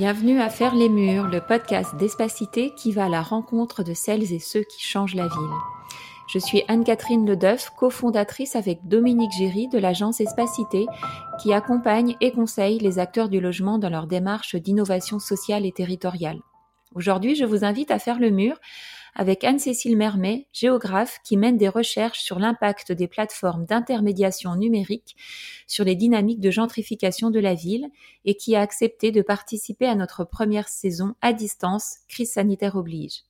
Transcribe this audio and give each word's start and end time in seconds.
Bienvenue 0.00 0.40
à 0.40 0.48
Faire 0.48 0.74
les 0.74 0.88
Murs, 0.88 1.28
le 1.28 1.42
podcast 1.42 1.94
d'Espacité 1.96 2.72
qui 2.74 2.90
va 2.90 3.04
à 3.04 3.08
la 3.10 3.20
rencontre 3.20 3.82
de 3.82 3.92
celles 3.92 4.32
et 4.32 4.38
ceux 4.38 4.62
qui 4.62 4.82
changent 4.82 5.14
la 5.14 5.28
ville. 5.28 5.56
Je 6.26 6.38
suis 6.38 6.62
Anne-Catherine 6.68 7.26
Ledeuf, 7.26 7.68
cofondatrice 7.76 8.56
avec 8.56 8.88
Dominique 8.88 9.32
Géry 9.36 9.68
de 9.68 9.78
l'agence 9.78 10.22
Espacité 10.22 10.86
qui 11.42 11.52
accompagne 11.52 12.16
et 12.22 12.32
conseille 12.32 12.78
les 12.78 12.98
acteurs 12.98 13.28
du 13.28 13.40
logement 13.40 13.76
dans 13.76 13.90
leur 13.90 14.06
démarche 14.06 14.56
d'innovation 14.56 15.18
sociale 15.18 15.66
et 15.66 15.72
territoriale. 15.72 16.38
Aujourd'hui, 16.94 17.36
je 17.36 17.44
vous 17.44 17.62
invite 17.62 17.90
à 17.90 17.98
faire 17.98 18.18
le 18.18 18.30
mur 18.30 18.56
avec 19.14 19.44
Anne-Cécile 19.44 19.96
Mermet, 19.96 20.46
géographe 20.52 21.20
qui 21.24 21.36
mène 21.36 21.56
des 21.56 21.68
recherches 21.68 22.20
sur 22.20 22.38
l'impact 22.38 22.92
des 22.92 23.08
plateformes 23.08 23.66
d'intermédiation 23.66 24.54
numérique 24.56 25.16
sur 25.66 25.84
les 25.84 25.94
dynamiques 25.94 26.40
de 26.40 26.50
gentrification 26.50 27.30
de 27.30 27.40
la 27.40 27.54
ville 27.54 27.88
et 28.24 28.34
qui 28.34 28.56
a 28.56 28.60
accepté 28.60 29.12
de 29.12 29.22
participer 29.22 29.86
à 29.86 29.94
notre 29.94 30.24
première 30.24 30.68
saison 30.68 31.14
à 31.20 31.32
distance, 31.32 31.96
crise 32.08 32.32
sanitaire 32.32 32.76
oblige. 32.76 33.22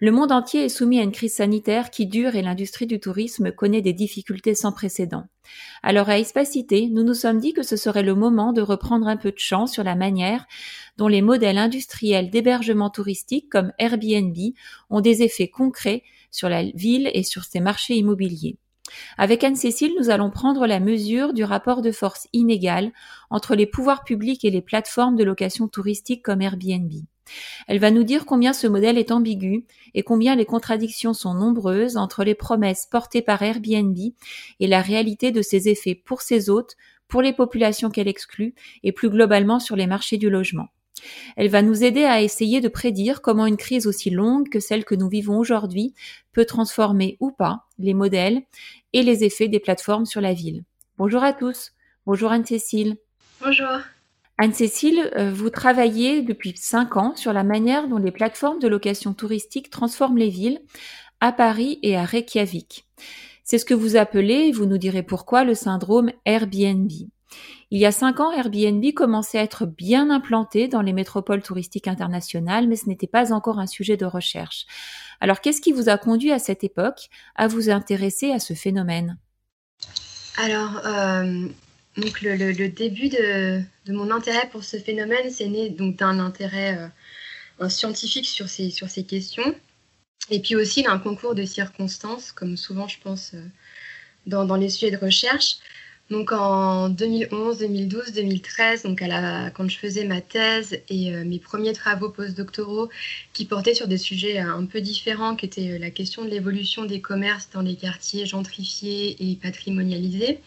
Le 0.00 0.10
monde 0.10 0.32
entier 0.32 0.64
est 0.64 0.68
soumis 0.68 0.98
à 0.98 1.02
une 1.02 1.12
crise 1.12 1.34
sanitaire 1.34 1.90
qui 1.90 2.06
dure 2.06 2.34
et 2.34 2.42
l'industrie 2.42 2.86
du 2.86 2.98
tourisme 2.98 3.52
connaît 3.52 3.82
des 3.82 3.92
difficultés 3.92 4.54
sans 4.54 4.72
précédent. 4.72 5.24
Alors 5.82 6.08
à 6.08 6.18
Espacité, 6.18 6.88
nous 6.90 7.04
nous 7.04 7.14
sommes 7.14 7.38
dit 7.38 7.52
que 7.52 7.62
ce 7.62 7.76
serait 7.76 8.02
le 8.02 8.14
moment 8.14 8.52
de 8.52 8.62
reprendre 8.62 9.06
un 9.06 9.16
peu 9.16 9.30
de 9.30 9.38
champ 9.38 9.66
sur 9.66 9.84
la 9.84 9.94
manière 9.94 10.46
dont 10.96 11.08
les 11.08 11.22
modèles 11.22 11.58
industriels 11.58 12.30
d'hébergement 12.30 12.90
touristique 12.90 13.48
comme 13.50 13.72
Airbnb 13.78 14.36
ont 14.90 15.00
des 15.00 15.22
effets 15.22 15.48
concrets 15.48 16.02
sur 16.30 16.48
la 16.48 16.64
ville 16.64 17.10
et 17.14 17.22
sur 17.22 17.44
ses 17.44 17.60
marchés 17.60 17.94
immobiliers. 17.94 18.58
Avec 19.16 19.44
Anne-Cécile, 19.44 19.94
nous 19.98 20.10
allons 20.10 20.30
prendre 20.30 20.66
la 20.66 20.80
mesure 20.80 21.32
du 21.32 21.44
rapport 21.44 21.80
de 21.80 21.92
force 21.92 22.28
inégal 22.32 22.92
entre 23.30 23.54
les 23.54 23.66
pouvoirs 23.66 24.04
publics 24.04 24.44
et 24.44 24.50
les 24.50 24.60
plateformes 24.60 25.16
de 25.16 25.24
location 25.24 25.68
touristique 25.68 26.22
comme 26.22 26.42
Airbnb. 26.42 26.92
Elle 27.68 27.78
va 27.78 27.90
nous 27.90 28.04
dire 28.04 28.26
combien 28.26 28.52
ce 28.52 28.66
modèle 28.66 28.98
est 28.98 29.12
ambigu 29.12 29.64
et 29.94 30.02
combien 30.02 30.36
les 30.36 30.44
contradictions 30.44 31.14
sont 31.14 31.34
nombreuses 31.34 31.96
entre 31.96 32.24
les 32.24 32.34
promesses 32.34 32.86
portées 32.90 33.22
par 33.22 33.42
Airbnb 33.42 33.96
et 34.60 34.66
la 34.66 34.80
réalité 34.80 35.30
de 35.30 35.42
ses 35.42 35.68
effets 35.68 35.94
pour 35.94 36.22
ses 36.22 36.50
hôtes, 36.50 36.76
pour 37.08 37.22
les 37.22 37.32
populations 37.32 37.90
qu'elle 37.90 38.08
exclut 38.08 38.54
et 38.82 38.92
plus 38.92 39.10
globalement 39.10 39.60
sur 39.60 39.76
les 39.76 39.86
marchés 39.86 40.18
du 40.18 40.30
logement. 40.30 40.68
Elle 41.36 41.48
va 41.48 41.62
nous 41.62 41.84
aider 41.84 42.04
à 42.04 42.22
essayer 42.22 42.60
de 42.60 42.68
prédire 42.68 43.20
comment 43.20 43.46
une 43.46 43.56
crise 43.56 43.86
aussi 43.86 44.10
longue 44.10 44.48
que 44.48 44.60
celle 44.60 44.84
que 44.84 44.94
nous 44.94 45.08
vivons 45.08 45.38
aujourd'hui 45.38 45.94
peut 46.32 46.44
transformer 46.44 47.16
ou 47.20 47.30
pas 47.30 47.66
les 47.78 47.94
modèles 47.94 48.42
et 48.92 49.02
les 49.02 49.24
effets 49.24 49.48
des 49.48 49.60
plateformes 49.60 50.06
sur 50.06 50.20
la 50.20 50.32
ville. 50.32 50.64
Bonjour 50.96 51.22
à 51.22 51.32
tous. 51.32 51.72
Bonjour 52.06 52.30
Anne-Cécile. 52.30 52.96
Bonjour. 53.40 53.80
Anne-Cécile, 54.36 55.10
euh, 55.16 55.32
vous 55.32 55.50
travaillez 55.50 56.22
depuis 56.22 56.54
cinq 56.56 56.96
ans 56.96 57.14
sur 57.14 57.32
la 57.32 57.44
manière 57.44 57.88
dont 57.88 57.98
les 57.98 58.10
plateformes 58.10 58.58
de 58.58 58.68
location 58.68 59.14
touristique 59.14 59.70
transforment 59.70 60.18
les 60.18 60.28
villes 60.28 60.60
à 61.20 61.32
Paris 61.32 61.78
et 61.82 61.96
à 61.96 62.04
Reykjavik. 62.04 62.86
C'est 63.44 63.58
ce 63.58 63.64
que 63.64 63.74
vous 63.74 63.96
appelez, 63.96 64.50
vous 64.50 64.66
nous 64.66 64.78
direz 64.78 65.02
pourquoi, 65.02 65.44
le 65.44 65.54
syndrome 65.54 66.10
Airbnb. 66.24 66.90
Il 67.70 67.80
y 67.80 67.86
a 67.86 67.92
cinq 67.92 68.20
ans, 68.20 68.32
Airbnb 68.32 68.84
commençait 68.94 69.38
à 69.38 69.42
être 69.42 69.66
bien 69.66 70.10
implanté 70.10 70.68
dans 70.68 70.80
les 70.80 70.92
métropoles 70.92 71.42
touristiques 71.42 71.88
internationales, 71.88 72.68
mais 72.68 72.76
ce 72.76 72.88
n'était 72.88 73.06
pas 73.06 73.32
encore 73.32 73.58
un 73.58 73.66
sujet 73.66 73.96
de 73.96 74.06
recherche. 74.06 74.66
Alors, 75.20 75.40
qu'est-ce 75.40 75.60
qui 75.60 75.72
vous 75.72 75.88
a 75.88 75.98
conduit 75.98 76.32
à 76.32 76.38
cette 76.38 76.64
époque 76.64 77.08
à 77.34 77.46
vous 77.46 77.70
intéresser 77.70 78.30
à 78.32 78.38
ce 78.38 78.54
phénomène? 78.54 79.18
Alors, 80.36 80.80
euh, 80.86 81.48
donc 81.96 82.22
le, 82.22 82.68
début 82.68 83.08
de, 83.08 83.62
mon 83.88 84.10
intérêt 84.10 84.48
pour 84.50 84.64
ce 84.64 84.78
phénomène, 84.78 85.30
c'est 85.30 85.46
né 85.46 85.70
donc 85.70 85.96
d'un 85.96 86.18
intérêt 86.18 86.90
euh, 87.60 87.68
scientifique 87.68 88.26
sur 88.26 88.48
ces, 88.48 89.04
questions, 89.04 89.54
et 90.30 90.40
puis 90.40 90.56
aussi 90.56 90.82
d'un 90.82 90.98
concours 90.98 91.34
de 91.34 91.44
circonstances, 91.44 92.32
comme 92.32 92.56
souvent 92.56 92.88
je 92.88 92.98
pense 92.98 93.32
euh, 93.34 93.44
dans, 94.26 94.56
les 94.56 94.70
sujets 94.70 94.90
de 94.90 94.96
recherche. 94.96 95.58
Donc 96.10 96.32
en 96.32 96.90
2011, 96.90 97.60
2012, 97.60 98.12
2013, 98.12 98.82
donc 98.82 99.02
quand 99.54 99.68
je 99.68 99.78
faisais 99.78 100.04
ma 100.04 100.20
thèse 100.20 100.78
et 100.90 101.14
euh, 101.14 101.24
mes 101.24 101.38
premiers 101.38 101.72
travaux 101.72 102.10
postdoctoraux 102.10 102.90
qui 103.32 103.46
portaient 103.46 103.72
sur 103.72 103.88
des 103.88 103.96
sujets 103.96 104.38
un 104.38 104.66
peu 104.66 104.82
différents, 104.82 105.34
qui 105.34 105.46
étaient 105.46 105.78
la 105.78 105.90
question 105.90 106.24
de 106.24 106.28
l'évolution 106.28 106.84
des 106.84 107.00
commerces 107.00 107.48
dans 107.54 107.62
les 107.62 107.76
quartiers 107.76 108.26
gentrifiés 108.26 109.16
et 109.18 109.36
patrimonialisés, 109.36 110.40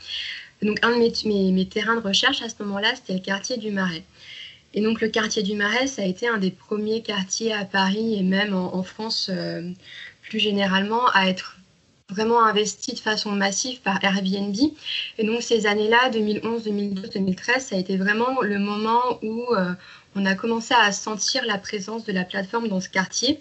donc, 0.66 0.80
un 0.84 0.92
de 0.92 1.52
mes, 1.52 1.66
terrains 1.68 1.96
de 1.96 2.02
recherche 2.02 2.42
à 2.42 2.50
ce 2.50 2.56
moment-là, 2.64 2.96
c'était 2.96 3.14
le 3.14 3.20
quartier 3.20 3.58
du 3.58 3.72
Marais. 3.72 4.04
Et 4.74 4.82
donc, 4.82 5.02
le 5.02 5.08
quartier 5.10 5.44
du 5.44 5.56
Marais, 5.56 5.88
ça 5.88 6.02
a 6.02 6.06
été 6.06 6.28
un 6.28 6.38
des 6.38 6.52
premiers 6.52 7.02
quartiers 7.02 7.54
à 7.54 7.66
Paris 7.66 8.16
et 8.16 8.24
même 8.24 8.54
en, 8.56 8.84
France 8.84 9.30
euh, 9.32 9.70
plus 10.22 10.40
généralement 10.40 11.08
à 11.14 11.28
être 11.28 11.58
vraiment 12.10 12.44
investi 12.44 12.94
de 12.94 13.00
façon 13.00 13.32
massive 13.32 13.82
par 13.82 14.04
Airbnb. 14.04 14.56
Et 15.18 15.26
donc, 15.26 15.42
ces 15.42 15.68
années-là, 15.68 16.10
2011, 16.10 16.64
2012, 16.64 17.10
2013, 17.12 17.66
ça 17.66 17.76
a 17.76 17.80
été 17.80 17.98
vraiment 17.98 18.42
le 18.42 18.60
moment 18.60 19.20
où 19.22 19.44
euh, 19.54 19.74
on 20.18 20.26
a 20.26 20.34
commencé 20.34 20.74
à 20.74 20.92
sentir 20.92 21.46
la 21.46 21.58
présence 21.58 22.04
de 22.04 22.12
la 22.12 22.24
plateforme 22.24 22.68
dans 22.68 22.82
ce 22.82 22.90
quartier. 22.90 23.40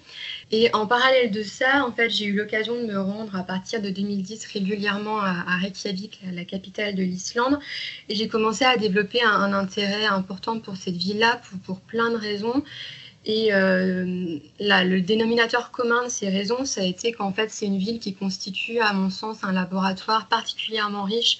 Et 0.50 0.72
en 0.74 0.86
parallèle 0.86 1.30
de 1.30 1.42
ça, 1.42 1.84
en 1.86 1.92
fait, 1.92 2.10
j'ai 2.10 2.26
eu 2.26 2.34
l'occasion 2.34 2.74
de 2.74 2.86
me 2.86 3.00
rendre 3.00 3.34
à 3.34 3.42
partir 3.42 3.80
de 3.80 3.88
2010 3.88 4.46
régulièrement 4.52 5.18
à, 5.20 5.56
Reykjavik, 5.62 6.20
la, 6.32 6.44
capitale 6.44 6.94
de 6.94 7.02
l'Islande. 7.02 7.58
Et 8.10 8.14
j'ai 8.14 8.28
commencé 8.28 8.64
à 8.64 8.76
développer 8.76 9.22
un, 9.22 9.54
intérêt 9.54 10.04
important 10.04 10.60
pour 10.60 10.76
cette 10.76 10.96
ville-là 10.96 11.40
pour, 11.64 11.80
plein 11.80 12.10
de 12.10 12.16
raisons. 12.16 12.62
Et 13.24 13.54
euh, 13.54 14.38
là, 14.60 14.84
le 14.84 15.00
dénominateur 15.00 15.70
commun 15.70 16.04
de 16.04 16.10
ces 16.10 16.28
raisons, 16.28 16.64
ça 16.64 16.82
a 16.82 16.84
été 16.84 17.12
qu'en 17.12 17.32
fait, 17.32 17.50
c'est 17.50 17.66
une 17.66 17.78
ville 17.78 17.98
qui 17.98 18.14
constitue, 18.14 18.80
à 18.80 18.92
mon 18.92 19.10
sens, 19.10 19.38
un 19.42 19.52
laboratoire 19.52 20.28
particulièrement 20.28 21.04
riche 21.04 21.38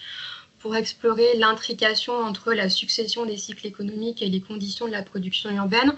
pour 0.59 0.77
explorer 0.77 1.37
l'intrication 1.37 2.15
entre 2.15 2.53
la 2.53 2.69
succession 2.69 3.27
des 3.27 3.37
cycles 3.37 3.67
économiques 3.67 4.23
et 4.23 4.29
les 4.29 4.41
conditions 4.41 4.87
de 4.87 4.93
la 4.93 5.03
production 5.03 5.51
urbaine, 5.51 5.95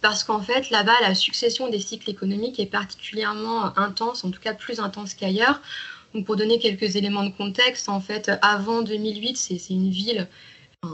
parce 0.00 0.24
qu'en 0.24 0.40
fait, 0.40 0.70
là-bas, 0.70 0.96
la 1.02 1.14
succession 1.14 1.68
des 1.68 1.80
cycles 1.80 2.10
économiques 2.10 2.60
est 2.60 2.66
particulièrement 2.66 3.76
intense, 3.78 4.24
en 4.24 4.30
tout 4.30 4.40
cas 4.40 4.54
plus 4.54 4.80
intense 4.80 5.14
qu'ailleurs. 5.14 5.60
Pour 6.24 6.36
donner 6.36 6.58
quelques 6.58 6.96
éléments 6.96 7.24
de 7.24 7.32
contexte, 7.32 7.88
en 7.88 8.00
fait, 8.00 8.30
avant 8.40 8.82
2008, 8.82 9.36
c'est 9.36 9.70
une 9.70 9.90
ville 9.90 10.28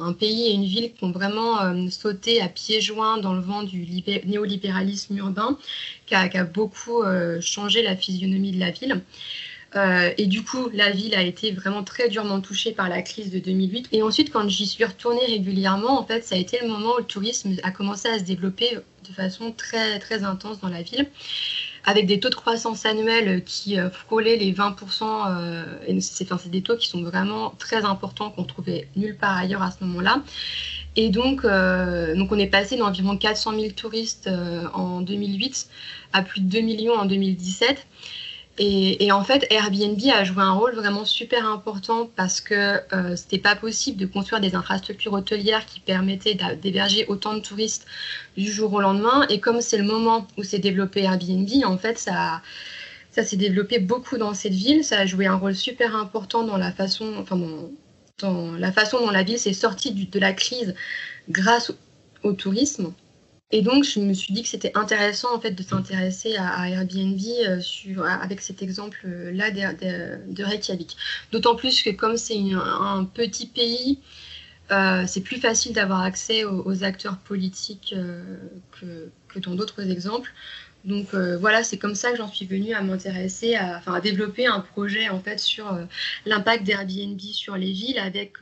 un 0.01 0.13
pays 0.13 0.47
et 0.49 0.53
une 0.53 0.65
ville 0.65 0.93
qui 0.93 1.05
ont 1.05 1.11
vraiment 1.11 1.61
euh, 1.61 1.89
sauté 1.91 2.41
à 2.41 2.49
pieds 2.49 2.81
joints 2.81 3.19
dans 3.19 3.35
le 3.35 3.41
vent 3.41 3.63
du 3.63 3.87
néolibéralisme 4.25 5.17
urbain, 5.17 5.59
qui 6.07 6.15
a, 6.15 6.21
a 6.21 6.45
beaucoup 6.45 7.03
euh, 7.03 7.41
changé 7.41 7.83
la 7.83 7.97
physionomie 7.97 8.53
de 8.53 8.61
la 8.61 8.71
ville. 8.71 9.03
Euh, 9.75 10.11
et 10.19 10.27
du 10.27 10.45
coup, 10.45 10.69
la 10.73 10.91
ville 10.91 11.15
a 11.15 11.23
été 11.23 11.53
vraiment 11.53 11.83
très 11.83 12.09
durement 12.09 12.41
touchée 12.41 12.73
par 12.73 12.89
la 12.89 13.03
crise 13.03 13.31
de 13.31 13.39
2008. 13.39 13.89
Et 13.93 14.03
ensuite, 14.03 14.31
quand 14.31 14.49
j'y 14.49 14.67
suis 14.67 14.85
retournée 14.85 15.25
régulièrement, 15.27 15.99
en 15.99 16.07
fait, 16.07 16.25
ça 16.25 16.35
a 16.35 16.39
été 16.39 16.59
le 16.61 16.69
moment 16.69 16.95
où 16.97 16.99
le 16.99 17.05
tourisme 17.05 17.57
a 17.63 17.71
commencé 17.71 18.09
à 18.09 18.19
se 18.19 18.25
développer 18.25 18.79
de 19.09 19.13
façon 19.15 19.53
très, 19.53 19.99
très 19.99 20.25
intense 20.25 20.61
dans 20.61 20.69
la 20.69 20.83
ville 20.83 21.09
avec 21.85 22.07
des 22.07 22.21
taux 22.21 22.29
de 22.29 22.37
croissance 22.37 22.87
annuels 22.87 23.43
qui 23.45 23.77
euh, 23.77 23.91
frôlaient 23.91 24.37
les 24.37 24.53
20%. 24.53 25.03
Euh, 25.31 25.99
c'est, 26.01 26.29
des 26.49 26.63
taux 26.63 26.77
qui 26.77 26.89
sont 26.89 27.03
vraiment 27.03 27.55
très 27.59 27.85
importants 27.85 28.31
qu'on 28.31 28.45
trouvait 28.45 28.87
nulle 28.95 29.17
part 29.17 29.37
ailleurs 29.37 29.63
à 29.63 29.73
ce 29.73 29.83
moment-là. 29.85 30.23
Et 30.95 31.09
donc, 31.09 31.47
donc 31.47 32.33
on 32.33 32.39
est 32.39 32.51
passé 32.51 32.77
d'environ 32.77 33.17
400 33.17 33.53
000 33.59 33.73
touristes 33.73 34.29
en 34.75 35.01
2008 35.01 35.67
à 36.13 36.21
plus 36.21 36.43
de 36.43 36.51
2 36.51 36.61
millions 36.61 36.95
en 36.95 37.07
2017. 37.07 37.87
Et, 38.59 39.11
en 39.13 39.25
fait, 39.25 39.47
Airbnb 39.51 39.99
a 40.13 40.25
joué 40.25 40.43
un 40.43 40.53
rôle 40.53 40.75
vraiment 40.75 41.07
super 41.07 41.47
important 41.47 42.11
parce 42.15 42.43
que 42.43 42.81
euh, 42.95 43.17
c'était 43.17 43.39
pas 43.39 43.57
possible 43.57 43.99
de 43.99 44.05
construire 44.05 44.43
des 44.43 44.55
infrastructures 44.55 45.15
hôtelières 45.15 45.65
qui 45.65 45.81
permettaient 45.81 46.37
d'héberger 46.61 47.07
autant 47.07 47.33
de 47.35 47.41
touristes 47.41 47.87
du 48.37 48.53
jour 48.53 48.75
au 48.75 48.81
lendemain. 48.83 49.27
Et 49.31 49.41
comme 49.41 49.63
c'est 49.63 49.79
le 49.79 49.85
moment 49.85 50.27
où 50.37 50.43
s'est 50.43 50.59
développé 50.59 51.03
Airbnb, 51.03 51.49
en 51.65 51.79
fait, 51.79 51.99
ça, 51.99 52.43
s'est 53.11 53.37
développé 53.37 53.79
beaucoup 53.79 54.19
dans 54.19 54.35
cette 54.35 54.53
ville. 54.53 54.85
Ça 54.85 54.99
a 54.99 55.07
joué 55.07 55.27
un 55.27 55.37
rôle 55.37 55.55
super 55.55 55.97
important 55.97 56.45
dans 56.45 56.59
la 56.59 56.73
façon, 56.73 57.15
enfin, 57.19 57.41
dans, 58.19 58.53
la 58.53 58.71
façon 58.71 58.99
dont 59.01 59.11
la 59.11 59.23
ville 59.23 59.39
s'est 59.39 59.55
sortie 59.55 59.93
de 59.93 60.19
la 60.19 60.35
crise 60.35 60.75
grâce 61.31 61.73
au 62.23 62.35
tourisme. 62.35 62.93
Et 63.55 63.61
donc, 63.61 63.85
je 63.85 64.01
me 64.01 64.15
suis 64.15 64.33
dit 64.33 64.43
que 64.43 64.49
c'était 64.49 64.73
intéressant 64.75 65.35
en 65.35 65.39
fait 65.39 65.51
de 65.51 65.63
s'intéresser 65.63 66.37
à, 66.37 66.71
Airbnb 66.71 67.21
euh, 67.47 67.61
avec 68.03 68.41
cet 68.41 68.63
exemple-là 68.63 69.51
de, 69.51 70.43
Reykjavik. 70.43 70.97
D'autant 71.33 71.55
plus 71.55 71.83
que 71.83 71.91
comme 71.91 72.17
c'est 72.17 72.39
un 72.55 73.05
petit 73.05 73.47
pays, 73.47 73.99
euh, 74.71 75.05
c'est 75.07 75.21
plus 75.21 75.37
facile 75.37 75.75
d'avoir 75.75 76.01
accès 76.01 76.45
aux, 76.45 76.83
acteurs 76.83 77.19
politiques 77.19 77.95
euh, 77.95 78.23
que, 78.81 79.11
que, 79.29 79.39
dans 79.39 79.55
d'autres 79.55 79.91
exemples. 79.91 80.33
Donc 80.87 81.15
voilà, 81.15 81.63
c'est 81.63 81.79
comme 81.79 81.95
ça 81.95 82.11
que 82.11 82.17
j'en 82.17 82.27
suis 82.27 82.47
venue 82.47 82.75
à 82.75 82.83
m'intéresser, 82.83 83.55
à, 83.55 83.81
à 83.87 84.01
développer 84.01 84.47
un 84.47 84.59
projet 84.59 85.11
en 85.11 85.21
fait 85.21 85.39
sur 85.39 85.79
l'impact 86.27 86.65
d'Airbnb 86.65 87.21
sur 87.21 87.57
les 87.57 87.71
villes 87.71 88.01
avec 88.01 88.39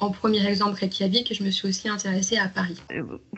en 0.00 0.10
premier 0.10 0.46
exemple 0.46 0.78
Reykjavik, 0.78 1.32
je 1.34 1.44
me 1.44 1.50
suis 1.50 1.68
aussi 1.68 1.88
intéressée 1.88 2.36
à 2.38 2.48
Paris. 2.48 2.80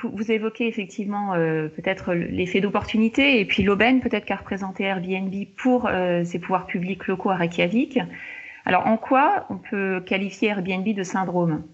Vous, 0.03 0.31
évoquez 0.31 0.69
effectivement 0.69 1.33
peut-être 1.35 2.15
l'effet 2.15 2.61
d'opportunité 2.61 3.41
et 3.41 3.45
puis 3.45 3.63
l'aubaine 3.63 4.01
peut-être 4.01 4.25
qu'a 4.25 4.37
représenté 4.37 4.85
Airbnb 4.85 5.35
pour 5.57 5.91
ses 6.25 6.39
pouvoirs 6.39 6.67
publics 6.67 7.07
locaux 7.07 7.31
à 7.31 7.37
Reykjavik. 7.37 7.99
Alors 8.65 8.87
en 8.87 8.97
quoi 8.97 9.47
on 9.51 9.57
peut 9.59 10.01
qualifier 10.07 10.49
Airbnb 10.49 10.89
de 10.95 11.03
syndrome? 11.03 11.65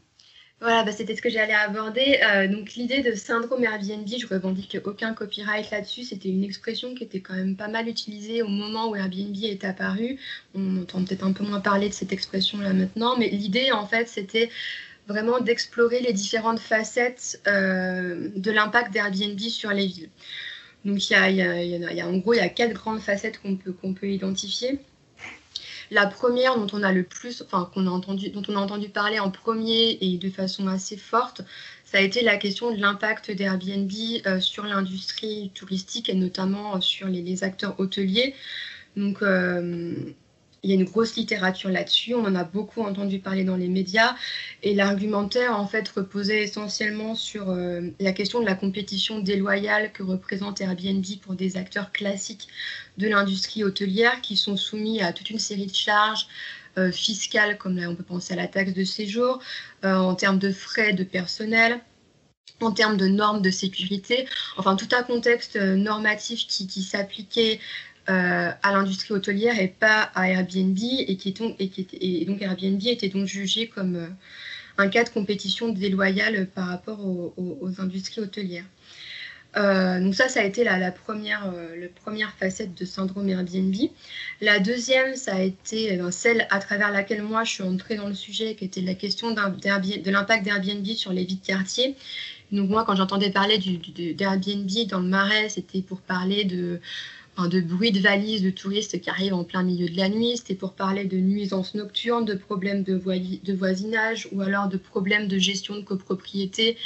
Voilà, 0.60 0.82
bah, 0.82 0.90
c'était 0.90 1.14
ce 1.14 1.22
que 1.22 1.30
j'allais 1.30 1.54
aborder. 1.54 2.18
Euh, 2.24 2.48
donc 2.48 2.74
l'idée 2.74 3.00
de 3.02 3.14
syndrome 3.14 3.62
Airbnb, 3.62 4.08
je 4.08 4.26
revendique 4.26 4.76
aucun 4.84 5.14
copyright 5.14 5.70
là-dessus. 5.70 6.02
C'était 6.02 6.30
une 6.30 6.42
expression 6.42 6.94
qui 6.94 7.04
était 7.04 7.20
quand 7.20 7.34
même 7.34 7.54
pas 7.54 7.68
mal 7.68 7.88
utilisée 7.88 8.42
au 8.42 8.48
moment 8.48 8.88
où 8.88 8.96
Airbnb 8.96 9.36
est 9.42 9.64
apparu. 9.64 10.18
On 10.54 10.82
entend 10.82 11.04
peut-être 11.04 11.24
un 11.24 11.32
peu 11.32 11.44
moins 11.44 11.60
parler 11.60 11.88
de 11.88 11.94
cette 11.94 12.12
expression-là 12.12 12.72
maintenant, 12.72 13.16
mais 13.16 13.28
l'idée 13.28 13.70
en 13.70 13.86
fait, 13.86 14.08
c'était 14.08 14.50
vraiment 15.06 15.40
d'explorer 15.40 16.00
les 16.00 16.12
différentes 16.12 16.60
facettes 16.60 17.40
euh, 17.46 18.28
de 18.34 18.50
l'impact 18.50 18.92
d'Airbnb 18.92 19.38
sur 19.38 19.70
les 19.70 19.86
villes. 19.86 20.10
Donc 20.84 21.08
il 21.08 21.12
y 21.12 22.00
a, 22.00 22.06
en 22.06 22.16
gros, 22.18 22.34
il 22.34 22.38
y 22.38 22.40
a 22.40 22.48
quatre 22.48 22.72
grandes 22.72 23.00
facettes 23.00 23.40
qu'on 23.40 23.56
peut, 23.56 23.72
qu'on 23.72 23.94
peut 23.94 24.08
identifier. 24.08 24.80
La 25.90 26.06
première 26.06 26.56
dont 26.56 26.66
on 26.72 26.82
a 26.82 26.92
le 26.92 27.02
plus, 27.02 27.42
enfin 27.42 27.70
qu'on 27.72 27.86
a 27.86 27.90
entendu, 27.90 28.30
dont 28.30 28.42
on 28.48 28.56
a 28.56 28.60
entendu 28.60 28.88
parler 28.88 29.18
en 29.18 29.30
premier 29.30 29.98
et 30.00 30.18
de 30.18 30.30
façon 30.30 30.68
assez 30.68 30.96
forte, 30.96 31.42
ça 31.84 31.98
a 31.98 32.00
été 32.02 32.22
la 32.22 32.36
question 32.36 32.70
de 32.74 32.80
l'impact 32.80 33.30
d'Airbnb 33.30 33.90
euh, 34.26 34.40
sur 34.40 34.64
l'industrie 34.64 35.50
touristique 35.54 36.10
et 36.10 36.14
notamment 36.14 36.76
euh, 36.76 36.80
sur 36.80 37.08
les, 37.08 37.44
acteurs 37.44 37.80
hôteliers. 37.80 38.34
Donc 38.96 39.22
euh, 39.22 39.94
il 40.62 40.70
y 40.70 40.72
a 40.72 40.76
une 40.76 40.84
grosse 40.84 41.16
littérature 41.16 41.70
là-dessus, 41.70 42.14
on 42.14 42.24
en 42.24 42.34
a 42.34 42.44
beaucoup 42.44 42.82
entendu 42.82 43.18
parler 43.20 43.44
dans 43.44 43.56
les 43.56 43.68
médias, 43.68 44.16
et 44.62 44.74
l'argumentaire 44.74 45.58
en 45.58 45.66
fait 45.66 45.88
reposait 45.88 46.42
essentiellement 46.42 47.14
sur 47.14 47.50
euh, 47.50 47.82
la 48.00 48.12
question 48.12 48.40
de 48.40 48.46
la 48.46 48.54
compétition 48.54 49.20
déloyale 49.20 49.92
que 49.92 50.02
représente 50.02 50.60
Airbnb 50.60 51.04
pour 51.22 51.34
des 51.34 51.56
acteurs 51.56 51.92
classiques 51.92 52.48
de 52.96 53.08
l'industrie 53.08 53.62
hôtelière 53.62 54.20
qui 54.20 54.36
sont 54.36 54.56
soumis 54.56 55.00
à 55.00 55.12
toute 55.12 55.30
une 55.30 55.38
série 55.38 55.66
de 55.66 55.74
charges 55.74 56.26
euh, 56.76 56.90
fiscales, 56.90 57.56
comme 57.58 57.76
là 57.76 57.88
on 57.88 57.94
peut 57.94 58.02
penser 58.02 58.34
à 58.34 58.36
la 58.36 58.48
taxe 58.48 58.72
de 58.72 58.84
séjour, 58.84 59.40
euh, 59.84 59.94
en 59.94 60.14
termes 60.14 60.38
de 60.38 60.50
frais 60.50 60.92
de 60.92 61.04
personnel 61.04 61.80
en 62.60 62.72
termes 62.72 62.96
de 62.96 63.06
normes 63.06 63.40
de 63.40 63.50
sécurité, 63.50 64.26
enfin 64.56 64.74
tout 64.74 64.88
un 64.92 65.04
contexte 65.04 65.56
normatif 65.56 66.46
qui, 66.48 66.66
qui 66.66 66.82
s'appliquait 66.82 67.60
euh, 68.08 68.50
à 68.62 68.72
l'industrie 68.72 69.12
hôtelière 69.12 69.60
et 69.60 69.68
pas 69.68 70.10
à 70.14 70.30
Airbnb 70.30 70.78
et, 70.80 71.16
qui 71.16 71.32
donc, 71.32 71.56
et, 71.58 72.24
donc 72.24 72.40
Airbnb 72.40 72.80
était 72.86 73.10
donc 73.10 73.26
jugé 73.26 73.66
comme 73.66 73.96
euh, 73.96 74.06
un 74.78 74.88
cas 74.88 75.04
de 75.04 75.10
compétition 75.10 75.68
déloyale 75.68 76.46
par 76.46 76.68
rapport 76.68 77.00
aux, 77.04 77.70
industries 77.78 78.22
hôtelières. 78.22 78.64
Euh, 79.56 80.00
donc 80.00 80.14
ça, 80.14 80.28
ça 80.28 80.40
a 80.40 80.44
été 80.44 80.64
la, 80.64 80.90
première, 80.90 81.52
la 81.52 81.88
première 82.02 82.32
facette 82.32 82.74
de 82.74 82.84
syndrome 82.86 83.28
Airbnb. 83.28 83.74
La 84.40 84.58
deuxième, 84.58 85.14
ça 85.14 85.34
a 85.34 85.40
été 85.40 86.00
celle 86.10 86.46
à 86.50 86.60
travers 86.60 86.90
laquelle 86.92 87.22
moi 87.22 87.44
je 87.44 87.50
suis 87.50 87.62
entrée 87.62 87.96
dans 87.96 88.08
le 88.08 88.14
sujet, 88.14 88.54
qui 88.54 88.64
était 88.64 88.80
la 88.80 88.94
question 88.94 89.32
de 89.32 90.10
l'impact 90.10 90.44
d'Airbnb 90.44 90.86
sur 90.94 91.12
les 91.12 91.24
vies 91.24 91.36
de 91.36 91.46
quartier. 91.46 91.96
Donc 92.52 92.70
moi, 92.70 92.84
quand 92.86 92.96
j'entendais 92.96 93.30
parler 93.30 93.58
d'Airbnb 93.58 94.70
dans 94.88 95.00
le 95.00 95.08
Marais, 95.08 95.48
c'était 95.50 95.82
pour 95.82 96.00
parler 96.00 96.44
de 96.44 96.80
de 97.46 97.60
bruit 97.60 97.92
de 97.92 98.00
valises 98.00 98.42
de 98.42 98.50
touristes 98.50 99.00
qui 99.00 99.08
arrivent 99.08 99.34
en 99.34 99.44
plein 99.44 99.62
milieu 99.62 99.88
de 99.88 99.96
la 99.96 100.08
nuit. 100.08 100.36
C'était 100.38 100.56
pour 100.56 100.72
parler 100.72 101.04
de 101.04 101.18
nuisances 101.18 101.74
nocturnes, 101.74 102.24
de 102.24 102.34
problèmes 102.34 102.82
de, 102.82 103.54
voisinage 103.54 104.28
ou 104.32 104.40
alors 104.40 104.68
de 104.68 104.76
problèmes 104.76 105.28
de 105.28 105.38
gestion 105.38 105.76
de 105.76 105.82
copropriété. 105.82 106.76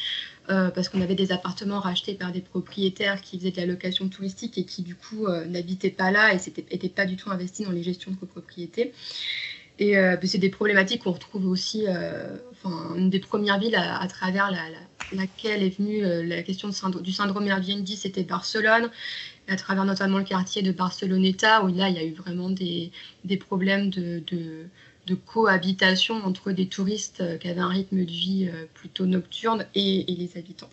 Euh, 0.50 0.70
parce 0.70 0.88
qu'on 0.88 1.00
avait 1.00 1.14
des 1.14 1.30
appartements 1.30 1.78
rachetés 1.78 2.14
par 2.14 2.32
des 2.32 2.40
propriétaires 2.40 3.20
qui 3.20 3.38
faisaient 3.38 3.52
de 3.52 3.58
la 3.58 3.66
location 3.66 4.08
touristique 4.08 4.58
et 4.58 4.64
qui 4.64 4.82
du 4.82 4.96
coup 4.96 5.26
euh, 5.28 5.44
n'habitaient 5.44 5.88
pas 5.88 6.10
là 6.10 6.34
et 6.34 6.38
n'étaient 6.72 6.88
pas 6.88 7.06
du 7.06 7.14
tout 7.14 7.30
investis 7.30 7.64
dans 7.64 7.70
les 7.72 7.84
gestions 7.84 8.10
de 8.10 8.16
copropriété. 8.16 8.92
Et 9.78 9.96
euh, 9.96 10.16
c'est 10.24 10.38
des 10.38 10.50
problématiques 10.50 11.04
qu'on 11.04 11.12
retrouve 11.12 11.46
aussi, 11.46 11.84
enfin, 12.52 12.94
une 12.96 13.08
des 13.08 13.20
premières 13.20 13.60
villes 13.60 13.76
à, 13.76 14.06
travers 14.08 14.50
laquelle 15.12 15.62
est 15.62 15.78
venue 15.78 16.02
la 16.26 16.42
question 16.42 16.68
du 17.00 17.12
syndrome 17.12 17.46
Airbnb, 17.46 17.86
c'était 17.86 18.24
Barcelone 18.24 18.90
à 19.48 19.56
travers 19.56 19.84
notamment 19.84 20.18
le 20.18 20.24
quartier 20.24 20.62
de 20.62 20.72
Barceloneta, 20.72 21.64
où 21.64 21.68
là, 21.68 21.88
il 21.88 21.96
y 21.96 21.98
a 21.98 22.04
eu 22.04 22.12
vraiment 22.12 22.50
des, 22.50 22.90
problèmes 23.38 23.90
de, 23.90 24.22
cohabitation 25.26 26.24
entre 26.24 26.52
des 26.52 26.66
touristes 26.68 27.20
euh, 27.20 27.36
qui 27.36 27.48
avaient 27.48 27.60
un 27.60 27.68
rythme 27.68 28.04
de 28.04 28.10
vie 28.10 28.48
euh, 28.50 28.64
plutôt 28.72 29.04
nocturne 29.04 29.66
et, 29.74 30.04
les 30.08 30.38
habitants. 30.38 30.70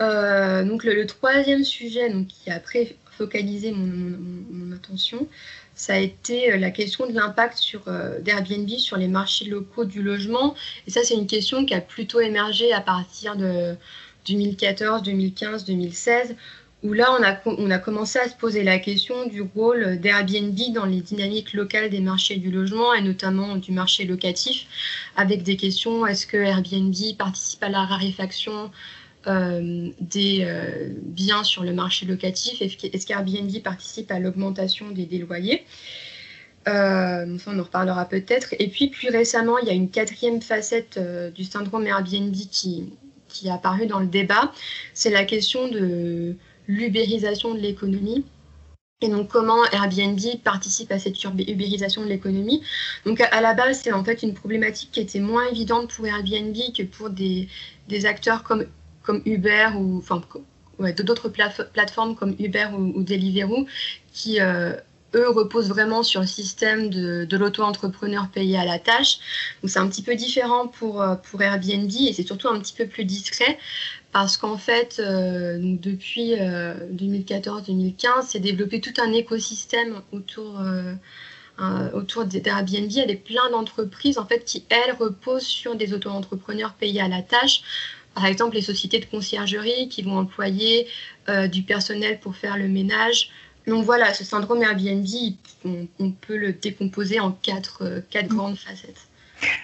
Euh, 0.00 0.64
donc 0.64 0.84
le, 0.84 1.06
troisième 1.06 1.64
sujet 1.64 2.10
qui 2.28 2.50
a 2.50 2.54
après 2.54 2.96
focalisé 3.10 3.72
mon, 3.72 4.72
attention, 4.72 5.28
ça 5.74 5.94
a 5.94 5.98
été 5.98 6.56
la 6.56 6.70
question 6.70 7.06
de 7.06 7.12
l'impact 7.12 7.76
d'Airbnb 8.20 8.70
sur 8.78 8.96
les 8.96 9.08
marchés 9.08 9.44
locaux 9.44 9.84
du 9.84 10.02
logement. 10.02 10.54
Et 10.86 10.90
ça, 10.90 11.04
c'est 11.04 11.14
une 11.14 11.26
question 11.26 11.66
qui 11.66 11.74
a 11.74 11.80
plutôt 11.80 12.20
émergé 12.20 12.72
à 12.72 12.80
partir 12.80 13.36
de 13.36 13.76
2014, 14.26 15.02
2015, 15.02 15.64
2016, 15.64 16.36
où 16.82 16.92
là, 16.92 17.16
on 17.18 17.22
a, 17.22 17.38
on 17.46 17.70
a 17.70 17.78
commencé 17.78 18.18
à 18.18 18.28
se 18.28 18.34
poser 18.34 18.64
la 18.64 18.78
question 18.78 19.26
du 19.26 19.40
rôle 19.40 19.98
d'Airbnb 19.98 20.58
dans 20.74 20.84
les 20.84 21.00
dynamiques 21.00 21.52
locales 21.52 21.90
des 21.90 22.00
marchés 22.00 22.36
du 22.36 22.50
logement 22.50 22.92
et 22.92 23.02
notamment 23.02 23.56
du 23.56 23.70
marché 23.70 24.04
locatif, 24.04 24.66
avec 25.16 25.44
des 25.44 25.56
questions, 25.56 26.06
est-ce 26.06 26.26
que 26.26 26.36
Airbnb 26.36 26.94
participe 27.16 27.62
à 27.62 27.68
la 27.68 27.84
raréfaction 27.84 28.72
euh, 29.28 29.90
des 30.00 30.40
euh, 30.42 30.88
biens 31.02 31.44
sur 31.44 31.62
le 31.62 31.72
marché 31.72 32.04
locatif? 32.04 32.60
Est-ce 32.60 33.06
qu'Airbnb 33.06 33.62
participe 33.62 34.10
à 34.10 34.18
l'augmentation 34.18 34.90
des, 34.90 35.06
loyers? 35.18 35.64
Euh, 36.66 37.38
on 37.46 37.58
en 37.60 37.62
reparlera 37.62 38.08
peut-être. 38.08 38.56
Et 38.58 38.66
puis, 38.66 38.88
plus 38.88 39.10
récemment, 39.10 39.58
il 39.58 39.68
y 39.68 39.70
a 39.70 39.74
une 39.74 39.90
quatrième 39.90 40.42
facette 40.42 40.98
du 41.32 41.44
syndrome 41.44 41.86
Airbnb 41.86 42.34
qui, 42.50 42.92
qui 43.28 43.46
est 43.46 43.52
apparue 43.52 43.86
dans 43.86 44.00
le 44.00 44.06
débat. 44.06 44.52
C'est 44.94 45.10
la 45.10 45.24
question 45.24 45.68
de 45.68 46.36
l'ubérisation 46.72 47.54
de 47.54 47.60
l'économie. 47.60 48.24
Et 49.02 49.08
donc, 49.08 49.28
comment 49.28 49.64
Airbnb 49.72 50.20
participe 50.44 50.92
à 50.92 50.98
cette 50.98 51.22
ubérisation 51.24 52.02
de 52.02 52.08
l'économie. 52.08 52.62
Donc, 53.04 53.20
à 53.20 53.40
la 53.40 53.52
base, 53.52 53.80
c'est 53.82 53.92
en 53.92 54.04
fait 54.04 54.22
une 54.22 54.32
problématique 54.32 54.90
qui 54.92 55.00
était 55.00 55.18
moins 55.18 55.46
évidente 55.48 55.92
pour 55.92 56.06
Airbnb 56.06 56.56
que 56.76 56.84
pour 56.84 57.10
des, 57.10 57.48
des 57.88 58.06
acteurs 58.06 58.44
comme, 58.44 58.64
comme 59.02 59.20
Uber 59.26 59.70
ou 59.76 59.98
enfin, 59.98 60.22
d'autres 61.02 61.28
plateformes 61.28 62.14
comme 62.14 62.36
Uber 62.38 62.68
ou, 62.78 63.02
Deliveroo 63.02 63.66
qui, 64.12 64.40
euh, 64.40 64.76
eux, 65.14 65.28
reposent 65.28 65.68
vraiment 65.68 66.02
sur 66.02 66.20
le 66.20 66.26
système 66.26 66.90
de, 66.90 67.36
l'auto-entrepreneur 67.36 68.28
payé 68.28 68.58
à 68.58 68.64
la 68.64 68.78
tâche. 68.78 69.18
Donc, 69.62 69.70
c'est 69.70 69.78
un 69.78 69.88
petit 69.88 70.02
peu 70.02 70.14
différent 70.14 70.68
pour, 70.68 71.02
euh, 71.02 71.14
pour 71.16 71.42
Airbnb 71.42 71.90
et 71.90 72.12
c'est 72.12 72.26
surtout 72.26 72.48
un 72.48 72.58
petit 72.60 72.74
peu 72.74 72.86
plus 72.86 73.04
discret 73.04 73.58
parce 74.12 74.36
qu'en 74.36 74.58
fait, 74.58 75.00
euh, 75.00 75.58
depuis 75.58 76.34
2014-2015, 76.34 78.06
euh, 78.06 78.22
s'est 78.22 78.40
développé 78.40 78.80
tout 78.80 78.92
un 79.00 79.10
écosystème 79.12 80.02
autour, 80.12 80.60
euh, 80.60 80.94
autour 81.94 82.26
d'Airbnb 82.26 82.90
avec 83.02 83.24
plein 83.24 83.50
d'entreprises 83.50 84.18
en 84.18 84.26
fait, 84.26 84.44
qui, 84.44 84.66
elles, 84.68 84.94
reposent 85.00 85.46
sur 85.46 85.76
des 85.76 85.94
auto-entrepreneurs 85.94 86.74
payés 86.74 87.00
à 87.00 87.08
la 87.08 87.22
tâche. 87.22 87.62
Par 88.14 88.26
exemple, 88.26 88.56
les 88.56 88.62
sociétés 88.62 88.98
de 88.98 89.06
conciergerie 89.06 89.88
qui 89.88 90.02
vont 90.02 90.18
employer 90.18 90.86
du 91.50 91.62
personnel 91.62 92.20
pour 92.20 92.36
faire 92.36 92.58
le 92.58 92.68
ménage. 92.68 93.30
Donc 93.66 93.84
voilà, 93.84 94.12
ce 94.12 94.24
syndrome 94.24 94.62
Airbnb, 94.62 95.06
on, 95.64 96.10
peut 96.10 96.36
le 96.36 96.52
décomposer 96.52 97.20
en 97.20 97.30
quatre, 97.30 98.02
quatre 98.10 98.32
mmh. 98.32 98.36
grandes 98.36 98.58
facettes. 98.58 99.08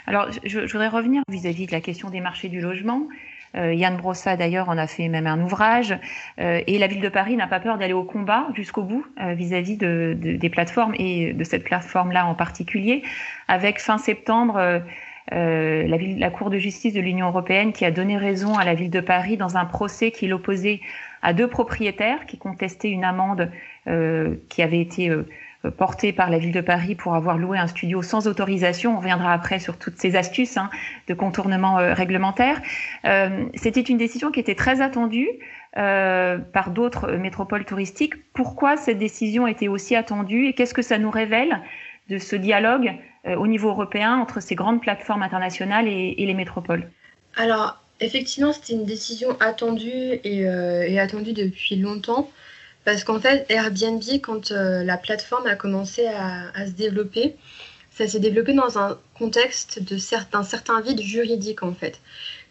Alors, 0.06 0.28
je, 0.44 0.66
je 0.66 0.72
voudrais 0.72 0.88
revenir 0.88 1.22
vis 1.28 1.46
à 1.46 1.50
-vis 1.50 1.66
de 1.66 1.72
la 1.72 1.80
question 1.80 2.10
des 2.10 2.20
marchés 2.20 2.48
du 2.48 2.60
logement. 2.60 3.08
Euh, 3.56 3.74
Yann 3.74 3.96
Brossa, 3.96 4.36
d'ailleurs, 4.36 4.68
en 4.68 4.78
a 4.78 4.86
fait 4.86 5.08
même 5.08 5.26
un 5.26 5.40
ouvrage. 5.40 5.96
Euh, 6.40 6.60
et 6.66 6.78
la 6.78 6.86
ville 6.86 7.00
de 7.00 7.08
Paris 7.08 7.36
n'a 7.36 7.46
pas 7.46 7.60
peur 7.60 7.78
d'aller 7.78 7.92
au 7.92 8.04
combat 8.04 8.48
jusqu'au 8.54 8.82
bout 8.82 9.06
euh, 9.20 9.34
vis-à-vis 9.34 9.76
de, 9.76 10.16
des 10.18 10.50
plateformes 10.50 10.94
et 10.98 11.32
de 11.32 11.44
cette 11.44 11.64
plateforme-là 11.64 12.26
en 12.26 12.34
particulier. 12.34 13.02
Avec 13.48 13.80
fin 13.80 13.98
septembre, 13.98 14.82
la, 15.30 15.96
ville, 15.96 16.18
la 16.18 16.30
Cour 16.30 16.50
de 16.50 16.58
justice 16.58 16.94
de 16.94 17.00
l'Union 17.00 17.28
européenne 17.28 17.72
qui 17.72 17.84
a 17.84 17.90
donné 17.90 18.16
raison 18.16 18.54
à 18.54 18.64
la 18.64 18.74
ville 18.74 18.90
de 18.90 19.00
Paris 19.00 19.36
dans 19.36 19.56
un 19.56 19.64
procès 19.64 20.10
qui 20.10 20.26
l'opposait 20.26 20.80
à 21.22 21.32
deux 21.32 21.48
propriétaires 21.48 22.26
qui 22.26 22.38
contestaient 22.38 22.90
une 22.90 23.04
amende 23.04 23.50
qui 24.48 24.62
avait 24.62 24.80
été 24.80 25.10
euh, 25.64 25.72
porté 25.72 26.12
par 26.12 26.30
la 26.30 26.38
ville 26.38 26.52
de 26.52 26.60
Paris 26.60 26.94
pour 26.94 27.16
avoir 27.16 27.36
loué 27.36 27.58
un 27.58 27.66
studio 27.66 28.00
sans 28.00 28.28
autorisation. 28.28 28.94
On 28.94 28.98
reviendra 28.98 29.32
après 29.32 29.58
sur 29.58 29.76
toutes 29.76 29.98
ces 29.98 30.14
astuces 30.14 30.56
hein, 30.56 30.70
de 31.08 31.14
contournement 31.14 31.80
euh, 31.80 31.94
réglementaire. 31.94 32.60
Euh, 33.04 33.44
C'était 33.54 33.80
une 33.80 33.98
décision 33.98 34.30
qui 34.30 34.38
était 34.38 34.54
très 34.54 34.80
attendue 34.80 35.28
euh, 35.76 36.38
par 36.38 36.70
d'autres 36.70 37.10
métropoles 37.10 37.64
touristiques. 37.64 38.14
Pourquoi 38.34 38.76
cette 38.76 38.98
décision 38.98 39.48
était 39.48 39.66
aussi 39.66 39.96
attendue 39.96 40.46
et 40.46 40.52
qu'est-ce 40.52 40.74
que 40.74 40.82
ça 40.82 40.96
nous 40.96 41.10
révèle 41.10 41.60
de 42.08 42.18
ce 42.18 42.36
dialogue 42.36 42.94
au 43.26 43.46
niveau 43.46 43.68
européen 43.68 44.16
entre 44.16 44.40
ces 44.40 44.54
grandes 44.54 44.80
plateformes 44.80 45.22
internationales 45.22 45.86
et, 45.88 46.14
les 46.16 46.34
métropoles? 46.34 46.88
Alors, 47.36 47.82
effectivement, 48.00 48.52
c'était 48.52 48.74
une 48.74 48.84
décision 48.84 49.36
attendue 49.40 50.20
et, 50.24 50.98
attendue 50.98 51.32
depuis 51.32 51.76
longtemps. 51.76 52.30
Parce 52.84 53.04
qu'en 53.04 53.20
fait, 53.20 53.44
Airbnb, 53.50 54.02
quand 54.22 54.50
la 54.50 54.96
plateforme 54.96 55.46
a 55.46 55.56
commencé 55.56 56.06
à 56.06 56.66
se 56.66 56.72
développer, 56.72 57.36
ça 57.98 58.06
s'est 58.06 58.20
développé 58.20 58.54
dans 58.54 58.78
un 58.78 58.96
contexte 59.18 59.82
d'un 59.82 59.98
certain, 59.98 60.44
certain 60.44 60.80
vide 60.80 61.00
juridique 61.00 61.62
en 61.64 61.74
fait 61.74 62.00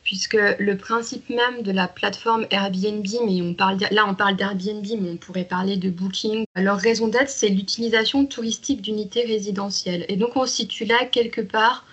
puisque 0.08 0.38
le 0.60 0.78
principe 0.78 1.30
même 1.30 1.64
de 1.64 1.72
la 1.74 1.90
plateforme 1.90 2.48
Airbnb, 2.50 3.06
mais 3.26 3.42
on 3.42 3.54
parle 3.54 3.78
là 3.92 4.06
on 4.08 4.16
parle 4.16 4.38
d'Airbnb, 4.38 4.86
mais 5.02 5.10
on 5.10 5.18
pourrait 5.18 5.44
parler 5.44 5.76
de 5.76 5.90
Booking. 5.90 6.46
Leur 6.56 6.78
raison 6.78 7.10
d'être, 7.10 7.30
c'est 7.30 7.50
l'utilisation 7.50 8.26
touristique 8.26 8.82
d'unités 8.82 9.26
résidentielles. 9.26 10.06
Et 10.08 10.16
donc 10.16 10.38
on 10.38 10.46
se 10.46 10.56
situe 10.56 10.86
là 10.86 11.04
quelque 11.12 11.42
part 11.42 11.84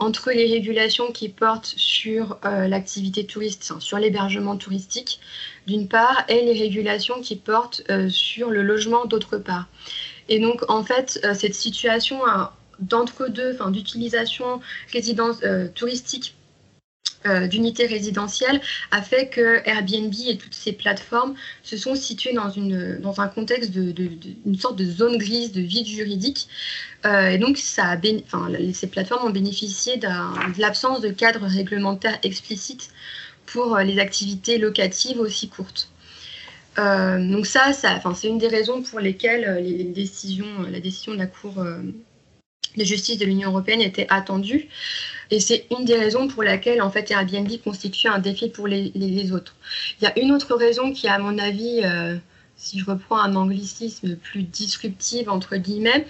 entre 0.00 0.32
les 0.32 0.46
régulations 0.46 1.12
qui 1.12 1.28
portent 1.28 1.74
sur 1.76 2.38
euh, 2.44 2.66
l'activité 2.66 3.26
touriste, 3.26 3.74
sur 3.78 3.98
l'hébergement 3.98 4.56
touristique 4.56 5.20
d'une 5.66 5.88
part, 5.88 6.24
et 6.28 6.42
les 6.42 6.58
régulations 6.58 7.20
qui 7.20 7.36
portent 7.36 7.82
euh, 7.90 8.08
sur 8.08 8.50
le 8.50 8.62
logement 8.62 9.04
d'autre 9.04 9.36
part. 9.36 9.68
Et 10.28 10.40
donc 10.40 10.68
en 10.68 10.82
fait, 10.82 11.20
euh, 11.24 11.34
cette 11.34 11.54
situation 11.54 12.24
a 12.26 12.56
d'entre-deux, 12.80 13.58
d'utilisation 13.70 14.60
résidence, 14.90 15.42
touristique 15.74 16.34
d'unités 17.24 17.86
résidentielles 17.86 18.60
a 18.90 19.02
fait 19.02 19.28
que 19.28 19.60
Airbnb 19.68 20.14
et 20.26 20.38
toutes 20.38 20.54
ces 20.54 20.72
plateformes 20.72 21.34
se 21.62 21.76
sont 21.76 21.94
situées 21.94 22.32
dans, 22.32 22.50
une, 22.50 22.98
dans 22.98 23.20
un 23.20 23.28
contexte 23.28 23.72
de, 23.72 24.10
sorte 24.58 24.76
de 24.76 24.84
zone 24.84 25.18
grise, 25.18 25.52
de 25.52 25.60
vide 25.60 25.86
juridique. 25.86 26.48
Euh, 27.04 27.30
et 27.30 27.38
donc, 27.38 27.58
ça 27.58 27.98
enfin, 28.24 28.50
ces 28.72 28.86
plateformes 28.86 29.28
ont 29.28 29.32
bénéficié 29.32 29.98
de 29.98 30.60
l'absence 30.60 31.00
de 31.00 31.10
cadre 31.10 31.44
réglementaire 31.46 32.18
explicite 32.22 32.90
pour 33.46 33.76
les 33.78 33.98
activités 33.98 34.58
locatives 34.58 35.20
aussi 35.20 35.48
courtes. 35.48 35.90
donc 36.76 37.46
ça, 37.46 37.72
ça 37.72 38.00
c'est 38.14 38.28
une 38.28 38.38
des 38.38 38.48
raisons 38.48 38.82
pour 38.82 39.00
lesquelles 39.00 39.62
les 39.62 39.84
décisions, 39.84 40.62
la 40.70 40.80
décision 40.80 41.12
de 41.12 41.18
la 41.18 41.26
Cour 41.26 41.54
de 42.76 42.84
justice 42.84 43.18
de 43.18 43.24
l'Union 43.24 43.50
européenne 43.50 43.80
était 43.80 44.06
attendue. 44.10 44.68
Et 45.30 45.40
c'est 45.40 45.66
une 45.70 45.84
des 45.84 45.96
raisons 45.96 46.28
pour 46.28 46.42
laquelle 46.42 46.82
en 46.82 46.90
fait 46.90 47.10
Airbnb 47.10 47.50
constitue 47.62 48.08
un 48.08 48.18
défi 48.18 48.48
pour 48.48 48.66
les, 48.66 49.32
autres. 49.32 49.54
Il 50.00 50.04
y 50.04 50.06
a 50.06 50.18
une 50.18 50.32
autre 50.32 50.54
raison 50.54 50.92
qui, 50.92 51.08
à 51.08 51.18
mon 51.18 51.38
avis, 51.38 51.80
euh, 51.84 52.16
si 52.56 52.78
je 52.78 52.84
reprends 52.84 53.18
un 53.18 53.36
anglicisme 53.36 54.16
plus 54.16 54.42
disruptif 54.42 55.28
entre 55.28 55.56
guillemets, 55.56 56.06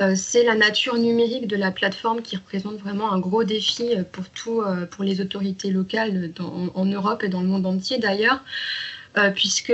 euh, 0.00 0.14
c'est 0.16 0.42
la 0.42 0.54
nature 0.54 0.96
numérique 0.96 1.46
de 1.46 1.56
la 1.56 1.70
plateforme 1.70 2.22
qui 2.22 2.36
représente 2.36 2.78
vraiment 2.78 3.12
un 3.12 3.18
gros 3.18 3.44
défi 3.44 3.94
euh, 3.94 4.04
pour 4.10 4.28
tout, 4.30 4.62
pour 4.90 5.04
les 5.04 5.20
autorités 5.20 5.70
locales 5.70 6.32
en 6.38 6.84
Europe 6.86 7.22
et 7.22 7.28
dans 7.28 7.42
le 7.42 7.48
monde 7.48 7.66
entier 7.66 7.98
d'ailleurs, 7.98 8.42
puisque 9.34 9.72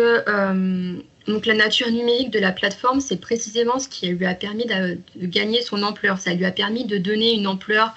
donc 1.28 1.44
la 1.44 1.54
nature 1.54 1.90
numérique 1.90 2.30
de 2.30 2.38
la 2.38 2.52
plateforme, 2.52 3.00
c'est 3.00 3.20
précisément 3.20 3.78
ce 3.78 3.88
qui 3.88 4.08
lui 4.08 4.24
a 4.24 4.34
permis 4.34 4.64
de, 4.64 4.98
gagner 5.16 5.60
son 5.60 5.82
ampleur. 5.82 6.18
Ça 6.18 6.32
lui 6.32 6.46
a 6.46 6.50
permis 6.50 6.86
de 6.86 6.96
donner 6.96 7.34
une 7.34 7.46
ampleur 7.46 7.94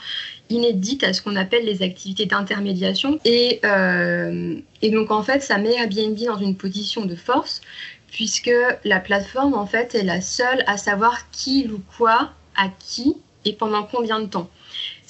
inédite 0.51 1.03
à 1.03 1.13
ce 1.13 1.22
qu'on 1.22 1.36
appelle 1.36 1.65
les 1.65 1.81
activités 1.81 2.25
d'intermédiation. 2.25 3.20
Et, 3.25 3.60
euh, 3.65 4.55
et, 4.81 4.91
donc 4.91 5.12
en 5.12 5.24
fait, 5.24 5.41
ça 5.41 5.58
met 5.58 5.74
Airbnb 5.74 6.17
dans 6.25 6.38
une 6.38 6.55
position 6.55 7.05
de 7.05 7.15
force, 7.15 7.62
puisque 8.12 8.51
la 8.84 9.00
plateforme, 9.00 9.53
en 9.53 9.65
fait, 9.65 9.96
est 9.96 10.03
la 10.03 10.22
seule 10.22 10.63
à 10.67 10.77
savoir 10.77 11.29
qui 11.31 11.63
loue 11.63 11.81
quoi, 11.98 12.31
à 12.55 12.67
qui 12.79 13.15
et 13.46 13.53
pendant 13.53 13.84
combien 13.84 14.20
de 14.20 14.27
temps 14.27 14.50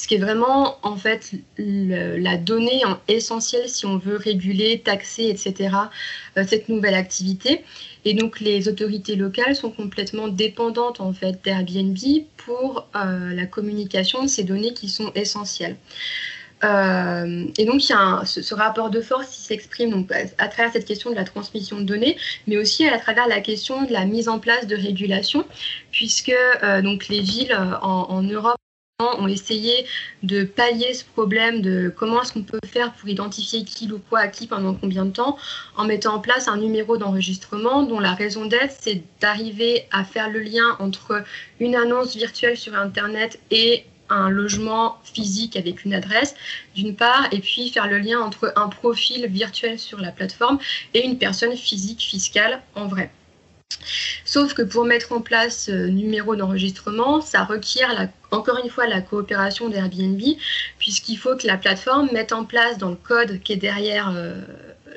ce 0.02 0.08
qui 0.08 0.16
est 0.16 0.18
vraiment 0.18 0.80
en 0.82 0.96
fait 0.96 1.34
la 1.60 2.36
donnée 2.36 2.82
essentielle 3.08 3.70
si 3.70 3.86
on 3.86 4.00
veut 4.00 4.16
réguler, 4.16 4.80
taxer, 4.80 5.26
etc. 5.26 5.76
Euh, 6.38 6.44
cette 6.48 6.70
nouvelle 6.70 6.96
activité. 6.96 7.64
Et 8.04 8.16
donc 8.16 8.40
les 8.40 8.68
autorités 8.68 9.16
locales 9.16 9.56
sont 9.56 9.70
complètement 9.70 10.28
dépendantes 10.28 11.02
en 11.02 11.14
fait 11.14 11.44
d'Airbnb 11.44 12.00
pour 12.36 12.88
euh, 12.96 13.32
la 13.36 13.46
communication 13.46 14.24
de 14.24 14.28
ces 14.28 14.44
données 14.44 14.74
qui 14.74 14.90
sont 14.90 15.12
essentielles. 15.14 15.76
Euh, 16.64 17.46
et 17.58 17.66
donc, 17.66 17.88
il 17.88 17.92
y 17.92 17.96
a 17.96 18.24
ce, 18.26 18.54
rapport 18.56 18.90
de 18.92 19.02
force 19.02 19.28
qui 19.28 19.42
s'exprime 19.42 19.90
donc, 19.92 20.12
à, 20.12 20.48
travers 20.48 20.72
cette 20.72 20.86
question 20.86 21.10
de 21.10 21.16
la 21.16 21.24
transmission 21.24 21.78
de 21.78 21.84
données, 21.84 22.18
mais 22.46 22.58
aussi 22.58 22.88
à 22.88 23.00
travers 23.00 23.28
la 23.28 23.42
question 23.42 23.84
de 23.84 23.92
la 23.92 24.06
mise 24.06 24.30
en 24.30 24.38
place 24.38 24.68
de 24.68 24.76
régulation, 24.76 25.44
puisque 25.92 26.36
donc, 26.84 27.08
les 27.08 27.22
villes 27.22 27.58
en 27.82 28.22
Europe 28.22 28.58
ont 29.20 29.28
essayé 29.28 29.86
de 30.24 30.44
pallier 30.44 30.94
ce 30.94 31.04
problème 31.04 31.62
de 31.62 31.94
comment 31.96 32.22
est-ce 32.22 32.34
qu'on 32.34 32.44
peut 32.44 32.60
faire 32.66 32.94
pour 32.94 33.10
identifier 33.10 33.64
qui 33.64 33.92
ou 33.92 34.00
quoi 34.10 34.20
à 34.20 34.28
qui 34.28 34.48
pendant 34.48 34.74
combien 34.74 35.06
de 35.06 35.12
temps 35.12 35.38
en 35.76 35.86
mettant 35.86 36.16
en 36.16 36.20
place 36.20 36.48
un 36.48 36.58
numéro 36.58 36.98
d'enregistrement 36.98 37.84
dont 37.84 38.00
la 38.00 38.14
raison 38.14 38.46
d'être 38.46 38.76
c'est 38.80 39.04
d'arriver 39.20 39.86
à 39.92 40.04
faire 40.04 40.30
le 40.30 40.40
lien 40.40 40.76
entre 40.80 41.24
une 41.60 41.76
annonce 41.76 42.16
virtuelle 42.16 42.58
sur 42.58 42.76
Internet 42.76 43.40
et 43.52 43.86
un 44.12 44.30
logement 44.30 45.00
physique 45.04 45.56
avec 45.56 45.86
une 45.86 45.94
adresse, 45.94 46.36
d'une 46.76 46.96
part, 46.96 47.28
et 47.32 47.40
puis 47.40 47.70
faire 47.70 47.88
le 47.88 47.98
lien 47.98 48.20
entre 48.20 48.52
un 48.56 48.68
profil 48.68 49.26
virtuel 49.28 49.80
sur 49.80 50.00
la 50.00 50.12
plateforme 50.12 50.60
et 50.94 51.06
une 51.06 51.18
personne 51.18 51.56
physique 51.56 52.02
fiscale 52.02 52.62
en 52.76 52.88
vrai. 52.88 53.10
Sauf 54.26 54.54
que 54.54 54.62
pour 54.62 54.86
mettre 54.86 55.12
en 55.12 55.22
place 55.22 55.66
ce 55.66 55.72
numéro 55.72 56.36
d'enregistrement, 56.36 57.22
ça 57.22 57.44
requiert 57.44 58.10
encore 58.32 58.60
une 58.64 58.70
fois 58.70 58.88
la 58.88 59.02
coopération 59.02 59.70
d'Airbnb, 59.70 60.22
puisqu'il 60.80 61.18
faut 61.18 61.36
que 61.36 61.48
la 61.48 61.58
plateforme 61.58 62.10
mette 62.12 62.32
en 62.32 62.46
place 62.46 62.78
dans 62.78 62.90
le 62.90 62.96
code 62.96 63.42
qui 63.42 63.54
est 63.54 63.58
derrière 63.58 64.12
euh, 64.16 64.36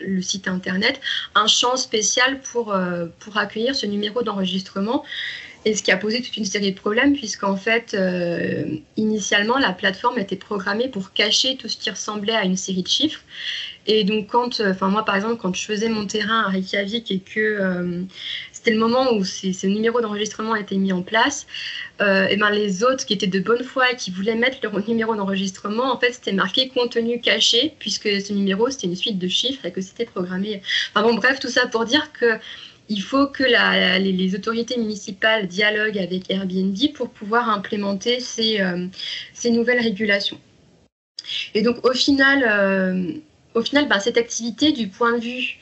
le 0.01 0.23
site 0.23 0.49
internet 0.49 1.01
un 1.35 1.47
champ 1.47 1.77
spécial 1.77 2.41
pour, 2.41 2.73
euh, 2.73 3.07
pour 3.19 3.37
accueillir 3.37 3.75
ce 3.75 3.87
numéro 3.87 4.23
d'enregistrement. 4.23 5.05
Et 5.67 5.75
ce 5.75 5.83
qui 5.83 5.91
a 5.91 5.97
posé 5.97 6.21
toute 6.21 6.37
une 6.37 6.45
série 6.45 6.73
de 6.73 6.79
problèmes, 6.79 7.15
puisqu'en 7.15 7.57
fait, 7.57 7.95
euh, 7.95 8.67
initialement, 8.99 9.57
la 9.57 9.73
plateforme 9.73 10.19
était 10.19 10.37
programmée 10.37 10.89
pour 10.89 11.15
cacher 11.15 11.57
tout 11.57 11.71
ce 11.71 11.79
qui 11.79 11.89
ressemblait 11.89 12.35
à 12.35 12.45
une 12.45 12.59
série 12.59 12.83
de 12.83 12.89
chiffres. 12.89 13.23
Et 13.87 14.05
donc, 14.05 14.27
quand, 14.27 14.61
enfin, 14.61 14.89
moi, 14.89 15.07
par 15.07 15.17
exemple, 15.17 15.39
quand 15.41 15.57
je 15.57 15.65
faisais 15.65 15.89
mon 15.89 16.05
terrain 16.05 16.43
à 16.43 16.51
Reykjavik 16.51 17.11
et 17.11 17.21
que 17.21 18.05
c'était 18.65 18.77
le 18.77 18.81
moment 18.81 19.13
où 19.13 19.25
ce 19.25 19.67
numéro 19.67 20.01
d'enregistrement 20.01 20.55
a 20.55 20.61
été 20.61 20.77
mis 20.77 20.91
en 20.91 21.03
place. 21.03 21.47
Euh, 22.01 22.27
et 22.29 22.37
ben 22.37 22.49
les 22.49 22.83
autres 22.83 23.05
qui 23.05 23.13
étaient 23.13 23.27
de 23.27 23.39
bonne 23.39 23.63
foi 23.63 23.93
et 23.93 23.97
qui 23.97 24.11
voulaient 24.11 24.37
mettre 24.37 24.57
leur 24.63 24.89
numéro 24.89 25.15
d'enregistrement, 25.15 25.93
en 25.93 26.01
fait, 26.01 26.15
c'était 26.15 26.33
marqué 26.33 26.69
contenu 26.69 27.21
caché, 27.21 27.75
puisque 27.79 28.09
ce 28.23 28.33
numéro, 28.33 28.71
c'était 28.71 28.87
une 28.87 28.97
suite 28.97 29.19
de 29.19 29.29
chiffres 29.29 29.67
et 29.67 29.71
que 29.71 29.83
c'était 29.83 30.07
programmé. 30.07 30.63
Enfin 30.95 31.07
bon, 31.07 31.15
bref, 31.15 31.41
tout 31.41 31.51
ça 31.51 31.67
pour 31.67 31.85
dire 31.85 32.11
que 32.19 32.39
il 32.89 33.03
faut 33.03 33.27
que 33.27 33.45
les, 33.45 34.35
autorités 34.35 34.79
municipales 34.79 35.47
dialoguent 35.47 35.99
avec 35.99 36.31
Airbnb 36.31 36.77
pour 36.95 37.11
pouvoir 37.11 37.51
implémenter 37.51 38.19
ces, 38.21 38.63
euh, 38.63 38.87
ces 39.35 39.51
nouvelles 39.51 39.81
régulations. 39.81 40.41
Et 41.53 41.61
donc, 41.61 41.85
au 41.87 41.93
final, 41.93 42.47
euh, 42.49 43.13
au 43.55 43.61
final 43.61 43.89
ben, 43.89 44.01
cette 44.01 44.17
activité, 44.17 44.73
du 44.73 44.89
point 44.89 45.19
de 45.19 45.23
vue 45.23 45.59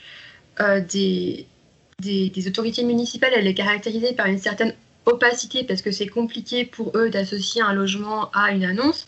des, 0.93 1.47
des, 2.01 2.49
autorités 2.49 2.85
municipales, 2.85 3.33
elle 3.35 3.47
est 3.47 3.55
caractérisée 3.55 4.13
par 4.13 4.27
une 4.27 4.39
certaine 4.39 4.75
opacité 5.07 5.65
parce 5.65 5.83
que 5.83 5.91
c'est 5.91 6.07
compliqué 6.07 6.65
pour 6.65 6.97
eux 6.97 7.11
d'associer 7.11 7.63
un 7.63 7.73
logement 7.73 8.31
à 8.33 8.53
une 8.53 8.65
annonce, 8.65 9.07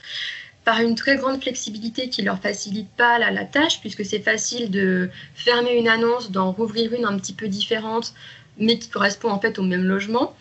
par 0.65 0.81
une 0.81 0.95
très 0.95 1.17
grande 1.17 1.41
flexibilité 1.43 2.09
qui 2.09 2.23
leur 2.23 2.41
facilite 2.41 2.89
pas 2.97 3.19
la, 3.19 3.45
tâche 3.45 3.81
puisque 3.81 4.05
c'est 4.05 4.21
facile 4.21 4.71
de 4.71 5.11
fermer 5.35 5.77
une 5.77 5.89
annonce, 5.89 6.31
d'en 6.31 6.53
rouvrir 6.53 6.95
une 6.95 7.05
un 7.05 7.19
petit 7.19 7.35
peu 7.35 7.49
différente, 7.49 8.15
mais 8.59 8.79
qui 8.79 8.89
correspond 8.89 9.31
en 9.31 9.41
fait 9.41 9.59
au 9.59 9.63
même 9.63 9.85
logement. 9.85 10.35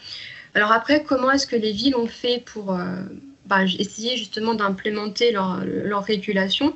Alors 0.56 0.72
après, 0.72 1.04
comment 1.04 1.32
est-ce 1.32 1.48
que 1.48 1.56
les 1.56 1.72
villes 1.72 1.96
ont 1.96 2.08
fait 2.08 2.44
pour 2.46 2.74
euh, 2.74 3.02
bah, 3.48 3.64
essayer 3.66 4.18
justement 4.18 4.54
d'implémenter 4.54 5.32
leur, 5.32 5.64
leur 5.66 6.04
régulation? 6.04 6.74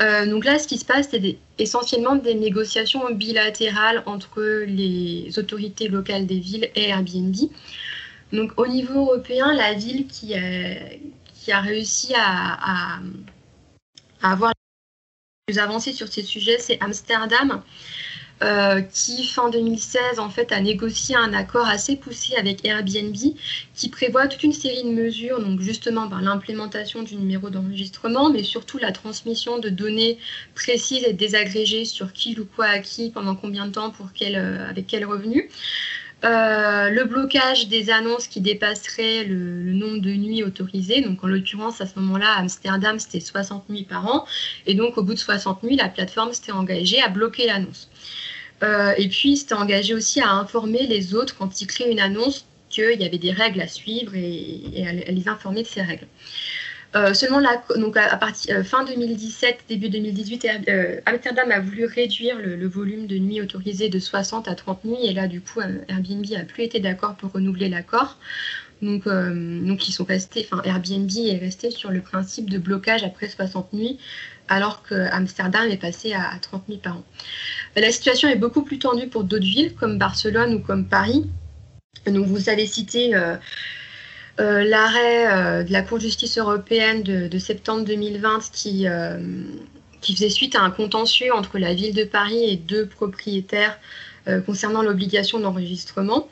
Euh, 0.00 0.26
donc 0.26 0.44
là, 0.44 0.58
ce 0.58 0.66
qui 0.66 0.78
se 0.78 0.84
passe, 0.84 1.08
c'est 1.10 1.38
essentiellement 1.58 2.16
des 2.16 2.34
négociations 2.34 3.12
bilatérales 3.12 4.02
entre 4.06 4.64
les 4.66 5.38
autorités 5.38 5.88
locales 5.88 6.26
des 6.26 6.38
villes 6.38 6.70
et 6.74 6.88
Airbnb. 6.88 7.36
Donc 8.32 8.52
au 8.56 8.66
niveau 8.66 9.00
européen, 9.00 9.52
la 9.52 9.74
ville 9.74 10.06
qui, 10.06 10.34
a 10.34 11.60
réussi 11.60 12.14
à, 12.16 13.00
avoir 14.22 14.52
plus 15.46 15.58
avancées 15.58 15.92
sur 15.92 16.08
ces 16.08 16.22
sujets, 16.22 16.58
c'est 16.58 16.80
Amsterdam. 16.80 17.62
Euh, 18.42 18.80
qui, 18.80 19.24
fin 19.24 19.50
2016, 19.50 20.18
en 20.18 20.28
fait, 20.28 20.50
a 20.50 20.60
négocié 20.60 21.14
un 21.14 21.32
accord 21.32 21.68
assez 21.68 21.94
poussé 21.94 22.34
avec 22.34 22.64
Airbnb 22.64 23.14
qui 23.74 23.88
prévoit 23.88 24.26
toute 24.26 24.42
une 24.42 24.52
série 24.52 24.82
de 24.82 24.88
mesures, 24.88 25.40
donc 25.40 25.60
justement 25.60 26.06
ben, 26.06 26.20
l'implémentation 26.20 27.04
du 27.04 27.14
numéro 27.14 27.50
d'enregistrement, 27.50 28.30
mais 28.30 28.42
surtout 28.42 28.78
la 28.78 28.90
transmission 28.90 29.58
de 29.60 29.68
données 29.68 30.18
précises 30.56 31.04
et 31.04 31.12
désagrégées 31.12 31.84
sur 31.84 32.12
qui 32.12 32.36
ou 32.40 32.44
quoi 32.44 32.66
à 32.66 32.78
qui, 32.80 33.10
pendant 33.10 33.36
combien 33.36 33.66
de 33.66 33.72
temps, 33.72 33.90
pour 33.90 34.12
quel, 34.12 34.34
euh, 34.34 34.68
avec 34.68 34.88
quel 34.88 35.04
revenu. 35.04 35.48
euh, 36.24 36.90
le 36.90 37.04
blocage 37.04 37.68
des 37.68 37.90
annonces 37.90 38.28
qui 38.28 38.40
dépasseraient 38.40 39.24
le, 39.24 39.72
nombre 39.72 39.98
de 39.98 40.10
nuits 40.10 40.44
autorisées. 40.44 41.00
Donc, 41.00 41.22
en 41.24 41.26
l'occurrence, 41.26 41.80
à 41.80 41.86
ce 41.86 41.98
moment-là, 41.98 42.34
Amsterdam, 42.38 42.98
c'était 42.98 43.20
60 43.20 43.68
nuits 43.70 43.84
par 43.84 44.06
an. 44.06 44.24
Et 44.66 44.74
donc, 44.74 44.98
au 44.98 45.02
bout 45.02 45.14
de 45.14 45.18
60 45.18 45.62
nuits, 45.62 45.76
la 45.76 45.88
plateforme 45.88 46.32
s'était 46.32 46.52
engagée 46.52 47.02
à 47.02 47.08
bloquer 47.08 47.46
l'annonce. 47.46 47.88
Euh, 48.62 48.94
et 48.96 49.08
puis, 49.08 49.36
s'était 49.36 49.54
engagée 49.54 49.94
aussi 49.94 50.20
à 50.20 50.30
informer 50.30 50.86
les 50.86 51.14
autres 51.14 51.36
quand 51.36 51.60
ils 51.60 51.66
créent 51.66 51.90
une 51.90 52.00
annonce 52.00 52.46
qu'il 52.68 53.00
y 53.00 53.04
avait 53.04 53.18
des 53.18 53.32
règles 53.32 53.60
à 53.60 53.68
suivre 53.68 54.14
et, 54.14 54.84
à, 54.86 54.92
les 54.92 55.28
informer 55.28 55.62
de 55.62 55.68
ces 55.68 55.82
règles. 55.82 56.06
Euh, 56.94 57.14
seulement 57.14 57.40
donc 57.76 57.96
à, 57.96 58.16
partir 58.18 58.64
fin 58.66 58.84
2017, 58.84 59.64
début 59.68 59.88
2018, 59.88 60.46
Amsterdam 61.06 61.50
a 61.50 61.58
voulu 61.58 61.86
réduire 61.86 62.36
le, 62.38 62.68
volume 62.68 63.06
de 63.06 63.16
nuits 63.16 63.40
autorisées 63.40 63.88
de 63.88 63.98
60 63.98 64.46
à 64.46 64.54
30 64.54 64.84
nuits 64.84 65.06
et 65.06 65.14
là 65.14 65.26
du 65.26 65.40
coup 65.40 65.60
Airbnb 65.88 66.26
a 66.38 66.44
plus 66.44 66.64
été 66.64 66.80
d'accord 66.80 67.14
pour 67.14 67.32
renouveler 67.32 67.70
l'accord. 67.70 68.18
Donc, 68.82 69.06
euh, 69.06 69.60
donc 69.60 69.88
ils 69.88 69.92
sont 69.92 70.04
restés, 70.04 70.46
enfin 70.50 70.60
Airbnb 70.64 71.08
est 71.16 71.38
resté 71.38 71.70
sur 71.70 71.92
le 71.92 72.00
principe 72.00 72.50
de 72.50 72.58
blocage 72.58 73.04
après 73.04 73.28
60 73.28 73.72
nuits, 73.72 73.98
alors 74.48 74.82
que 74.82 75.08
Amsterdam 75.12 75.70
est 75.70 75.76
passé 75.76 76.12
à, 76.14 76.32
30 76.42 76.68
nuits 76.68 76.80
par 76.82 76.96
an. 76.96 77.04
La 77.76 77.92
situation 77.92 78.28
est 78.28 78.36
beaucoup 78.36 78.62
plus 78.62 78.80
tendue 78.80 79.06
pour 79.06 79.22
d'autres 79.22 79.44
villes 79.44 79.74
comme 79.74 79.98
Barcelone 79.98 80.54
ou 80.54 80.58
comme 80.58 80.86
Paris. 80.86 81.30
Donc 82.06 82.26
vous 82.26 82.48
avez 82.48 82.66
cité 82.66 83.14
euh, 83.14 83.36
euh, 84.40 84.64
l'arrêt 84.64 85.64
de 85.64 85.72
la 85.72 85.82
Cour 85.82 85.98
de 85.98 86.02
justice 86.02 86.36
européenne 86.36 87.04
de, 87.04 87.38
septembre 87.38 87.84
2020 87.84 88.50
qui, 88.50 88.86
qui 90.00 90.14
faisait 90.14 90.28
suite 90.28 90.56
à 90.56 90.62
un 90.62 90.72
contentieux 90.72 91.32
entre 91.32 91.58
la 91.58 91.72
ville 91.72 91.94
de 91.94 92.04
Paris 92.04 92.50
et 92.50 92.56
deux 92.56 92.86
propriétaires 92.86 93.78
concernant 94.44 94.82
l'obligation 94.82 95.38
d'enregistrement. 95.38 96.28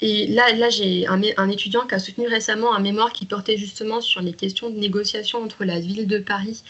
Et 0.00 0.28
là, 0.28 0.70
j'ai 0.70 1.06
un, 1.08 1.50
étudiant 1.50 1.84
qui 1.86 1.94
a 1.94 1.98
soutenu 1.98 2.28
récemment 2.28 2.72
un 2.74 2.78
mémoire 2.78 3.12
qui 3.12 3.26
portait 3.26 3.56
justement 3.56 4.00
sur 4.00 4.20
les 4.20 4.32
questions 4.32 4.70
de 4.70 4.78
négociation 4.78 5.42
entre 5.42 5.64
la 5.64 5.80
ville 5.80 6.06
de 6.06 6.18
Paris 6.18 6.62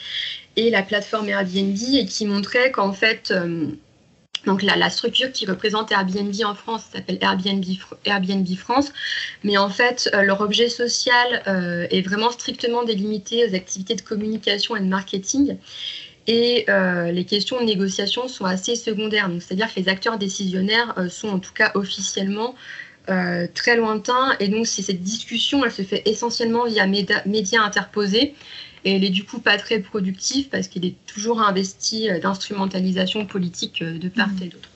et 0.57 0.71
la 0.71 0.83
plateforme 0.83 1.29
Airbnb 1.29 1.77
et 1.93 2.07
qui 2.07 2.25
montrait 2.25 2.73
qu'en 2.73 2.95
fait, 2.95 3.31
euh, 3.31 3.67
donc 4.47 4.63
la, 4.63 4.89
structure 4.89 5.31
qui 5.31 5.45
représente 5.45 5.93
Airbnb 5.93 6.33
en 6.43 6.55
France 6.55 6.85
s'appelle 6.91 7.19
Airbnb, 7.21 7.63
Airbnb, 8.07 8.47
France, 8.57 8.93
mais 9.45 9.59
en 9.59 9.69
fait, 9.69 10.09
euh, 10.15 10.23
leur 10.23 10.41
objet 10.41 10.71
social 10.71 11.43
euh, 11.49 11.87
est 11.91 12.01
vraiment 12.01 12.31
strictement 12.31 12.83
délimité 12.83 13.47
aux 13.47 13.55
activités 13.55 13.95
de 13.95 14.01
communication 14.01 14.75
et 14.75 14.81
de 14.81 14.87
marketing. 14.87 15.59
Et 16.27 16.67
les 16.69 17.25
questions 17.25 17.59
de 17.59 17.65
négociation 17.65 18.29
sont 18.29 18.45
assez 18.45 18.77
secondaires. 18.77 19.31
C'est-à-dire 19.41 19.73
que 19.73 19.81
les 19.81 19.89
acteurs 19.89 20.19
décisionnaires 20.19 20.95
sont 21.09 21.31
en 21.31 21.39
tout 21.39 21.55
cas 21.55 21.73
officiellement 21.75 22.55
euh, 23.11 23.47
très 23.55 23.77
lointain. 23.77 24.35
Et 24.39 24.49
donc, 24.49 24.67
cette 24.67 25.03
discussion, 25.03 25.65
elle 25.65 25.71
se 25.71 25.83
fait 25.83 26.03
essentiellement 26.07 26.67
via 26.67 26.87
médias 26.87 27.63
interposés. 27.63 28.35
Et 28.85 28.97
elle 28.97 29.05
est 29.05 29.11
du 29.11 29.25
coup 29.25 29.41
pas 29.41 29.57
très 29.57 29.81
productive 29.81 30.49
parce 30.51 30.69
qu'il 30.69 30.85
est 30.85 30.95
toujours 31.07 31.41
investi 31.41 32.11
euh, 32.11 32.21
d'instrumentalisation 32.21 33.25
politique 33.27 33.83
euh, 33.83 33.99
de 33.99 34.09
part 34.09 34.29
mmh. 34.29 34.43
et 34.43 34.49
d'autre. 34.49 34.69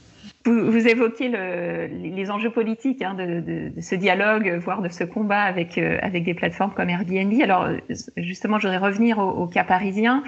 Vous, 0.45 0.89
évoquez 0.89 1.29
les 1.29 2.31
enjeux 2.33 2.51
politiques 2.51 3.01
hein, 3.01 3.15
de, 3.15 3.71
ce 3.81 3.95
dialogue, 3.95 4.59
voire 4.65 4.83
de 4.83 4.89
ce 4.89 5.05
combat 5.05 5.43
avec, 5.43 5.79
avec 5.79 6.25
des 6.25 6.35
plateformes 6.35 6.75
comme 6.75 6.91
Airbnb. 6.91 7.33
Alors, 7.41 7.69
justement, 8.17 8.59
je 8.59 8.67
voudrais 8.67 8.85
revenir 8.85 9.21
au, 9.21 9.47
cas 9.47 9.63
parisien 9.63 10.25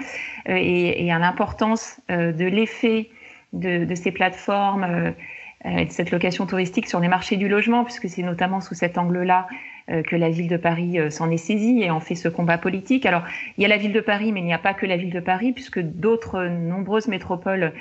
et, 0.47 1.11
à 1.11 1.19
l'importance 1.19 1.99
de 2.07 2.45
l'effet 2.45 3.09
de, 3.51 3.93
ces 3.93 4.13
plateformes 4.13 5.13
et 5.65 5.85
de 5.85 5.91
cette 5.91 6.11
location 6.11 6.45
touristique 6.45 6.87
sur 6.87 6.99
les 6.99 7.07
marchés 7.07 7.37
du 7.37 7.47
logement, 7.47 7.83
puisque 7.83 8.07
c'est 8.09 8.21
notamment 8.21 8.61
sous 8.61 8.75
cet 8.75 8.97
angle-là 8.97 9.47
euh, 9.89 10.01
que 10.01 10.15
la 10.15 10.29
ville 10.29 10.47
de 10.47 10.57
Paris 10.57 10.99
euh, 10.99 11.09
s'en 11.09 11.29
est 11.29 11.37
saisie 11.37 11.81
et 11.83 11.91
en 11.91 11.99
fait 11.99 12.15
ce 12.15 12.27
combat 12.27 12.57
politique. 12.57 13.05
Alors, 13.05 13.23
il 13.57 13.61
y 13.61 13.65
a 13.65 13.67
la 13.67 13.77
ville 13.77 13.93
de 13.93 13.99
Paris, 13.99 14.31
mais 14.31 14.39
il 14.39 14.45
n'y 14.45 14.53
a 14.53 14.59
pas 14.59 14.73
que 14.73 14.85
la 14.85 14.97
ville 14.97 15.13
de 15.13 15.19
Paris, 15.19 15.51
puisque 15.51 15.79
d'autres 15.79 16.45
nombreuses 16.45 17.07
métropoles 17.07 17.73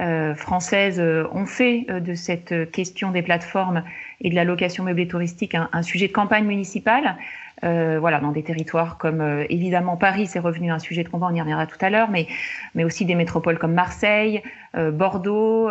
euh, 0.00 0.34
françaises 0.34 1.00
ont 1.00 1.46
fait 1.46 1.86
de 1.88 2.14
cette 2.14 2.70
question 2.70 3.10
des 3.10 3.22
plateformes 3.22 3.82
et 4.20 4.30
de 4.30 4.34
la 4.34 4.44
location 4.44 4.84
meublée 4.84 5.08
touristique 5.08 5.54
un, 5.54 5.68
un 5.72 5.82
sujet 5.82 6.08
de 6.08 6.12
campagne 6.12 6.44
municipale. 6.44 7.16
Euh, 7.62 7.98
voilà, 8.00 8.20
dans 8.20 8.32
des 8.32 8.42
territoires 8.42 8.96
comme 8.96 9.20
euh, 9.20 9.44
évidemment 9.50 9.98
Paris, 9.98 10.26
c'est 10.26 10.38
revenu 10.38 10.72
un 10.72 10.78
sujet 10.78 11.04
de 11.04 11.10
combat, 11.10 11.28
on 11.30 11.34
y 11.34 11.40
reviendra 11.40 11.66
tout 11.66 11.76
à 11.82 11.90
l'heure, 11.90 12.08
mais, 12.10 12.26
mais 12.74 12.84
aussi 12.84 13.04
des 13.04 13.14
métropoles 13.14 13.58
comme 13.58 13.74
Marseille, 13.74 14.42
euh, 14.76 14.90
Bordeaux, 14.90 15.70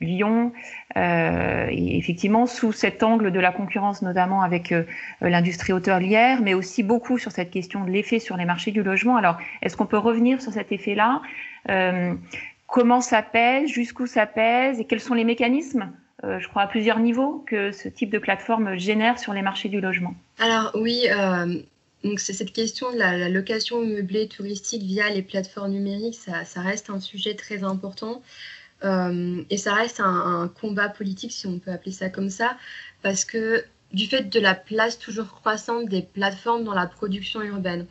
Lyon. 0.00 0.52
et 0.96 1.98
effectivement, 1.98 2.46
sous 2.46 2.72
cet 2.72 3.02
angle 3.02 3.30
de 3.30 3.40
la 3.40 3.52
concurrence, 3.52 4.02
notamment 4.02 4.42
avec 4.42 4.74
l'industrie 5.20 5.72
hôtelière, 5.72 6.40
mais 6.42 6.54
aussi 6.54 6.82
beaucoup 6.82 7.18
sur 7.18 7.32
cette 7.32 7.50
question 7.50 7.84
de 7.84 7.90
l'effet 7.90 8.18
sur 8.18 8.36
les 8.36 8.44
marchés 8.44 8.70
du 8.70 8.82
logement. 8.82 9.16
Alors, 9.16 9.38
est-ce 9.62 9.76
qu'on 9.76 9.86
peut 9.86 9.98
revenir 9.98 10.42
sur 10.42 10.52
cet 10.52 10.72
effet-là? 10.72 11.22
Comment 12.74 13.00
ça 13.00 13.22
pèse 13.22 13.70
Jusqu'où 13.70 14.08
ça 14.08 14.26
pèse 14.26 14.80
Et 14.80 14.84
quels 14.84 15.00
sont 15.00 15.14
les 15.14 15.22
mécanismes 15.22 15.92
euh, 16.24 16.40
je 16.40 16.48
crois, 16.48 16.62
à 16.62 16.66
plusieurs 16.66 16.98
niveaux 16.98 17.44
que 17.46 17.70
ce 17.70 17.86
type 17.86 18.10
de 18.10 18.18
plateforme 18.18 18.76
génère 18.76 19.16
sur 19.20 19.32
les 19.32 19.42
marchés 19.42 19.68
du 19.68 19.80
logement 19.80 20.16
Alors 20.40 20.72
oui, 20.74 21.06
euh, 21.08 21.62
c'est 22.16 22.32
cette 22.32 22.52
question 22.52 22.90
de 22.92 22.98
la, 22.98 23.28
location 23.28 23.80
meublée 23.80 24.26
touristique 24.26 24.82
via 24.82 25.08
les 25.08 25.22
plateformes 25.22 25.70
numériques, 25.70 26.16
ça, 26.16 26.60
reste 26.60 26.90
un 26.90 26.98
sujet 26.98 27.36
très 27.36 27.62
important. 27.62 28.22
Euh, 28.82 29.44
et 29.50 29.56
ça 29.56 29.72
reste 29.72 30.00
un, 30.00 30.50
combat 30.60 30.88
politique, 30.88 31.30
si 31.30 31.46
on 31.46 31.60
peut 31.60 31.70
appeler 31.70 31.92
ça 31.92 32.08
comme 32.08 32.28
ça, 32.28 32.56
parce 33.02 33.24
que 33.24 33.64
du 33.92 34.06
fait 34.06 34.22
de 34.22 34.40
la 34.40 34.56
place 34.56 34.98
toujours 34.98 35.28
croissante 35.28 35.88
des 35.88 36.02
plateformes 36.02 36.64
dans 36.64 36.74
la 36.74 36.88
production 36.88 37.40
urbaine. 37.40 37.86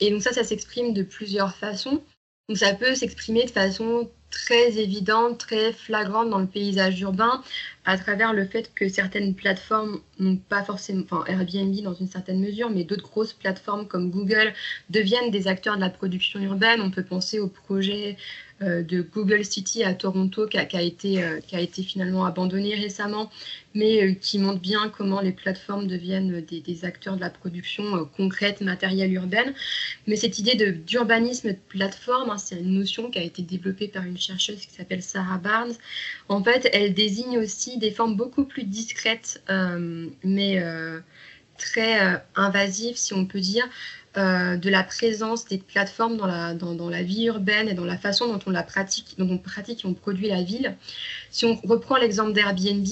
Et 0.00 0.10
donc 0.10 0.22
ça, 0.22 0.32
ça 0.32 0.42
s'exprime 0.42 0.94
de 0.94 1.04
plusieurs 1.04 1.54
façons. 1.54 2.02
Donc 2.48 2.58
ça 2.58 2.74
peut 2.74 2.94
s'exprimer 2.94 3.44
de 3.44 3.50
façon 3.50 4.08
très 4.30 4.78
évidente, 4.78 5.38
très 5.38 5.72
flagrante 5.72 6.30
dans 6.30 6.38
le 6.38 6.46
paysage 6.46 7.00
urbain, 7.00 7.42
à 7.84 7.96
travers 7.98 8.32
le 8.32 8.46
fait 8.46 8.72
que 8.74 8.88
certaines 8.88 9.34
plateformes 9.34 10.00
n'ont 10.18 10.36
pas 10.36 10.62
forcément, 10.62 11.02
enfin 11.04 11.24
Airbnb 11.26 11.74
dans 11.82 11.94
une 11.94 12.06
certaine 12.06 12.40
mesure, 12.40 12.70
mais 12.70 12.84
d'autres 12.84 13.02
grosses 13.02 13.32
plateformes 13.32 13.88
comme 13.88 14.10
Google 14.10 14.52
deviennent 14.90 15.30
des 15.30 15.48
acteurs 15.48 15.76
de 15.76 15.80
la 15.80 15.90
production 15.90 16.38
urbaine. 16.40 16.80
On 16.80 16.90
peut 16.90 17.04
penser 17.04 17.40
au 17.40 17.48
projet 17.48 18.16
de 18.60 19.02
Google 19.02 19.44
City 19.44 19.84
à 19.84 19.92
Toronto 19.92 20.46
qui 20.46 20.56
a, 20.56 20.80
été, 20.80 21.22
euh, 21.22 21.40
qui 21.40 21.56
a 21.56 21.60
été 21.60 21.82
finalement 21.82 22.24
abandonné 22.24 22.74
récemment, 22.74 23.30
mais 23.74 24.02
euh, 24.02 24.14
qui 24.14 24.38
montre 24.38 24.60
bien 24.60 24.88
comment 24.88 25.20
les 25.20 25.32
plateformes 25.32 25.86
deviennent 25.86 26.40
des, 26.40 26.84
acteurs 26.84 27.16
de 27.16 27.20
la 27.20 27.28
production 27.28 28.08
concrète, 28.16 28.62
matérielle 28.62 29.12
urbaine. 29.12 29.52
Mais 30.06 30.16
cette 30.16 30.38
idée 30.38 30.54
d'urbanisme 30.72 31.50
de, 31.50 31.58
plateforme, 31.68 32.30
hein, 32.30 32.38
c'est 32.38 32.56
une 32.56 32.78
notion 32.78 33.10
qui 33.10 33.18
a 33.18 33.22
été 33.22 33.42
développée 33.42 33.88
par 33.88 34.04
une 34.04 34.18
chercheuse 34.18 34.64
qui 34.64 34.72
s'appelle 34.72 35.02
Sarah 35.02 35.38
Barnes. 35.38 35.74
En 36.28 36.42
fait, 36.42 36.70
elle 36.72 36.94
désigne 36.94 37.38
aussi 37.38 37.76
des 37.76 37.90
formes 37.90 38.16
beaucoup 38.16 38.44
plus 38.44 38.64
discrètes, 38.64 39.42
mais 40.24 40.62
très 41.58 42.22
invasives, 42.34 42.96
si 42.96 43.14
on 43.14 43.26
peut 43.26 43.40
dire, 43.40 43.68
euh, 44.18 44.56
de 44.56 44.70
la 44.70 44.82
présence 44.82 45.46
des 45.46 45.58
plateformes 45.58 46.16
dans 46.16 46.26
la, 46.26 46.54
dans, 46.54 46.88
la 46.88 47.02
vie 47.02 47.26
urbaine 47.26 47.68
et 47.68 47.74
dans 47.74 47.84
la 47.84 47.98
façon 47.98 48.32
dont 48.32 48.40
on 48.46 48.50
la 48.50 48.62
pratique, 48.62 49.14
dont 49.18 49.28
on 49.30 49.38
pratique 49.38 49.84
et 49.84 49.88
on 49.88 49.94
produit 49.94 50.28
la 50.28 50.42
ville. 50.42 50.76
Si 51.30 51.44
on 51.44 51.56
reprend 51.66 51.96
l'exemple 51.96 52.32
d'Airbnb, 52.32 52.86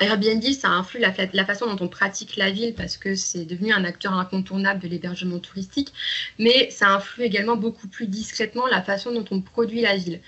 Airbnb, 0.00 0.42
ça 0.52 0.68
influe 0.68 1.00
la, 1.00 1.14
la, 1.32 1.44
façon 1.44 1.66
dont 1.66 1.84
on 1.84 1.88
pratique 1.88 2.36
la 2.36 2.50
ville 2.50 2.74
parce 2.74 2.96
que 2.96 3.14
c'est 3.14 3.44
devenu 3.44 3.72
un 3.72 3.84
acteur 3.84 4.12
incontournable 4.12 4.80
de 4.80 4.88
l'hébergement 4.88 5.38
touristique, 5.38 5.92
mais 6.38 6.68
ça 6.70 6.88
influe 6.88 7.24
également 7.24 7.56
beaucoup 7.56 7.88
plus 7.88 8.06
discrètement 8.06 8.66
la 8.66 8.82
façon 8.82 9.12
dont 9.12 9.24
on 9.30 9.40
produit 9.40 9.80
la 9.80 9.96
ville. 9.96 10.20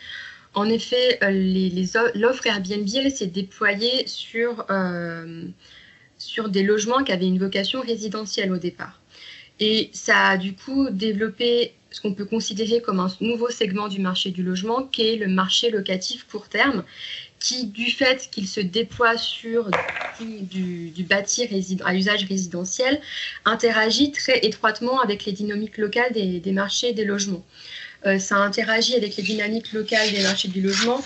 En 0.54 0.68
effet, 0.68 1.18
euh, 1.22 2.10
l'offre 2.14 2.46
Airbnb, 2.46 2.88
s'est 2.88 3.26
déployée 3.26 4.06
sur, 4.06 4.66
euh, 4.70 5.44
sur 6.18 6.48
des 6.48 6.62
logements 6.62 7.04
qui 7.04 7.12
avaient 7.12 7.28
une 7.28 7.38
vocation 7.38 7.80
résidentielle 7.80 8.52
au 8.52 8.58
départ. 8.58 8.99
Et 9.60 9.90
ça 9.92 10.28
a 10.28 10.36
du 10.38 10.54
coup 10.54 10.88
développé 10.90 11.74
ce 11.90 12.00
qu'on 12.00 12.14
peut 12.14 12.24
considérer 12.24 12.80
comme 12.80 13.00
un 13.00 13.12
nouveau 13.20 13.50
segment 13.50 13.88
du 13.88 14.00
marché 14.00 14.30
du 14.30 14.42
logement, 14.42 14.84
qui 14.84 15.08
est 15.08 15.16
le 15.16 15.28
marché 15.28 15.70
locatif 15.70 16.26
court 16.30 16.48
terme, 16.48 16.84
qui, 17.38 17.66
du 17.66 17.90
fait 17.90 18.28
qu'il 18.30 18.46
se 18.46 18.60
déploie 18.60 19.18
sur 19.18 19.70
du, 20.20 20.92
bâti 21.08 21.48
à 21.84 21.94
usage 21.94 22.24
résidentiel, 22.24 23.00
interagit 23.44 24.12
très 24.12 24.38
étroitement 24.38 25.00
avec 25.00 25.24
les 25.24 25.32
dynamiques 25.32 25.78
locales 25.78 26.12
des, 26.12 26.52
marchés 26.52 26.92
des 26.92 27.04
logements. 27.04 27.44
Euh, 28.06 28.18
ça 28.18 28.36
interagit 28.36 28.94
avec 28.94 29.16
les 29.16 29.22
dynamiques 29.22 29.72
locales 29.72 30.10
des 30.12 30.22
marchés 30.22 30.48
du 30.48 30.62
logement 30.62 31.04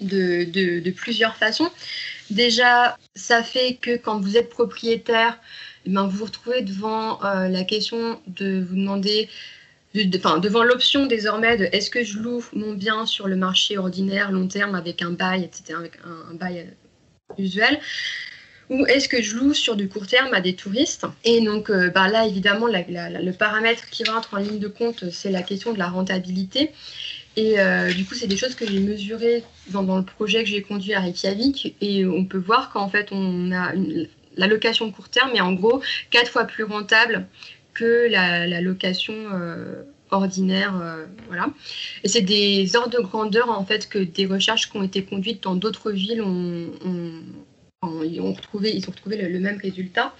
de, 0.00 0.44
de 0.44 0.90
plusieurs 0.90 1.36
façons. 1.36 1.70
Déjà, 2.30 2.98
ça 3.14 3.42
fait 3.42 3.78
que 3.80 3.96
quand 3.96 4.18
vous 4.18 4.36
êtes 4.36 4.48
propriétaire, 4.48 5.38
ben, 5.86 6.06
vous 6.06 6.18
vous 6.18 6.24
retrouvez 6.24 6.62
devant 6.62 7.22
euh, 7.24 7.48
la 7.48 7.64
question 7.64 8.20
de 8.26 8.62
vous 8.62 8.76
demander 8.76 9.28
devant 9.94 10.64
l'option 10.64 11.04
désormais 11.04 11.58
de 11.58 11.64
est-ce 11.64 11.90
que 11.90 12.02
je 12.02 12.18
loue 12.18 12.42
mon 12.54 12.72
bien 12.72 13.04
sur 13.04 13.28
le 13.28 13.36
marché 13.36 13.76
ordinaire 13.76 14.32
long 14.32 14.48
terme 14.48 14.74
avec 14.74 15.02
un 15.02 15.10
bail, 15.10 15.44
etc., 15.44 15.74
avec 15.78 15.98
un, 16.30 16.32
bail 16.34 16.66
usuel, 17.36 17.78
ou 18.70 18.86
est-ce 18.86 19.06
que 19.06 19.20
je 19.20 19.36
loue 19.36 19.52
sur 19.52 19.76
du 19.76 19.90
court 19.90 20.06
terme 20.06 20.32
à 20.32 20.40
des 20.40 20.54
touristes? 20.54 21.04
Et 21.24 21.42
donc 21.42 21.70
bah 21.70 22.08
là, 22.08 22.26
évidemment, 22.26 22.68
le 22.68 23.32
paramètre 23.32 23.90
qui 23.90 24.04
rentre 24.04 24.32
en 24.32 24.38
ligne 24.38 24.58
de 24.58 24.68
compte, 24.68 25.10
c'est 25.10 25.30
la 25.30 25.42
question 25.42 25.74
de 25.74 25.78
la 25.78 25.88
rentabilité. 25.88 26.70
Et 27.36 27.58
euh, 27.58 27.92
du 27.92 28.04
coup, 28.04 28.14
c'est 28.14 28.26
des 28.26 28.36
choses 28.36 28.54
que 28.54 28.66
j'ai 28.66 28.80
mesurées 28.80 29.42
dans, 29.68 29.96
le 29.96 30.04
projet 30.04 30.42
que 30.44 30.50
j'ai 30.50 30.62
conduit 30.62 30.94
à 30.94 31.00
Reykjavik. 31.00 31.74
Et 31.80 32.04
on 32.04 32.24
peut 32.24 32.38
voir 32.38 32.70
qu'en 32.70 32.88
fait, 32.88 33.08
on 33.10 33.52
a 33.52 33.72
la 34.36 34.46
location 34.46 34.90
court 34.90 35.08
terme 35.08 35.30
est 35.34 35.40
en 35.40 35.52
gros 35.52 35.82
quatre 36.10 36.30
fois 36.30 36.44
plus 36.44 36.64
rentable 36.64 37.26
que 37.74 38.08
la, 38.10 38.60
location 38.60 39.14
euh, 39.32 39.82
ordinaire. 40.10 40.78
Euh, 40.80 41.06
voilà. 41.28 41.48
Et 42.04 42.08
c'est 42.08 42.22
des 42.22 42.76
ordres 42.76 42.96
de 42.96 43.02
grandeur 43.02 43.50
en 43.50 43.64
fait 43.64 43.88
que 43.88 43.98
des 43.98 44.26
recherches 44.26 44.70
qui 44.70 44.76
ont 44.76 44.82
été 44.82 45.04
conduites 45.04 45.42
dans 45.42 45.54
d'autres 45.54 45.90
villes 45.90 46.22
ont, 46.22 46.70
ont 47.82 48.32
retrouvé, 48.32 48.74
ils 48.74 48.86
ont 48.88 48.92
retrouvé 48.92 49.16
le 49.16 49.40
même 49.40 49.58
résultat 49.58 50.14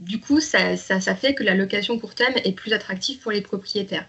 du 0.00 0.20
coup, 0.20 0.40
ça, 0.40 0.76
fait 0.76 1.34
que 1.34 1.42
la 1.42 1.54
location 1.54 1.98
court 1.98 2.14
terme 2.14 2.34
est 2.44 2.52
plus 2.52 2.72
attractive 2.72 3.18
pour 3.18 3.32
les 3.32 3.40
propriétaires. 3.40 4.06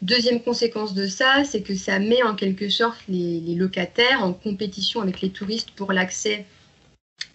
Deuxième 0.00 0.42
conséquence 0.42 0.94
de 0.94 1.06
ça, 1.06 1.44
c'est 1.44 1.62
que 1.62 1.74
ça 1.74 1.98
met 1.98 2.22
en 2.22 2.34
quelque 2.34 2.68
sorte 2.70 2.98
les, 3.08 3.54
locataires 3.54 4.22
en 4.22 4.32
compétition 4.32 5.02
avec 5.02 5.20
les 5.20 5.30
touristes 5.30 5.70
pour 5.72 5.92
l'accès 5.92 6.46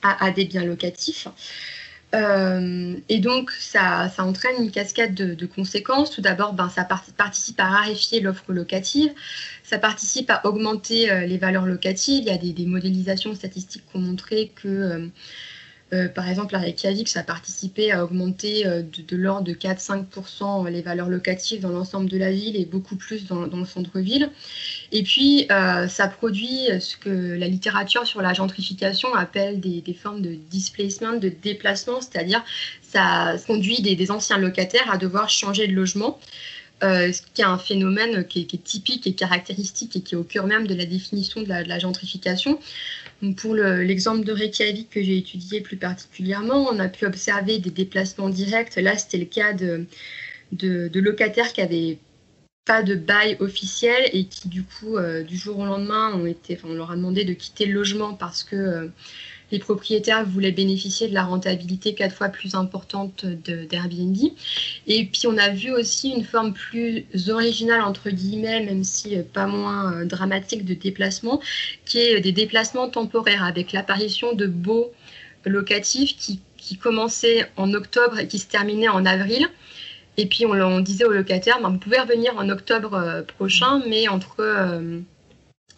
à, 0.02 0.32
des 0.32 0.46
biens 0.46 0.64
locatifs. 0.66 1.28
Euh, 2.14 2.96
et 3.08 3.20
donc, 3.20 3.52
ça, 3.52 4.12
entraîne 4.18 4.64
une 4.64 4.72
cascade 4.72 5.14
de, 5.14 5.46
conséquences. 5.46 6.12
Tout 6.12 6.22
d'abord, 6.22 6.54
ben, 6.54 6.70
ça 6.70 6.84
participe 6.84 7.60
à 7.60 7.66
raréfier 7.66 8.20
l'offre 8.20 8.52
locative, 8.52 9.12
ça 9.64 9.78
participe 9.78 10.30
à 10.30 10.42
augmenter 10.46 11.12
euh, 11.12 11.26
les 11.26 11.38
valeurs 11.38 11.66
locatives. 11.66 12.24
Il 12.24 12.28
y 12.28 12.32
a 12.32 12.38
des, 12.38 12.66
modélisations 12.66 13.34
statistiques 13.36 13.84
qui 13.90 13.98
ont 13.98 14.02
montré 14.02 14.52
que 14.56 15.10
euh, 15.94 16.08
par 16.08 16.30
exemple, 16.30 16.54
la 16.54 16.60
Reykjavik, 16.60 17.10
ça 17.10 17.20
a 17.20 17.24
participé 17.24 17.92
à 17.92 18.06
augmenter 18.06 18.66
euh, 18.66 18.82
de, 18.82 19.18
l'ordre 19.18 19.44
de 19.44 19.54
4-5% 19.54 20.70
les 20.70 20.82
valeurs 20.82 21.10
locatives 21.10 21.62
dans 21.62 21.70
l'ensemble 21.70 22.10
de 22.10 22.18
la 22.18 22.32
ville 22.32 22.56
et 22.56 22.66
beaucoup 22.66 22.96
plus 22.96 23.26
dans, 23.26 23.46
le 23.46 23.66
centre-ville. 23.66 24.30
Et 24.94 25.04
puis, 25.04 25.48
euh, 25.52 25.88
ça 25.88 26.08
produit 26.08 26.70
ce 26.80 26.96
que 26.96 27.10
la 27.10 27.48
littérature 27.48 28.08
sur 28.08 28.22
la 28.22 28.34
gentrification 28.34 29.14
appelle 29.14 29.60
des, 29.60 29.84
formes 29.94 30.22
de 30.22 30.36
displacement, 30.50 31.14
de 31.14 31.30
déplacement, 31.30 32.00
c'est-à-dire 32.00 32.44
ça 32.82 33.36
conduit 33.46 33.82
des, 33.82 34.12
anciens 34.12 34.38
locataires 34.38 34.90
à 34.92 34.98
devoir 34.98 35.30
changer 35.30 35.68
de 35.68 35.74
logement. 35.74 36.20
Ce 36.82 37.22
qui 37.34 37.42
est 37.42 37.46
un 37.46 37.58
phénomène 37.58 38.26
qui 38.26 38.42
est, 38.42 38.64
typique 38.64 39.06
et 39.08 39.14
caractéristique 39.14 39.96
et 39.96 40.02
qui 40.02 40.16
est 40.16 40.18
au 40.18 40.24
cœur 40.24 40.48
même 40.48 40.68
de 40.68 40.74
la 40.74 40.86
définition 40.86 41.42
de 41.42 41.48
la 41.48 41.80
gentrification 41.80 42.60
pour 43.38 43.54
l'exemple 43.56 44.26
de 44.26 44.32
Reykjavik 44.32 44.90
que 44.90 45.02
j'ai 45.02 45.18
étudié 45.18 45.62
plus 45.62 45.78
particulièrement, 45.78 46.68
on 46.72 46.80
a 46.80 46.88
pu 46.88 47.06
observer 47.06 47.60
des 47.60 47.70
déplacements 47.70 48.30
directs. 48.30 48.76
Là, 48.78 48.98
c'était 48.98 49.20
le 49.20 49.26
cas 49.26 49.54
de, 49.54 49.86
de, 50.52 51.00
locataires 51.00 51.54
qui 51.54 51.62
avaient 51.62 52.00
pas 52.66 52.82
de 52.82 52.96
bail 52.96 53.38
officiel 53.40 54.10
et 54.14 54.26
qui 54.26 54.48
du 54.48 54.64
coup 54.64 54.98
euh, 54.98 55.24
du 55.24 55.36
jour 55.36 55.60
au 55.60 55.66
lendemain 55.66 56.14
ont 56.14 56.26
été, 56.26 56.60
on 56.64 56.74
leur 56.74 56.92
a 56.92 56.96
demandé 56.96 57.24
de 57.26 57.34
quitter 57.34 57.66
le 57.66 57.74
logement 57.74 58.14
parce 58.14 58.44
que 58.44 58.56
euh, 58.56 58.88
les 59.52 59.60
propriétaires 59.60 60.26
voulaient 60.26 60.52
bénéficier 60.52 61.08
de 61.08 61.14
la 61.14 61.24
rentabilité 61.24 61.94
quatre 61.94 62.16
fois 62.16 62.30
plus 62.30 62.56
importante 62.56 63.26
d'Airbnb. 63.26 64.18
Et 64.88 65.06
puis 65.06 65.28
on 65.28 65.38
a 65.38 65.50
vu 65.50 65.72
aussi 65.72 66.10
une 66.10 66.24
forme 66.24 66.54
plus 66.54 67.06
originale, 67.30 67.82
entre 67.82 68.10
guillemets, 68.10 68.64
même 68.64 68.84
si 68.84 69.18
euh, 69.18 69.24
pas 69.24 69.46
moins 69.46 69.94
euh, 69.94 70.06
dramatique, 70.06 70.66
de 70.66 70.74
déplacement, 70.74 71.42
qui 71.86 72.00
est 72.00 72.22
des 72.22 72.32
déplacements 72.32 72.90
temporaires, 72.90 73.44
avec 73.44 73.74
l'apparition 73.74 74.34
de 74.34 74.48
beaux 74.48 74.92
locatifs 75.46 76.16
qui, 76.18 76.40
commençaient 76.80 77.52
en 77.58 77.74
octobre 77.74 78.20
et 78.20 78.28
qui 78.28 78.40
se 78.40 78.48
terminaient 78.48 78.88
en 78.88 79.06
avril. 79.06 79.46
Et 80.16 80.26
puis 80.26 80.46
on, 80.46 80.80
disait 80.80 81.04
aux 81.04 81.12
locataires, 81.12 81.60
ben, 81.62 81.70
vous 81.70 81.80
pouvez 81.80 82.00
revenir 82.00 82.34
en 82.38 82.48
octobre 82.48 82.94
euh, 82.94 83.22
prochain, 83.24 83.82
mais 83.90 84.08
entre 84.08 84.42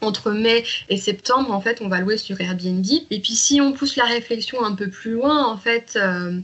entre 0.03 0.31
mai 0.31 0.63
et 0.89 0.97
septembre, 0.97 1.51
en 1.51 1.61
fait, 1.61 1.81
on 1.81 1.87
va 1.87 1.99
louer 1.99 2.17
sur 2.17 2.39
Airbnb. 2.39 2.85
Et 3.09 3.19
puis, 3.19 3.33
si 3.33 3.61
on 3.61 3.73
pousse 3.73 3.95
la 3.95 4.05
réflexion 4.05 4.63
un 4.63 4.73
peu 4.75 4.89
plus 4.89 5.11
loin, 5.11 5.45
en 5.45 5.57
fait, 5.57 5.97
euh, 6.01 6.39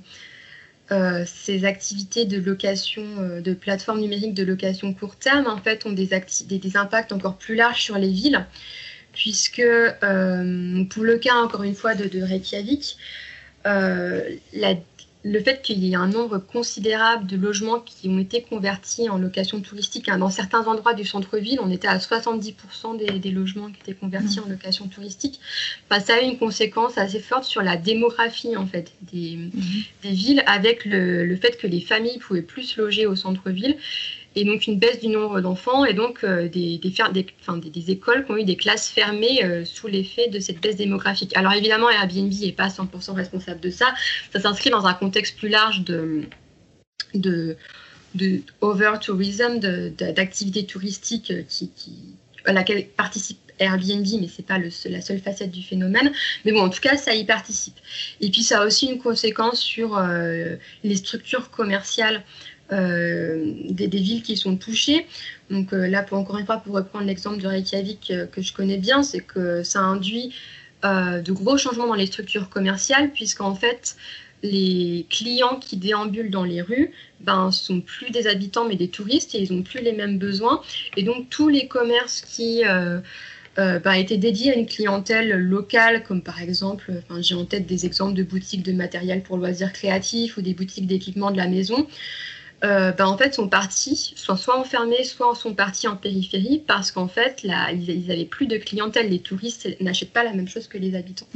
euh, 0.91 1.23
ces 1.25 1.65
activités 1.65 2.25
de 2.25 2.41
location, 2.41 3.03
euh, 3.19 3.41
de 3.41 3.53
plateformes 3.53 3.99
numériques 4.01 4.33
de 4.33 4.43
location 4.43 4.93
court 4.93 5.15
terme, 5.15 5.47
en 5.47 5.57
fait, 5.57 5.85
ont 5.85 5.91
des, 5.91 6.09
des, 6.45 6.77
impacts 6.77 7.11
encore 7.11 7.37
plus 7.37 7.55
larges 7.55 7.81
sur 7.81 7.97
les 7.97 8.09
villes, 8.09 8.45
puisque 9.13 9.61
pour 10.01 11.03
le 11.03 11.17
cas, 11.21 11.35
encore 11.35 11.63
une 11.63 11.75
fois, 11.75 11.95
de, 11.95 12.05
de 12.05 12.21
Reykjavik, 12.21 12.97
la 13.65 14.75
le 15.23 15.41
fait 15.41 15.61
qu'il 15.61 15.83
y 15.83 15.91
ait 15.91 15.95
un 15.95 16.07
nombre 16.07 16.37
considérable 16.37 17.27
de 17.27 17.35
logements 17.35 17.81
qui 17.81 18.07
ont 18.07 18.19
été 18.19 18.41
convertis 18.41 19.09
en 19.09 19.17
location 19.17 19.59
touristique, 19.59 20.07
hein, 20.07 20.17
dans 20.17 20.29
certains 20.29 20.65
endroits 20.65 20.93
du 20.93 21.05
centre-ville, 21.05 21.59
on 21.61 21.69
était 21.69 21.89
à 21.89 21.97
70% 21.97 23.19
des, 23.19 23.31
logements 23.31 23.69
qui 23.69 23.81
étaient 23.81 23.99
convertis 23.99 24.39
mmh. 24.39 24.43
en 24.43 24.49
location 24.49 24.87
touristique, 24.87 25.41
bah, 25.89 25.99
ça 25.99 26.15
a 26.15 26.21
eu 26.21 26.25
une 26.25 26.37
conséquence 26.37 26.97
assez 26.97 27.19
forte 27.19 27.43
sur 27.43 27.61
la 27.61 27.75
démographie 27.75 28.55
en 28.55 28.65
fait 28.65 28.93
des, 29.11 29.35
mmh. 29.35 29.61
villes, 30.03 30.43
avec 30.47 30.85
le, 30.85 31.25
le, 31.25 31.35
fait 31.35 31.57
que 31.57 31.67
les 31.67 31.81
familles 31.81 32.19
pouvaient 32.19 32.41
plus 32.41 32.77
loger 32.77 33.05
au 33.05 33.17
centre-ville 33.17 33.75
et 34.35 34.45
donc 34.45 34.67
une 34.67 34.77
baisse 34.77 34.99
du 34.99 35.07
nombre 35.07 35.41
d'enfants 35.41 35.85
et 35.85 35.93
donc 35.93 36.23
euh, 36.23 36.47
des, 36.47 36.79
écoles 37.87 38.25
qui 38.25 38.31
ont 38.31 38.37
eu 38.37 38.43
des 38.43 38.55
classes 38.55 38.89
fermées 38.89 39.43
euh, 39.43 39.65
sous 39.65 39.87
l'effet 39.87 40.29
de 40.29 40.39
cette 40.39 40.61
baisse 40.61 40.75
démographique. 40.75 41.35
Alors 41.35 41.53
évidemment, 41.53 41.89
Airbnb 41.89 42.31
n'est 42.31 42.51
pas 42.51 42.67
100% 42.67 43.13
responsable 43.13 43.59
de 43.59 43.69
ça, 43.69 43.93
ça 44.31 44.39
s'inscrit 44.39 44.69
dans 44.69 44.85
un 44.85 44.93
contexte 44.93 45.37
plus 45.37 45.49
large 45.49 45.83
de, 45.83 46.23
de, 47.13 47.57
de 48.15 48.41
over-tourism, 48.61 49.59
d'activités 49.59 50.65
touristiques 50.65 51.33
qui, 51.47 51.71
à 52.45 52.53
laquelle 52.53 52.87
participe 52.87 53.39
Airbnb, 53.59 54.05
mais 54.21 54.27
ce 54.27 54.41
n'est 54.41 54.45
pas 54.47 54.57
la 54.57 55.01
seule 55.01 55.19
facette 55.19 55.51
du 55.51 55.61
phénomène. 55.61 56.11
Mais 56.45 56.51
bon, 56.51 56.61
en 56.61 56.69
tout 56.69 56.79
cas, 56.79 56.97
ça 56.97 57.13
y 57.13 57.25
participe. 57.25 57.77
Et 58.21 58.29
puis, 58.29 58.43
ça 58.43 58.61
a 58.61 58.65
aussi 58.65 58.87
une 58.87 58.99
conséquence 58.99 59.59
sur 59.59 59.97
euh, 59.97 60.55
les 60.83 60.95
structures 60.95 61.51
commerciales 61.51 62.23
euh, 62.71 63.53
des, 63.71 63.87
villes 63.87 64.21
qui 64.21 64.37
sont 64.37 64.55
touchées. 64.55 65.07
Donc 65.49 65.73
euh, 65.73 65.87
là, 65.87 66.03
pour 66.03 66.19
encore 66.19 66.37
une 66.37 66.45
fois, 66.45 66.57
pour 66.57 66.75
reprendre 66.75 67.05
l'exemple 67.05 67.41
de 67.41 67.47
Reykjavik 67.47 68.11
euh, 68.11 68.27
que 68.27 68.43
je 68.43 68.53
connais 68.53 68.77
bien, 68.77 69.01
c'est 69.01 69.21
que 69.21 69.63
ça 69.63 69.79
induit 69.79 70.33
de 70.83 71.31
gros 71.33 71.57
changements 71.57 71.87
dans 71.87 71.95
les 71.95 72.05
structures 72.05 72.47
commerciales, 72.47 73.11
puisqu'en 73.11 73.53
fait, 73.53 73.97
les 74.43 75.05
clients 75.09 75.59
qui 75.59 75.75
déambulent 75.75 76.29
dans 76.29 76.45
les 76.45 76.61
rues 76.61 76.91
ben, 77.19 77.51
sont 77.51 77.81
plus 77.81 78.11
des 78.11 78.27
habitants 78.27 78.65
mais 78.65 78.77
des 78.77 78.87
touristes 78.87 79.35
et 79.35 79.41
ils 79.41 79.53
n'ont 79.53 79.63
plus 79.63 79.81
les 79.81 79.91
mêmes 79.91 80.17
besoins. 80.17 80.61
Et 80.95 81.03
donc 81.03 81.27
tous 81.29 81.49
les 81.49 81.67
commerces 81.67 82.21
qui 82.21 82.61
ben, 83.57 83.91
étaient 83.91 84.17
dédiés 84.17 84.53
à 84.53 84.55
une 84.55 84.67
clientèle 84.67 85.31
locale, 85.31 86.03
comme 86.03 86.21
par 86.21 86.41
exemple, 86.41 86.93
j'ai 87.19 87.35
en 87.35 87.43
tête 87.43 87.65
des 87.65 87.85
exemples 87.85 88.13
de 88.13 88.23
boutiques 88.23 88.63
de 88.63 88.71
matériel 88.71 89.21
pour 89.21 89.35
loisirs 89.35 89.73
créatifs 89.73 90.37
ou 90.37 90.41
des 90.41 90.53
boutiques 90.53 90.87
d'équipement 90.87 91.31
de 91.31 91.37
la 91.37 91.47
maison, 91.47 91.87
euh, 92.63 92.91
ben, 92.91 93.05
en 93.05 93.17
fait, 93.17 93.33
sont 93.33 93.47
partis, 93.47 94.13
soit, 94.15 94.57
enfermés, 94.57 95.03
soit 95.03 95.33
sont 95.35 95.53
partis 95.53 95.87
en 95.87 95.95
périphérie 95.95 96.61
parce 96.65 96.91
qu'en 96.91 97.07
fait, 97.07 97.41
ils 97.43 98.07
n'avaient 98.07 98.25
plus 98.25 98.47
de 98.47 98.57
clientèle. 98.57 99.09
Les 99.09 99.19
touristes 99.19 99.67
n'achètent 99.79 100.13
pas 100.13 100.23
la 100.23 100.33
même 100.33 100.47
chose 100.47 100.67
que 100.67 100.77
les 100.77 100.95
habitants. 100.95 101.27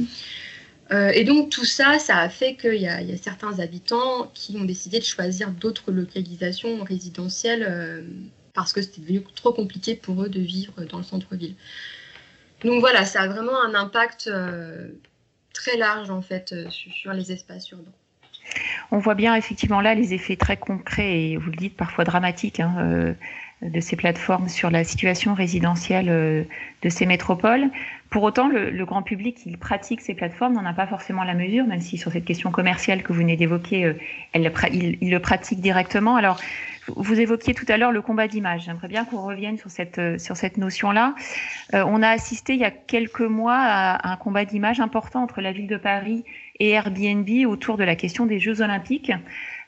Euh, 0.92 1.10
et 1.14 1.24
donc, 1.24 1.50
tout 1.50 1.64
ça, 1.64 1.98
ça 1.98 2.18
a 2.18 2.28
fait 2.28 2.56
qu'il 2.56 2.74
y, 2.74 2.88
a 2.88 3.16
certains 3.16 3.58
habitants 3.58 4.30
qui 4.34 4.56
ont 4.58 4.64
décidé 4.64 4.98
de 4.98 5.04
choisir 5.04 5.50
d'autres 5.50 5.92
localisations 5.92 6.84
résidentielles 6.84 7.66
euh, 7.66 8.02
parce 8.52 8.74
que 8.74 8.82
c'était 8.82 9.00
devenu 9.00 9.24
trop 9.34 9.52
compliqué 9.52 9.94
pour 9.94 10.22
eux 10.22 10.28
de 10.28 10.40
vivre 10.40 10.84
dans 10.84 10.98
le 10.98 11.04
centre-ville. 11.04 11.54
Donc 12.62 12.80
voilà, 12.80 13.06
ça 13.06 13.22
a 13.22 13.28
vraiment 13.28 13.60
un 13.62 13.74
impact 13.74 14.30
très 15.52 15.76
large 15.76 16.10
en 16.10 16.22
fait 16.22 16.54
sur 16.70 17.12
les 17.12 17.32
espaces 17.32 17.70
urbains. 17.70 17.92
On 18.94 18.98
voit 18.98 19.16
bien 19.16 19.34
effectivement 19.34 19.80
là 19.80 19.96
les 19.96 20.14
effets 20.14 20.36
très 20.36 20.56
concrets 20.56 21.20
et 21.20 21.36
vous 21.36 21.50
le 21.50 21.56
dites 21.56 21.76
parfois 21.76 22.04
dramatiques 22.04 22.60
hein, 22.60 22.76
euh, 22.78 23.12
de 23.60 23.80
ces 23.80 23.96
plateformes 23.96 24.48
sur 24.48 24.70
la 24.70 24.84
situation 24.84 25.34
résidentielle 25.34 26.08
euh, 26.08 26.44
de 26.82 26.88
ces 26.88 27.04
métropoles. 27.04 27.70
Pour 28.10 28.22
autant, 28.22 28.46
le, 28.46 28.84
grand 28.84 29.02
public 29.02 29.38
qui 29.38 29.56
pratique 29.56 30.00
ces 30.00 30.14
plateformes 30.14 30.52
n'en 30.52 30.64
a 30.64 30.72
pas 30.72 30.86
forcément 30.86 31.24
la 31.24 31.34
mesure, 31.34 31.66
même 31.66 31.80
si 31.80 31.98
sur 31.98 32.12
cette 32.12 32.24
question 32.24 32.52
commerciale 32.52 33.02
que 33.02 33.12
vous 33.12 33.18
venez 33.18 33.34
d'évoquer, 33.34 33.84
euh, 33.84 33.94
il, 34.36 35.10
le 35.10 35.18
pratique 35.18 35.60
directement. 35.60 36.14
Alors, 36.14 36.38
vous 36.86 37.18
évoquiez 37.18 37.52
tout 37.52 37.66
à 37.66 37.76
l'heure 37.76 37.90
le 37.90 38.00
combat 38.00 38.28
d'image. 38.28 38.66
J'aimerais 38.66 38.86
bien 38.86 39.04
qu'on 39.04 39.22
revienne 39.22 39.58
sur 39.58 39.72
cette, 39.72 40.20
sur 40.20 40.36
cette 40.36 40.56
notion-là. 40.56 41.16
On 41.72 42.02
a 42.02 42.10
assisté 42.10 42.52
il 42.52 42.60
y 42.60 42.64
a 42.64 42.70
quelques 42.70 43.22
mois 43.22 43.56
à, 43.56 44.12
un 44.12 44.16
combat 44.16 44.44
d'image 44.44 44.78
important 44.78 45.22
entre 45.22 45.40
la 45.40 45.50
ville 45.50 45.66
de 45.66 45.78
Paris 45.78 46.24
et 46.60 46.70
Airbnb 46.70 47.28
autour 47.46 47.76
de 47.76 47.84
la 47.84 47.96
question 47.96 48.26
des 48.26 48.38
Jeux 48.38 48.60
Olympiques. 48.60 49.12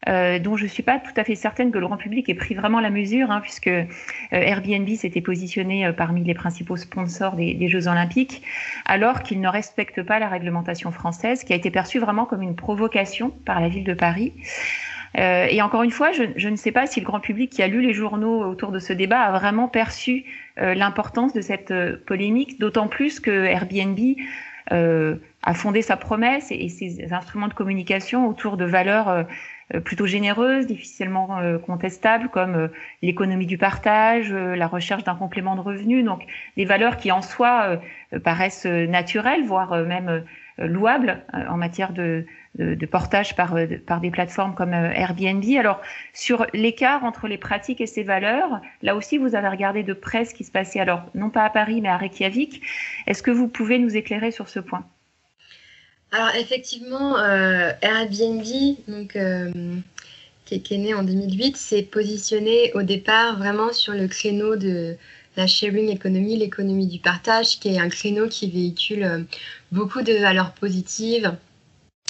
Euh, 0.09 0.38
dont 0.38 0.57
je 0.57 0.64
ne 0.64 0.68
suis 0.68 0.85
pas 0.85 1.01
tout 1.01 1.11
à 1.16 1.25
fait 1.25 1.35
certaine 1.35 1.72
que 1.72 1.79
le 1.79 1.87
grand 1.87 1.96
public 1.96 2.29
ait 2.29 2.35
pris 2.35 2.55
vraiment 2.55 2.79
la 2.79 2.90
mesure, 2.90 3.33
hein, 3.33 3.40
puisque 3.40 3.66
euh, 3.66 3.87
Airbnb 4.31 4.88
s'était 4.90 5.20
positionné 5.20 5.90
parmi 5.96 6.22
les 6.22 6.35
principaux 6.35 6.77
sponsors 6.77 7.35
des, 7.35 7.68
Jeux 7.68 7.88
Olympiques, 7.88 8.42
alors 8.85 9.25
qu'il 9.25 9.40
ne 9.40 9.49
respecte 9.49 10.05
pas 10.05 10.20
la 10.20 10.29
réglementation 10.29 10.92
française, 10.92 11.42
qui 11.42 11.53
a 11.53 11.57
été 11.57 11.72
perçue 11.72 11.99
vraiment 11.99 12.25
comme 12.25 12.42
une 12.42 12.55
provocation 12.55 13.31
par 13.44 13.61
la 13.61 13.68
ville 13.68 13.83
de 13.83 13.94
Paris. 13.94 14.33
Euh, 15.18 15.46
et 15.49 15.62
encore 15.62 15.83
une 15.83 15.90
fois, 15.90 16.11
je, 16.12 16.49
ne 16.49 16.57
sais 16.57 16.72
pas 16.72 16.87
si 16.87 17.01
le 17.01 17.07
grand 17.07 17.20
public 17.20 17.51
qui 17.51 17.62
a 17.62 17.68
lu 17.68 17.81
les 17.81 17.94
journaux 17.94 18.44
autour 18.44 18.70
de 18.70 18.79
ce 18.79 18.92
débat 18.92 19.20
a 19.20 19.33
vraiment 19.33 19.68
perçu 19.68 20.25
euh, 20.59 20.75
l'importance 20.75 21.33
de 21.33 21.40
cette 21.40 21.70
euh, 21.70 21.96
polémique, 22.07 22.59
d'autant 22.61 22.88
plus 22.88 23.20
que 23.20 23.31
Airbnb 23.31 23.99
euh, 23.99 24.12
a 24.70 25.55
fondé 25.55 25.83
sa 25.83 25.96
promesse 25.96 26.50
et, 26.50 26.68
ses 26.68 27.12
instruments 27.12 27.48
de 27.48 27.55
communication 27.55 28.26
autour 28.29 28.57
de 28.57 28.64
valeurs 28.64 29.09
euh, 29.09 29.81
plutôt 29.85 30.07
généreuses, 30.07 30.66
difficilement 30.66 31.40
contestables, 31.66 32.29
comme 32.29 32.70
l'économie 33.02 33.46
du 33.46 33.59
partage, 33.59 34.33
la 34.33 34.68
recherche 34.68 35.02
d'un 35.02 35.16
complément 35.16 35.57
de 35.57 35.61
revenus, 35.61 36.05
donc 36.05 36.24
des 36.57 36.64
valeurs 36.64 36.96
qui 36.98 37.11
en 37.11 37.20
soi 37.20 37.81
paraissent 38.22 38.64
naturelles, 38.64 39.44
voire 39.44 39.76
même 39.85 40.24
louables 40.59 41.24
en 41.33 41.57
matière 41.57 41.92
de 41.92 42.26
de, 42.59 42.87
portage 42.87 43.37
par, 43.37 43.55
euh, 43.55 43.66
par 43.87 44.01
des 44.01 44.11
plateformes 44.11 44.55
comme 44.55 44.73
euh, 44.73 44.90
Airbnb. 44.92 45.45
Alors, 45.59 45.81
sur 46.14 46.47
l'écart 46.55 47.05
entre 47.05 47.29
les 47.29 47.38
pratiques 47.38 47.81
et 47.81 47.87
ces 47.87 48.03
valeurs, 48.03 48.61
là 48.83 48.97
aussi, 48.97 49.19
vous 49.19 49.35
avez 49.35 49.49
regardé 49.49 49.83
de 49.83 49.92
près 49.92 50.25
ce 50.25 50.35
qui 50.35 50.45
se 50.45 50.51
passait, 50.51 50.81
alors 50.81 51.03
non 51.14 51.31
pas 51.31 51.45
à 51.45 51.51
Paris, 51.51 51.81
mais 51.81 51.88
à 51.88 51.97
Reykjavik. 51.97 52.62
Est-ce 53.07 53.23
que 53.23 53.31
vous 53.31 53.49
pouvez 53.49 53.79
nous 53.79 53.97
éclairer 53.97 54.31
sur 54.31 54.49
ce 54.49 54.61
point? 54.61 54.87
Alors, 56.12 56.35
effectivement, 56.37 57.19
euh, 57.19 57.73
Airbnb, 57.83 58.45
donc, 58.88 59.19
qui, 60.45 60.75
est, 60.75 60.79
né 60.79 60.95
en 60.95 61.03
2008, 61.03 61.57
s'est 61.57 61.83
positionné 61.83 62.73
au 62.75 62.83
départ 62.83 63.38
vraiment 63.38 63.73
sur 63.73 63.92
le 63.92 64.07
créneau 64.09 64.57
de 64.57 64.97
la 65.37 65.47
sharing 65.47 65.90
economy, 65.90 66.38
l'économie 66.38 66.87
du 66.87 67.01
partage, 67.01 67.59
qui 67.59 67.75
est 67.75 67.79
un 67.79 67.90
créneau 67.90 68.29
qui 68.29 68.51
véhicule 68.51 69.27
beaucoup 69.73 70.01
de 70.01 70.14
valeurs 70.14 70.53
positives 70.53 71.37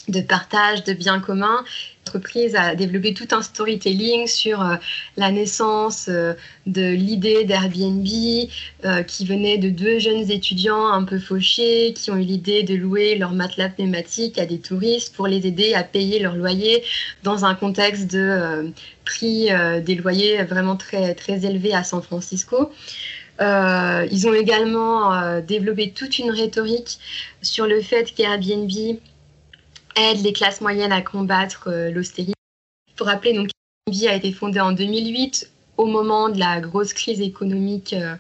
de 0.09 0.21
partage 0.21 0.85
de 0.85 0.92
biens 0.92 1.21
communs. 1.21 1.64
L'entreprise 2.07 2.55
a 2.55 2.77
développé 2.77 3.14
tout 3.14 3.27
un 3.33 3.42
storytelling 3.42 4.29
sur 4.29 4.62
euh, 4.62 4.77
la 5.16 5.33
naissance 5.33 6.07
euh, 6.09 6.35
de 6.66 6.92
l'idée 6.92 7.45
d'Airbnb 7.45 8.07
euh, 8.85 9.03
qui 9.03 9.27
venait 9.27 9.59
de 9.59 9.71
deux 9.71 9.99
jeunes 9.99 10.31
étudiants 10.31 10.87
un 10.87 11.03
peu 11.03 11.19
fauchés 11.19 11.92
qui 11.95 12.12
ont 12.12 12.16
eu 12.16 12.23
l'idée 12.23 12.62
de 12.62 12.75
louer 12.77 13.16
leur 13.16 13.33
matelas 13.33 13.71
pneumatique 13.71 14.38
à 14.38 14.47
des 14.47 14.61
touristes 14.61 15.16
pour 15.16 15.27
les 15.27 15.49
aider 15.49 15.75
à 15.75 15.83
payer 15.83 16.21
leur 16.21 16.37
loyer 16.37 16.85
dans 17.25 17.45
un 17.45 17.57
contexte 17.57 18.09
de 18.12 18.73
prix 19.05 19.49
des 19.85 19.95
loyers 19.97 20.42
vraiment 20.45 20.77
très, 20.77 21.14
très 21.14 21.45
élevés 21.45 21.75
à 21.75 21.83
San 21.83 22.03
Francisco. 22.03 22.71
ils 23.40 24.27
ont 24.27 24.35
également 24.35 25.40
développé 25.40 25.92
toute 25.92 26.19
une 26.19 26.31
rhétorique 26.31 26.99
sur 27.42 27.66
le 27.66 27.81
fait 27.81 28.12
qu'Airbnb 28.14 28.71
aide 29.97 30.23
les 30.23 30.33
classes 30.33 30.61
moyennes 30.61 30.93
à 30.93 31.03
combattre 31.03 31.69
euh, 31.69 31.91
l'austérité. 31.91 32.35
Il 32.89 32.97
faut 32.97 33.05
rappeler, 33.05 33.33
donc, 33.33 33.49
Airbnb 33.87 34.09
a 34.09 34.15
été 34.15 34.33
fondé 34.33 34.61
en 34.61 34.73
2008 34.73 35.51
au 35.77 35.87
moment 35.87 36.29
de 36.29 36.39
la 36.39 36.61
grosse 36.61 36.93
crise 36.93 37.21
économique, 37.21 37.93
euh, 37.93 38.15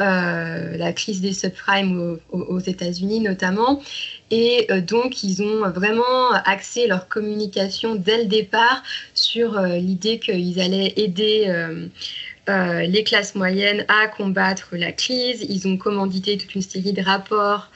euh, 0.00 0.76
la 0.76 0.92
crise 0.92 1.20
des 1.20 1.32
subprimes 1.32 2.18
aux, 2.30 2.58
États-Unis 2.58 3.20
notamment. 3.20 3.82
Et 4.30 4.66
donc, 4.88 5.22
ils 5.22 5.42
ont 5.42 5.68
vraiment 5.70 6.30
axé 6.46 6.86
leur 6.86 7.06
communication 7.06 7.96
dès 7.96 8.18
le 8.18 8.24
départ 8.24 8.82
sur 9.12 9.60
l'idée 9.60 10.18
qu'ils 10.18 10.58
allaient 10.58 10.94
aider 10.96 11.52
les 12.48 13.04
classes 13.04 13.34
moyennes 13.34 13.84
à 13.88 14.08
combattre 14.08 14.68
la 14.72 14.92
crise. 14.92 15.44
Ils 15.46 15.68
ont 15.68 15.76
commandité 15.76 16.38
toute 16.38 16.54
une 16.54 16.62
série 16.62 16.94
de 16.94 17.02
rapports 17.02 17.68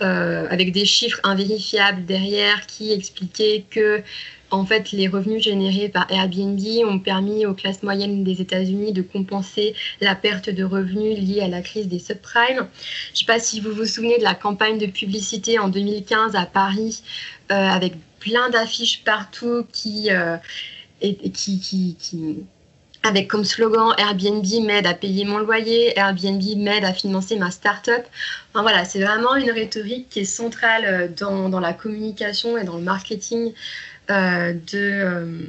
euh, 0.00 0.46
avec 0.50 0.72
des 0.72 0.84
chiffres 0.84 1.20
invérifiables 1.24 2.04
derrière 2.04 2.66
qui 2.66 2.92
expliquaient 2.92 3.64
que 3.70 4.02
en 4.50 4.64
fait, 4.64 4.92
les 4.92 5.08
revenus 5.08 5.42
générés 5.42 5.88
par 5.88 6.10
Airbnb 6.10 6.58
ont 6.86 6.98
permis 6.98 7.44
aux 7.44 7.52
classes 7.52 7.82
moyennes 7.82 8.24
des 8.24 8.40
États-Unis 8.40 8.92
de 8.92 9.02
compenser 9.02 9.74
la 10.00 10.14
perte 10.14 10.48
de 10.48 10.64
revenus 10.64 11.18
liée 11.18 11.42
à 11.42 11.48
la 11.48 11.60
crise 11.60 11.86
des 11.86 11.98
subprimes. 11.98 12.66
Je 13.08 13.12
ne 13.12 13.16
sais 13.16 13.24
pas 13.26 13.40
si 13.40 13.60
vous 13.60 13.72
vous 13.72 13.84
souvenez 13.84 14.16
de 14.18 14.22
la 14.22 14.34
campagne 14.34 14.78
de 14.78 14.86
publicité 14.86 15.58
en 15.58 15.68
2015 15.68 16.34
à 16.34 16.46
Paris, 16.46 17.02
euh, 17.52 17.54
avec 17.54 17.94
plein 18.20 18.48
d'affiches 18.48 19.04
partout 19.04 19.66
qui, 19.70 20.10
euh, 20.10 20.36
qui, 21.00 21.60
qui, 21.60 21.96
qui 21.98 22.38
avec 23.02 23.28
comme 23.28 23.44
slogan 23.44 23.94
Airbnb 23.96 24.44
m'aide 24.64 24.86
à 24.86 24.94
payer 24.94 25.24
mon 25.24 25.38
loyer, 25.38 25.98
Airbnb 25.98 26.42
m'aide 26.56 26.84
à 26.84 26.92
financer 26.92 27.36
ma 27.36 27.50
start-up. 27.50 28.04
Enfin, 28.52 28.62
voilà, 28.62 28.84
c'est 28.84 29.00
vraiment 29.00 29.36
une 29.36 29.50
rhétorique 29.50 30.08
qui 30.08 30.20
est 30.20 30.24
centrale 30.24 30.84
euh, 30.84 31.08
dans, 31.08 31.48
dans 31.48 31.60
la 31.60 31.72
communication 31.72 32.58
et 32.58 32.64
dans 32.64 32.76
le 32.76 32.82
marketing 32.82 33.52
euh, 34.10 34.52
de, 34.52 34.58
euh, 34.74 35.42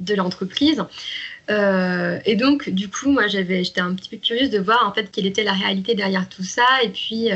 de 0.00 0.14
l'entreprise. 0.14 0.82
Et 1.48 2.36
donc, 2.36 2.70
du 2.70 2.88
coup, 2.88 3.10
moi, 3.10 3.26
j'étais 3.28 3.80
un 3.80 3.94
petit 3.94 4.08
peu 4.08 4.16
curieuse 4.16 4.48
de 4.48 4.58
voir 4.58 4.88
en 4.88 4.94
fait 4.94 5.10
quelle 5.12 5.26
était 5.26 5.44
la 5.44 5.52
réalité 5.52 5.94
derrière 5.94 6.26
tout 6.26 6.42
ça, 6.42 6.64
et 6.82 6.88
puis 6.88 7.28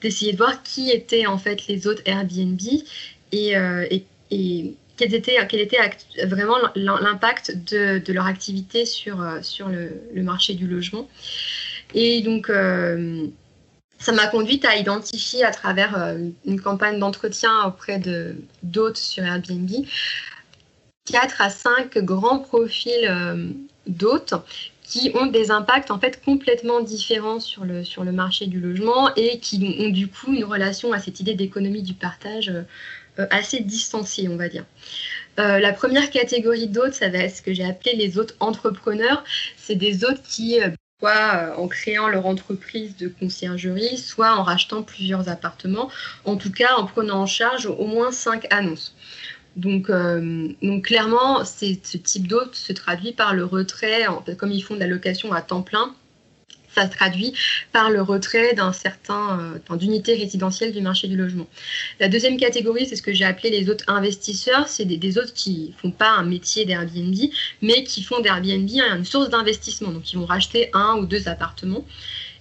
d'essayer 0.00 0.32
de 0.32 0.36
voir 0.36 0.64
qui 0.64 0.90
étaient 0.90 1.26
en 1.26 1.38
fait 1.38 1.68
les 1.68 1.86
autres 1.86 2.02
Airbnb 2.04 2.60
et 3.30 3.54
quel 4.96 5.14
était, 5.14 5.36
vraiment 6.24 6.56
l'impact 6.74 7.56
de, 7.72 8.12
leur 8.12 8.26
activité 8.26 8.84
sur, 8.84 9.20
euh, 9.22 9.40
le, 10.14 10.22
marché 10.22 10.54
du 10.54 10.66
logement. 10.66 11.08
Et 11.94 12.22
donc, 12.22 12.50
euh, 12.50 13.26
ça 13.98 14.12
m'a 14.12 14.26
conduite 14.26 14.64
à 14.64 14.76
identifier 14.76 15.44
à 15.44 15.50
travers 15.50 15.96
euh, 15.96 16.18
une 16.44 16.60
campagne 16.60 16.98
d'entretien 16.98 17.64
auprès 17.64 18.00
d'autres 18.62 18.98
sur 18.98 19.24
Airbnb 19.24 19.70
quatre 21.04 21.40
à 21.40 21.50
cinq 21.50 21.98
grands 21.98 22.38
profils 22.38 23.10
d'hôtes 23.88 24.34
qui 24.84 25.10
ont 25.14 25.26
des 25.26 25.50
impacts 25.50 25.90
en 25.90 25.98
fait 25.98 26.22
complètement 26.24 26.80
différents 26.80 27.40
sur 27.40 27.64
le, 27.64 28.12
marché 28.12 28.46
du 28.46 28.60
logement 28.60 29.12
et 29.16 29.40
qui 29.40 29.76
ont 29.80 29.88
du 29.88 30.06
coup 30.06 30.32
une 30.32 30.44
relation 30.44 30.92
à 30.92 31.00
cette 31.00 31.18
idée 31.18 31.34
d'économie 31.34 31.82
du 31.82 31.94
partage 31.94 32.52
assez 33.30 33.60
distanciés, 33.60 34.28
on 34.28 34.36
va 34.36 34.48
dire. 34.48 34.64
Euh, 35.38 35.58
la 35.58 35.72
première 35.72 36.10
catégorie 36.10 36.68
d'hôtes, 36.68 36.94
ça 36.94 37.08
va 37.08 37.18
être 37.18 37.36
ce 37.36 37.42
que 37.42 37.54
j'ai 37.54 37.64
appelé 37.64 37.96
les 37.96 38.18
hôtes 38.18 38.36
entrepreneurs. 38.40 39.24
C'est 39.56 39.74
des 39.74 40.04
hôtes 40.04 40.22
qui, 40.22 40.60
euh, 40.60 40.70
soit 41.00 41.58
en 41.58 41.68
créant 41.68 42.08
leur 42.08 42.26
entreprise 42.26 42.96
de 42.96 43.08
conciergerie, 43.08 43.98
soit 43.98 44.36
en 44.36 44.42
rachetant 44.42 44.82
plusieurs 44.82 45.28
appartements, 45.28 45.90
en 46.24 46.36
tout 46.36 46.52
cas 46.52 46.76
en 46.76 46.86
prenant 46.86 47.22
en 47.22 47.26
charge 47.26 47.66
au 47.66 47.86
moins 47.86 48.12
cinq 48.12 48.46
annonces. 48.50 48.94
Donc, 49.56 49.90
donc 49.90 50.84
clairement, 50.84 51.44
ce 51.44 51.96
type 51.96 52.26
d'hôte 52.28 52.54
se 52.54 52.72
traduit 52.72 53.12
par 53.12 53.34
le 53.34 53.44
retrait, 53.44 54.06
en 54.06 54.24
comme 54.38 54.52
ils 54.52 54.62
font 54.62 54.74
de 54.74 54.80
la 54.80 54.86
location 54.86 55.32
à 55.32 55.42
temps 55.42 55.62
plein, 55.62 55.94
ça 56.74 56.86
se 56.86 56.92
traduit 56.92 57.32
par 57.72 57.90
le 57.90 58.02
retrait 58.02 58.54
d'un 58.54 58.72
certain 58.72 59.40
euh, 59.70 59.76
d'unités 59.76 60.14
résidentielles 60.14 60.72
du 60.72 60.80
marché 60.80 61.08
du 61.08 61.16
logement. 61.16 61.46
La 62.00 62.08
deuxième 62.08 62.36
catégorie, 62.36 62.86
c'est 62.86 62.96
ce 62.96 63.02
que 63.02 63.12
j'ai 63.12 63.24
appelé 63.24 63.50
les 63.50 63.70
autres 63.70 63.84
investisseurs. 63.88 64.68
C'est 64.68 64.84
des, 64.84 64.96
des 64.96 65.18
autres 65.18 65.34
qui 65.34 65.74
font 65.80 65.90
pas 65.90 66.10
un 66.10 66.24
métier 66.24 66.64
d'Airbnb, 66.64 67.14
mais 67.60 67.84
qui 67.84 68.02
font 68.02 68.20
d'Airbnb 68.20 68.68
une 68.72 69.04
source 69.04 69.30
d'investissement. 69.30 69.90
Donc, 69.90 70.12
ils 70.12 70.18
vont 70.18 70.26
racheter 70.26 70.70
un 70.72 70.96
ou 70.96 71.06
deux 71.06 71.28
appartements. 71.28 71.84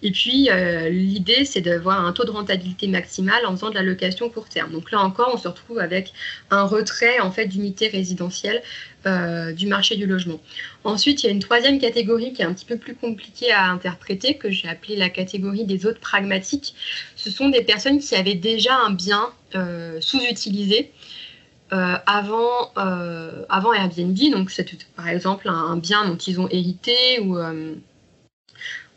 Et 0.04 0.12
puis, 0.12 0.50
euh, 0.50 0.90
l'idée, 0.90 1.46
c'est 1.46 1.62
d'avoir 1.62 2.04
un 2.06 2.12
taux 2.12 2.26
de 2.26 2.32
rentabilité 2.32 2.88
maximal 2.88 3.46
en 3.46 3.56
faisant 3.56 3.70
de 3.70 3.76
la 3.76 3.84
location 3.84 4.30
court 4.30 4.50
terme. 4.50 4.72
Donc 4.72 4.92
là 4.92 5.00
encore, 5.00 5.32
on 5.34 5.38
se 5.38 5.48
retrouve 5.48 5.80
avec 5.80 6.12
un 6.50 6.64
retrait 6.64 7.20
en 7.20 7.32
fait 7.32 7.46
d'unités 7.46 7.88
résidentielles 7.88 8.64
euh, 9.06 9.52
du 9.52 9.68
marché 9.68 9.96
du 9.96 10.08
logement. 10.08 10.40
Ensuite, 10.84 11.22
il 11.22 11.28
y 11.28 11.30
a 11.30 11.32
une 11.32 11.40
troisième 11.40 11.80
catégorie 11.80 12.34
qui 12.34 12.42
est 12.42 12.46
un 12.46 12.54
petit 12.54 12.66
peu 12.66 12.78
plus 12.78 12.96
compliquée 12.96 13.52
à 13.52 13.70
interpréter, 13.70 14.36
que 14.36 14.50
j'ai 14.50 14.68
appelée 14.68 14.96
la 14.96 15.10
catégorie 15.10 15.66
des 15.66 15.86
autres 15.86 16.00
pragmatiques. 16.00 16.74
Ce 17.16 17.30
sont 17.30 17.50
des 17.50 17.62
personnes 17.62 18.00
qui 18.00 18.16
avaient 18.16 18.34
déjà 18.36 18.76
un 18.76 18.92
bien 18.92 19.30
euh, 19.56 20.02
sous-utilisé. 20.02 20.92
Avant, 21.74 22.74
avant 22.76 23.72
Airbnb, 23.72 24.18
donc 24.34 24.52
c'est 24.52 24.86
par 24.98 25.08
exemple 25.08 25.48
un, 25.48 25.78
bien 25.78 26.06
dont 26.06 26.18
ils 26.18 26.42
ont 26.42 26.50
hérité 26.50 27.22
ou 27.22 27.38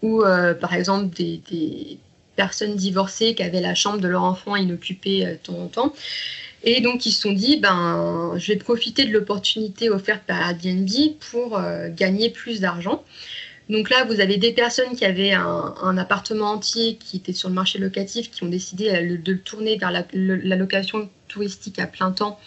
ou 0.04 0.22
euh, 0.22 0.52
par 0.54 0.74
exemple 0.74 1.08
des, 1.16 1.98
personnes 2.36 2.74
divorcées 2.74 3.36
qui 3.36 3.44
avaient 3.44 3.60
la 3.60 3.76
chambre 3.76 4.00
de 4.00 4.08
leur 4.08 4.24
enfant 4.24 4.56
inoccupée 4.56 5.24
euh, 5.24 5.32
de 5.32 5.36
temps 5.36 5.58
en 5.58 5.68
temps. 5.68 5.94
Et 6.64 6.80
donc 6.80 7.06
ils 7.06 7.12
se 7.12 7.22
sont 7.22 7.32
dit, 7.32 7.58
ben, 7.58 8.34
je 8.36 8.52
vais 8.52 8.58
profiter 8.58 9.04
de 9.04 9.12
l'opportunité 9.12 9.88
offerte 9.88 10.22
par 10.26 10.40
Airbnb 10.40 10.88
pour 11.30 11.60
gagner 11.94 12.30
plus 12.30 12.60
d'argent. 12.60 13.04
Donc 13.68 13.90
là, 13.90 14.04
vous 14.04 14.18
avez 14.20 14.38
des 14.38 14.50
personnes 14.52 14.96
qui 14.96 15.04
avaient 15.04 15.32
un, 15.32 15.98
appartement 15.98 16.52
entier 16.52 16.96
qui 16.96 17.18
était 17.18 17.34
sur 17.34 17.50
le 17.50 17.54
marché 17.54 17.78
locatif, 17.78 18.30
qui 18.30 18.44
ont 18.44 18.48
décidé 18.48 18.90
de 18.90 19.32
le 19.32 19.38
tourner 19.40 19.76
vers 19.76 19.90
la, 19.90 20.56
location 20.56 21.10
touristique 21.28 21.78
à 21.78 21.86
plein 21.86 22.12
temps. 22.12 22.40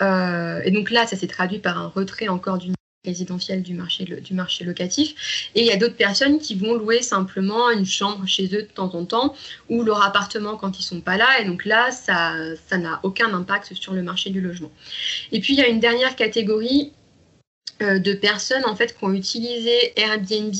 et 0.00 0.70
donc 0.70 0.92
là, 0.92 1.08
ça 1.08 1.16
s'est 1.16 1.26
traduit 1.26 1.58
par 1.58 1.78
un 1.78 1.88
retrait 1.88 2.28
encore 2.28 2.58
d'une 2.58 2.74
résidentielle 3.04 3.62
du 3.62 3.74
marché, 3.74 4.04
du 4.04 4.34
marché 4.34 4.64
locatif. 4.64 5.50
Et 5.54 5.60
il 5.60 5.66
y 5.66 5.70
a 5.70 5.76
d'autres 5.76 5.96
personnes 5.96 6.38
qui 6.38 6.54
vont 6.54 6.74
louer 6.74 7.02
simplement 7.02 7.70
une 7.70 7.86
chambre 7.86 8.26
chez 8.26 8.46
eux 8.46 8.62
de 8.62 8.68
temps 8.74 8.94
en 8.94 9.04
temps 9.04 9.34
ou 9.68 9.82
leur 9.82 10.02
appartement 10.02 10.56
quand 10.56 10.78
ils 10.78 10.82
sont 10.82 11.00
pas 11.00 11.16
là. 11.16 11.40
Et 11.40 11.44
donc 11.44 11.64
là, 11.64 11.90
ça 11.90 12.34
ça 12.68 12.76
n'a 12.76 13.00
aucun 13.02 13.32
impact 13.32 13.74
sur 13.74 13.94
le 13.94 14.02
marché 14.02 14.30
du 14.30 14.40
logement. 14.40 14.72
Et 15.32 15.40
puis 15.40 15.54
il 15.54 15.58
y 15.58 15.62
a 15.62 15.68
une 15.68 15.80
dernière 15.80 16.16
catégorie 16.16 16.92
euh, 17.80 18.00
de 18.00 18.12
personnes 18.12 18.64
en 18.64 18.74
fait 18.74 18.98
qui 18.98 19.04
ont 19.04 19.12
utilisé 19.12 19.92
Airbnb 19.96 20.54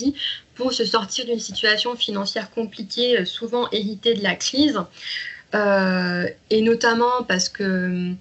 pour 0.54 0.72
se 0.72 0.84
sortir 0.84 1.26
d'une 1.26 1.40
situation 1.40 1.96
financière 1.96 2.50
compliquée, 2.50 3.18
euh, 3.18 3.24
souvent 3.24 3.68
héritée 3.72 4.14
de 4.14 4.22
la 4.22 4.36
crise. 4.36 4.80
Euh, 5.54 6.28
et 6.50 6.60
notamment 6.60 7.24
parce 7.26 7.48
que 7.48 8.12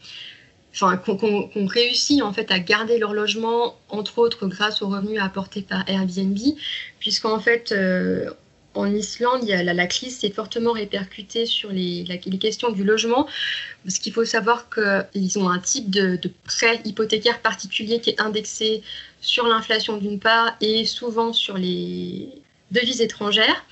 enfin, 0.80 0.98
qu'on 0.98 1.66
réussit 1.66 2.22
en 2.22 2.34
fait 2.34 2.52
à 2.52 2.60
garder 2.60 2.98
leur 2.98 3.13
logement, 3.13 3.76
entre 3.90 4.20
autres 4.20 4.48
grâce 4.48 4.82
aux 4.82 4.90
revenus 4.90 5.22
apportés 5.22 5.62
par 5.62 5.88
Airbnb, 5.90 6.38
puisqu'en 7.00 7.40
fait, 7.40 7.72
euh, 7.72 8.30
en 8.78 8.94
Islande, 8.94 9.44
la, 9.48 9.88
crise 9.88 10.20
s'est 10.20 10.30
fortement 10.30 10.74
répercutée 10.74 11.48
sur 11.48 11.72
les, 11.72 12.06
questions 12.40 12.72
du 12.72 12.84
logement, 12.84 13.28
parce 13.84 13.98
qu'il 13.98 14.13
faut 14.13 14.26
savoir 14.26 14.68
qu'ils 14.70 15.40
ont 15.40 15.50
un 15.50 15.60
type 15.60 15.90
de, 15.90 16.20
prêt 16.46 16.80
hypothécaire 16.86 17.42
particulier 17.42 18.00
qui 18.00 18.12
est 18.12 18.22
indexé 18.22 18.84
sur 19.20 19.48
l'inflation 19.48 19.98
d'une 19.98 20.20
part 20.20 20.56
et 20.62 20.86
souvent 20.86 21.34
sur 21.34 21.58
les 21.58 22.30
devises 22.72 23.02
étrangères. 23.02 23.66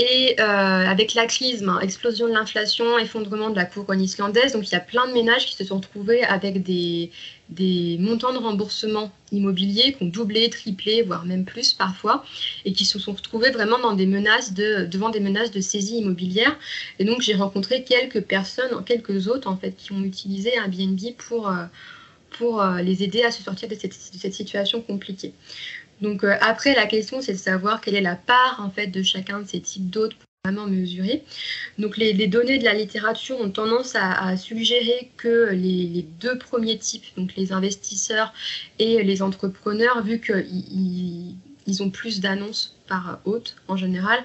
Et 0.00 0.36
euh, 0.38 0.44
avec 0.44 1.14
la 1.14 1.26
crise, 1.26 1.64
ben, 1.64 1.80
explosion 1.80 2.28
de 2.28 2.32
l'inflation, 2.32 2.98
effondrement 2.98 3.50
de 3.50 3.56
la 3.56 3.64
couronne 3.64 4.00
islandaise, 4.00 4.52
donc 4.52 4.68
il 4.68 4.72
y 4.72 4.76
a 4.76 4.80
plein 4.80 5.08
de 5.08 5.12
ménages 5.12 5.46
qui 5.46 5.56
se 5.56 5.64
sont 5.64 5.78
retrouvés 5.78 6.22
avec 6.22 6.62
des, 6.62 7.10
des 7.48 7.96
montants 7.98 8.32
de 8.32 8.38
remboursement 8.38 9.10
immobilier 9.32 9.94
qui 9.94 10.04
ont 10.04 10.06
doublé, 10.06 10.48
triplé, 10.50 11.02
voire 11.02 11.24
même 11.24 11.44
plus 11.44 11.72
parfois, 11.72 12.24
et 12.64 12.72
qui 12.72 12.84
se 12.84 13.00
sont 13.00 13.12
retrouvés 13.12 13.50
vraiment 13.50 13.78
devant 13.78 13.96
des 13.96 14.06
menaces 15.20 15.50
de 15.50 15.60
saisie 15.60 15.98
immobilière. 15.98 16.56
Et 17.00 17.04
donc 17.04 17.20
j'ai 17.20 17.34
rencontré 17.34 17.82
quelques 17.82 18.20
personnes, 18.20 18.84
quelques 18.84 19.26
autres 19.26 19.48
en 19.48 19.56
fait, 19.56 19.72
qui 19.76 19.90
ont 19.90 20.02
utilisé 20.04 20.54
Airbnb 20.54 21.00
pour, 21.26 21.48
euh, 21.48 21.64
pour 22.38 22.62
euh, 22.62 22.82
les 22.82 23.02
aider 23.02 23.24
à 23.24 23.32
se 23.32 23.42
sortir 23.42 23.68
de 23.68 23.74
cette 23.74 24.34
situation 24.34 24.80
compliquée. 24.80 25.32
Donc 26.00 26.24
euh, 26.24 26.36
après, 26.40 26.74
la 26.74 26.86
question, 26.86 27.20
c'est 27.20 27.32
de 27.32 27.38
savoir 27.38 27.80
quelle 27.80 27.94
est 27.94 28.00
la 28.00 28.16
part 28.16 28.60
en 28.64 28.70
fait 28.70 28.86
de 28.88 29.02
chacun 29.02 29.40
de 29.40 29.48
ces 29.48 29.60
types 29.60 29.90
d'hôtes 29.90 30.14
pour 30.14 30.26
vraiment 30.44 30.66
mesurer. 30.66 31.24
Donc 31.78 31.96
les, 31.96 32.14
données 32.26 32.58
de 32.58 32.64
la 32.64 32.74
littérature 32.74 33.38
ont 33.40 33.50
tendance 33.50 33.94
à, 33.94 34.36
suggérer 34.36 35.10
que 35.16 35.50
les, 35.52 36.06
deux 36.20 36.38
premiers 36.38 36.78
types, 36.78 37.04
donc 37.16 37.34
les 37.36 37.52
investisseurs 37.52 38.32
et 38.78 39.02
les 39.02 39.22
entrepreneurs, 39.22 40.02
vu 40.02 40.20
qu'ils 40.20 41.34
ils 41.66 41.82
ont 41.82 41.90
plus 41.90 42.20
d'annonces 42.20 42.76
par 42.88 43.20
hôte 43.26 43.56
en 43.66 43.76
général, 43.76 44.20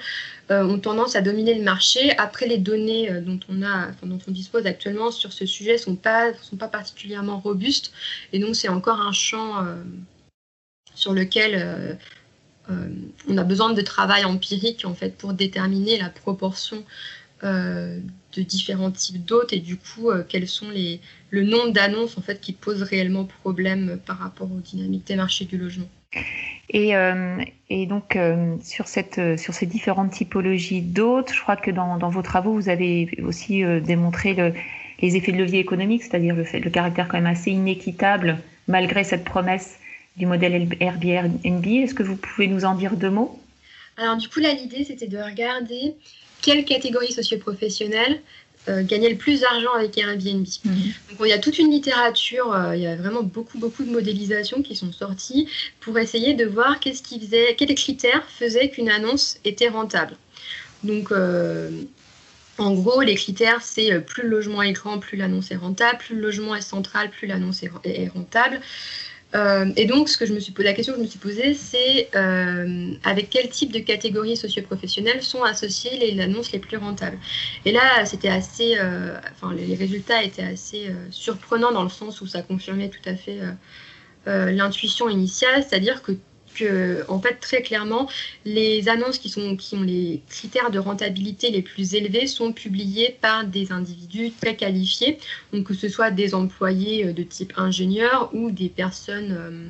euh, 0.50 0.64
ont 0.64 0.80
tendance 0.80 1.18
à 1.18 1.22
dominer 1.22 1.56
le 1.56 1.64
marché. 1.64 2.18
Après, 2.18 2.48
les 2.48 2.58
données 2.58 3.12
euh, 3.12 3.20
dont, 3.20 3.40
on 3.50 3.62
a, 3.62 3.92
dont 4.04 4.20
on 4.26 4.32
dispose 4.32 4.66
actuellement 4.66 5.12
sur 5.12 5.34
ce 5.34 5.46
sujet 5.46 5.74
ne 5.74 5.78
sont 5.78 5.96
pas, 5.98 6.34
sont 6.36 6.56
pas 6.56 6.70
particulièrement 6.70 7.42
robustes. 7.42 7.92
Et 8.32 8.40
donc, 8.40 8.56
c'est 8.56 8.70
encore 8.70 9.02
un 9.02 9.12
champ 9.12 9.66
sur 10.96 11.14
lequel 11.14 11.56
euh, 11.56 11.94
euh, 12.70 12.88
on 13.28 13.38
a 13.38 13.44
besoin 13.44 13.74
de 13.74 13.82
travail 13.82 14.26
empirique 14.26 14.84
en 14.86 14.94
fait 14.94 15.18
pour 15.18 15.34
déterminer 15.34 15.98
la 15.98 16.10
proportion 16.10 16.84
euh, 17.44 18.00
de 18.36 18.42
différents 18.42 18.92
types 18.92 19.24
d'hôtes 19.26 19.54
et 19.54 19.60
du 19.60 19.78
coup 19.78 20.10
quels 20.30 20.48
sont 20.48 20.70
les 20.70 21.02
le 21.30 21.44
nombre 21.44 21.72
d'annonces 21.72 22.18
en 22.18 22.22
fait 22.22 22.40
qui 22.40 22.54
posent 22.54 22.84
réellement 22.84 23.26
problème 23.26 24.00
par 24.06 24.20
rapport 24.20 24.52
aux 24.52 24.60
dynamiques 24.60 25.08
des 25.08 25.16
marchés 25.16 25.46
du 25.46 25.58
logement. 25.58 25.90
Et, 26.70 26.94
et 27.70 27.86
donc 27.86 28.18
sur 28.64 28.88
cette 28.88 29.20
sur 29.38 29.54
ces 29.54 29.66
différentes 29.66 30.12
typologies 30.12 30.82
d'hôtes, 30.82 31.32
je 31.34 31.42
crois 31.42 31.58
que 31.58 31.70
dans, 31.70 31.98
vos 31.98 32.22
travaux 32.22 32.54
vous 32.54 32.70
avez 32.70 33.20
aussi 33.24 33.64
démontré 33.82 34.34
le, 34.34 34.54
les 35.02 35.16
effets 35.16 35.32
de 35.32 35.38
levier 35.38 35.60
économique, 35.60 36.04
c'est-à-dire 36.04 36.36
le, 36.36 36.46
le 36.54 36.70
caractère 36.70 37.08
quand 37.08 37.18
même 37.18 37.28
assez 37.28 37.52
inéquitable 37.52 38.38
malgré 38.68 39.04
cette 39.04 39.26
promesse 39.26 39.78
du 40.18 40.26
modèle 40.26 40.68
Airbnb. 40.80 41.66
Est-ce 41.66 41.94
que 41.94 42.04
vous 42.04 42.16
pouvez 42.16 42.48
nous 42.48 42.66
en 42.66 42.76
dire 42.76 42.96
deux 42.96 43.10
mots? 43.10 43.40
Alors 43.98 44.18
du 44.18 44.28
coup, 44.30 44.40
là, 44.40 44.54
l'idée, 44.54 44.84
c'était 44.84 45.08
de 45.08 45.18
regarder 45.18 45.96
quelle 46.42 46.66
catégorie 46.66 47.12
socio-professionnelle 47.12 48.22
euh, 48.70 48.82
gagnait 48.82 49.10
le 49.10 49.18
plus 49.18 49.42
d'argent 49.42 49.74
avec 49.74 49.98
Airbnb. 49.98 50.46
Mhm. 50.64 50.74
Donc 51.10 51.20
il 51.22 51.28
y 51.28 51.34
a 51.34 51.40
toute 51.40 51.60
une 51.60 51.70
littérature, 51.70 52.54
euh, 52.54 52.76
il 52.76 52.82
y 52.82 52.88
a 52.88 52.96
vraiment 52.96 53.22
beaucoup 53.22 53.58
beaucoup 53.58 53.84
de 53.84 53.92
modélisations 53.92 54.62
qui 54.62 54.78
sont 54.78 54.94
sorties 54.94 55.50
pour 55.82 56.00
essayer 56.00 56.34
de 56.34 56.46
voir 56.46 56.80
qu'est-ce 56.80 57.04
qui 57.04 57.20
faisait, 57.20 57.56
quels 57.56 57.76
critères 57.76 58.24
faisaient 58.30 58.70
qu'une 58.70 58.90
annonce 58.90 59.38
était 59.44 59.68
rentable. 59.68 60.16
Donc 60.86 61.12
euh, 61.12 61.72
en 62.58 62.74
gros, 62.74 63.02
les 63.02 63.16
critères, 63.16 63.62
c'est 63.62 64.00
plus 64.00 64.24
le 64.24 64.30
logement 64.30 64.62
est 64.62 64.72
grand, 64.72 64.98
plus 64.98 65.18
l'annonce 65.18 65.52
est 65.52 65.58
rentable, 65.58 65.98
plus 65.98 66.16
le 66.16 66.22
logement 66.22 66.56
est 66.56 66.62
central, 66.62 67.10
plus 67.10 67.28
l'annonce 67.28 67.64
est, 67.64 68.08
rentable. 68.14 68.62
Euh, 69.36 69.72
et 69.76 69.86
donc, 69.86 70.10
ce 70.10 70.18
que 70.18 70.26
je 70.26 70.34
me 70.34 70.40
suis 70.40 70.52
posé, 70.52 70.68
la 70.68 70.74
question 70.74 70.94
que 70.94 71.00
je 71.00 71.04
me 71.04 71.10
suis 71.10 71.20
posée, 71.20 71.54
c'est 71.54 72.10
euh, 72.16 72.92
avec 73.04 73.30
quel 73.30 73.50
type 73.50 73.72
de 73.72 73.80
catégories 73.80 74.38
socio-professionnelles 74.38 75.24
sont 75.24 75.44
associées 75.44 75.98
les 75.98 76.22
annonces 76.22 76.52
les 76.52 76.60
plus 76.60 76.78
rentables? 76.78 77.18
Et 77.66 77.72
là, 77.72 78.06
c'était 78.06 78.30
assez, 78.30 78.76
euh, 78.78 79.18
enfin, 79.32 79.54
les, 79.54 79.76
résultats 79.76 80.24
étaient 80.24 80.44
assez 80.44 80.92
surprenants 81.10 81.72
dans 81.72 81.84
le 81.84 81.90
sens 81.90 82.22
où 82.22 82.28
ça 82.28 82.42
confirmait 82.42 82.90
tout 82.90 83.10
à 83.10 83.16
fait 83.16 83.40
l'intuition 84.26 85.10
initiale, 85.10 85.66
c'est-à-dire 85.68 86.02
que 86.02 86.14
en 87.08 87.20
fait, 87.20 87.36
très 87.36 87.62
clairement, 87.62 88.10
les 88.46 88.90
annonces 88.90 89.18
qui, 89.18 89.30
sont, 89.30 89.56
qui 89.56 89.76
ont 89.76 89.82
les 89.82 90.22
critères 90.30 90.72
de 90.72 90.80
rentabilité 90.80 91.50
les 91.50 91.62
plus 91.62 91.96
élevés 91.96 92.28
sont 92.28 92.54
publiées 92.54 93.18
par 93.22 93.46
des 93.46 93.72
individus 93.72 94.32
très 94.32 94.56
qualifiés, 94.56 95.18
donc 95.52 95.66
que 95.66 95.74
ce 95.74 95.90
soit 95.90 96.12
des 96.12 96.36
employés 96.36 97.06
euh, 97.06 97.14
de 97.14 97.24
type 97.24 97.54
ingénieur 97.58 98.30
ou 98.34 98.52
des 98.52 98.70
personnes 98.70 99.32
euh, 99.32 99.70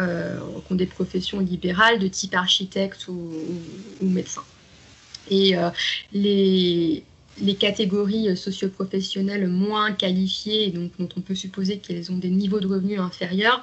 euh, 0.00 0.38
qui 0.66 0.72
ont 0.72 0.76
des 0.76 0.86
professions 0.86 1.40
libérales 1.40 1.98
de 1.98 2.08
type 2.08 2.34
architecte 2.34 3.08
ou, 3.08 3.32
médecin. 4.00 4.42
Et 5.30 5.54
les, 6.12 7.04
les 7.40 7.54
catégories 7.54 8.36
socioprofessionnelles 8.36 9.48
moins 9.48 9.92
qualifiées, 9.92 10.70
donc 10.70 10.92
dont 10.98 11.08
on 11.16 11.20
peut 11.20 11.34
supposer 11.34 11.78
qu'elles 11.78 12.10
ont 12.12 12.16
des 12.16 12.30
niveaux 12.30 12.60
de 12.60 12.66
revenus 12.66 13.00
inférieurs, 13.00 13.62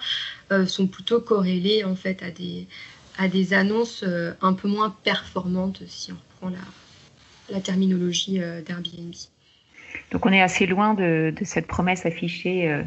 euh, 0.52 0.66
sont 0.66 0.88
plutôt 0.88 1.22
corrélés 1.22 1.84
en 1.84 1.96
fait 1.96 2.22
à 2.24 2.32
des, 2.32 2.68
à 3.18 3.28
des 3.28 3.54
annonces 3.54 4.04
euh, 4.04 4.34
un 4.42 4.54
peu 4.54 4.68
moins 4.68 4.96
performantes 5.04 5.82
si 5.88 6.12
on 6.12 6.16
reprend 6.16 6.50
la, 6.50 7.56
la 7.56 7.62
terminologie 7.62 8.42
euh, 8.42 8.62
d'Airbnb. 8.62 9.14
Donc 10.12 10.26
on 10.26 10.32
est 10.32 10.42
assez 10.42 10.66
loin 10.66 10.94
de, 10.94 11.34
de 11.38 11.46
cette 11.46 11.68
promesse 11.68 12.06
affichée 12.06 12.84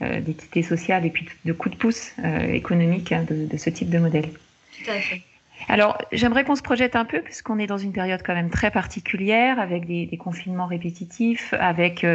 d'équité 0.00 0.62
sociale 0.62 1.04
et 1.04 1.10
puis 1.10 1.26
de 1.44 1.52
coup 1.52 1.68
de 1.68 1.76
pouce 1.76 2.12
économique 2.48 3.10
hein, 3.10 3.24
de, 3.28 3.46
de, 3.46 3.56
ce 3.56 3.70
type 3.70 3.90
de 3.90 3.98
modèle. 3.98 4.30
Tout 4.30 4.90
à 4.90 5.00
fait. 5.00 5.22
Alors, 5.68 5.98
j'aimerais 6.12 6.44
qu'on 6.44 6.56
se 6.56 6.62
projette 6.62 6.96
un 6.96 7.04
peu, 7.04 7.20
puisqu'on 7.20 7.58
est 7.58 7.66
dans 7.66 7.78
une 7.78 7.92
période 7.92 8.22
quand 8.24 8.34
même 8.34 8.50
très 8.50 8.70
particulière, 8.70 9.58
avec 9.58 9.86
des, 9.86 10.16
confinements 10.18 10.66
répétitifs, 10.66 11.54
avec 11.58 12.06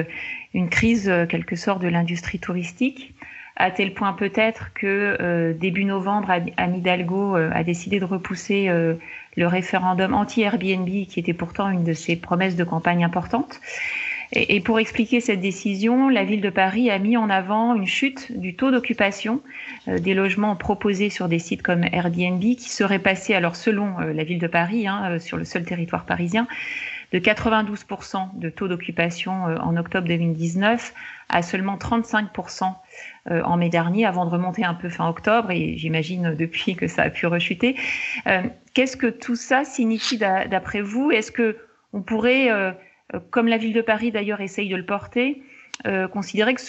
une 0.53 0.69
crise, 0.69 1.11
quelque 1.29 1.55
sorte, 1.55 1.81
de 1.81 1.87
l'industrie 1.87 2.39
touristique 2.39 3.15
à 3.59 3.71
tel 3.71 3.93
point 3.93 4.13
peut-être 4.13 4.71
que 4.73 5.17
euh, 5.19 5.53
début 5.53 5.83
novembre, 5.83 6.31
Anne 6.31 6.81
euh, 6.87 7.51
a 7.53 7.63
décidé 7.63 7.99
de 7.99 8.05
repousser 8.05 8.69
euh, 8.69 8.95
le 9.35 9.47
référendum 9.47 10.13
anti-Airbnb, 10.13 10.87
qui 11.07 11.19
était 11.19 11.33
pourtant 11.33 11.69
une 11.69 11.83
de 11.83 11.93
ses 11.93 12.15
promesses 12.15 12.55
de 12.55 12.63
campagne 12.63 13.03
importantes. 13.03 13.59
Et, 14.31 14.59
pour 14.59 14.79
expliquer 14.79 15.21
cette 15.21 15.41
décision, 15.41 16.09
la 16.09 16.23
ville 16.23 16.41
de 16.41 16.49
Paris 16.49 16.91
a 16.91 16.99
mis 16.99 17.17
en 17.17 17.29
avant 17.29 17.73
une 17.73 17.87
chute 17.87 18.31
du 18.37 18.55
taux 18.55 18.69
d'occupation 18.69 19.41
des 19.87 20.13
logements 20.13 20.55
proposés 20.55 21.09
sur 21.09 21.27
des 21.27 21.39
sites 21.39 21.63
comme 21.63 21.83
Airbnb, 21.91 22.39
qui 22.39 22.69
serait 22.69 22.99
passé, 22.99 23.33
alors 23.33 23.55
selon 23.55 23.97
la 23.97 24.23
ville 24.23 24.37
de 24.37 24.47
Paris, 24.47 24.87
hein, 24.87 25.17
sur 25.17 25.35
le 25.35 25.45
seul 25.45 25.63
territoire 25.63 26.05
parisien, 26.05 26.47
de 27.11 27.17
92% 27.17 28.37
de 28.37 28.49
taux 28.49 28.67
d'occupation 28.67 29.45
en 29.45 29.75
octobre 29.77 30.07
2019 30.07 30.93
à 31.29 31.41
seulement 31.43 31.77
35% 31.77 32.73
euh, 33.29 33.41
en 33.43 33.57
mai 33.57 33.69
dernier, 33.69 34.05
avant 34.05 34.25
de 34.25 34.31
remonter 34.31 34.63
un 34.63 34.73
peu 34.73 34.89
fin 34.89 35.07
octobre, 35.07 35.51
et 35.51 35.77
j'imagine 35.77 36.35
depuis 36.35 36.75
que 36.75 36.87
ça 36.87 37.03
a 37.03 37.09
pu 37.09 37.27
rechuter. 37.27 37.75
Euh, 38.27 38.41
qu'est-ce 38.73 38.97
que 38.97 39.07
tout 39.07 39.35
ça 39.35 39.63
signifie 39.63 40.17
d'après 40.17 40.81
vous? 40.81 41.11
Est-ce 41.11 41.31
que 41.31 41.57
on 41.93 42.01
pourrait, 42.01 42.51
euh, 42.51 42.71
comme 43.31 43.47
la 43.47 43.57
ville 43.57 43.73
de 43.73 43.81
Paris 43.81 44.11
d'ailleurs 44.11 44.41
essaye 44.41 44.69
de 44.69 44.75
le 44.75 44.85
porter, 44.85 45.41
considérer 46.11 46.53
que 46.53 46.61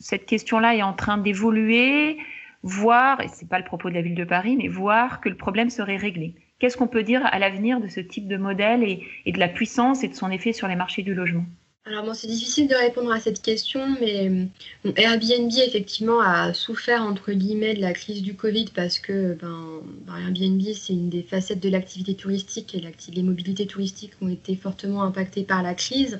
cette 0.00 0.26
question-là 0.26 0.74
est 0.74 0.82
en 0.82 0.94
train 0.94 1.18
d'évoluer, 1.18 2.18
voir, 2.62 3.20
et 3.20 3.28
c'est 3.28 3.48
pas 3.48 3.58
le 3.58 3.64
propos 3.64 3.88
de 3.88 3.94
la 3.94 4.02
ville 4.02 4.14
de 4.14 4.24
Paris, 4.24 4.56
mais 4.56 4.68
voir 4.68 5.20
que 5.20 5.28
le 5.28 5.36
problème 5.36 5.70
serait 5.70 5.96
réglé. 5.96 6.34
Qu'est-ce 6.58 6.76
qu'on 6.76 6.88
peut 6.88 7.04
dire 7.04 7.24
à 7.24 7.38
l'avenir 7.38 7.80
de 7.80 7.86
ce 7.86 8.00
type 8.00 8.26
de 8.26 8.36
modèle 8.36 8.82
et, 8.82 9.32
de 9.32 9.38
la 9.38 9.48
puissance 9.48 10.02
et 10.02 10.08
de 10.08 10.14
son 10.14 10.30
effet 10.30 10.52
sur 10.52 10.66
les 10.66 10.74
marchés 10.74 11.02
du 11.02 11.14
logement? 11.14 11.44
Alors 11.88 12.04
bon, 12.04 12.12
c'est 12.12 12.26
difficile 12.26 12.68
de 12.68 12.74
répondre 12.74 13.10
à 13.10 13.18
cette 13.18 13.40
question, 13.40 13.80
mais 14.00 14.30
Airbnb 14.96 15.50
effectivement 15.66 16.20
a 16.20 16.52
souffert 16.52 17.02
entre 17.02 17.32
guillemets 17.32 17.74
de 17.74 17.80
la 17.80 17.92
crise 17.94 18.22
du 18.22 18.34
Covid 18.34 18.66
parce 18.74 18.98
que 18.98 19.34
ben, 19.40 19.80
ben 20.06 20.18
Airbnb 20.18 20.60
c'est 20.74 20.92
une 20.92 21.08
des 21.08 21.22
facettes 21.22 21.60
de 21.60 21.70
l'activité 21.70 22.14
touristique 22.14 22.74
et 22.74 23.12
les 23.12 23.22
mobilités 23.22 23.66
touristiques 23.66 24.12
ont 24.20 24.28
été 24.28 24.54
fortement 24.54 25.02
impactées 25.02 25.44
par 25.44 25.62
la 25.62 25.74
crise. 25.74 26.18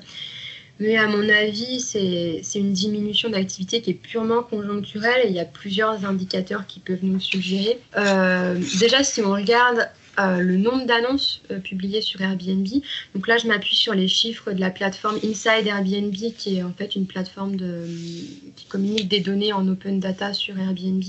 Mais 0.79 0.95
à 0.95 1.07
mon 1.07 1.27
avis, 1.27 1.81
c'est 1.81 2.41
une 2.55 2.71
diminution 2.71 3.29
d'activité 3.29 3.81
qui 3.81 3.91
est 3.91 3.93
purement 3.95 4.43
conjoncturelle 4.43 5.25
et 5.25 5.27
il 5.27 5.35
y 5.35 5.39
a 5.41 5.45
plusieurs 5.45 6.05
indicateurs 6.05 6.65
qui 6.67 6.79
peuvent 6.79 7.03
nous 7.03 7.19
suggérer. 7.19 7.79
Euh, 7.97 8.57
déjà, 8.79 9.03
si 9.03 9.21
on 9.21 9.33
regarde 9.33 9.89
euh, 10.19 10.39
le 10.39 10.57
nombre 10.57 10.85
d'annonces 10.85 11.41
euh, 11.49 11.59
publiées 11.59 12.01
sur 12.01 12.21
Airbnb, 12.21 12.67
donc 13.15 13.27
là, 13.27 13.37
je 13.37 13.47
m'appuie 13.47 13.75
sur 13.75 13.93
les 13.93 14.07
chiffres 14.07 14.51
de 14.51 14.59
la 14.59 14.69
plateforme 14.69 15.17
Inside 15.23 15.65
Airbnb, 15.65 16.13
qui 16.13 16.57
est 16.57 16.63
en 16.63 16.73
fait 16.73 16.95
une 16.95 17.05
plateforme 17.05 17.55
de, 17.55 17.85
qui 18.55 18.65
communique 18.65 19.07
des 19.07 19.19
données 19.19 19.53
en 19.53 19.67
open 19.67 19.99
data 19.99 20.33
sur 20.33 20.57
Airbnb 20.59 21.03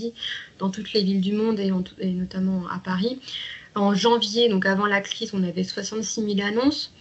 dans 0.59 0.71
toutes 0.71 0.93
les 0.93 1.03
villes 1.03 1.21
du 1.21 1.33
monde 1.33 1.59
et, 1.59 1.71
notamment 2.11 2.65
à 2.69 2.79
Paris. 2.79 3.19
En 3.75 3.95
janvier, 3.95 4.49
donc 4.49 4.67
avant 4.67 4.87
la 4.87 5.01
crise, 5.01 5.31
on 5.33 5.43
avait 5.43 5.65
66 5.65 6.35
000 6.37 6.47
annonces. 6.47 6.93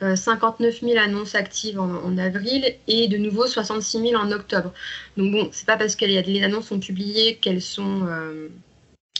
59 0.00 0.82
euh, 0.82 0.86
000 0.88 0.98
annonces 0.98 1.34
actives 1.34 1.78
en, 1.80 2.18
avril 2.18 2.74
et 2.88 3.06
de 3.08 3.16
nouveau 3.16 3.46
66 3.46 4.10
000 4.10 4.20
en 4.20 4.32
octobre. 4.32 4.72
Donc 5.16 5.32
bon, 5.32 5.48
c'est 5.52 5.66
pas 5.66 5.76
parce 5.76 5.96
que 5.96 6.04
les 6.04 6.42
annonces 6.42 6.66
sont 6.66 6.80
publiées 6.80 7.36
qu'elles 7.36 7.62
sont 7.62 8.06
euh, 8.06 8.48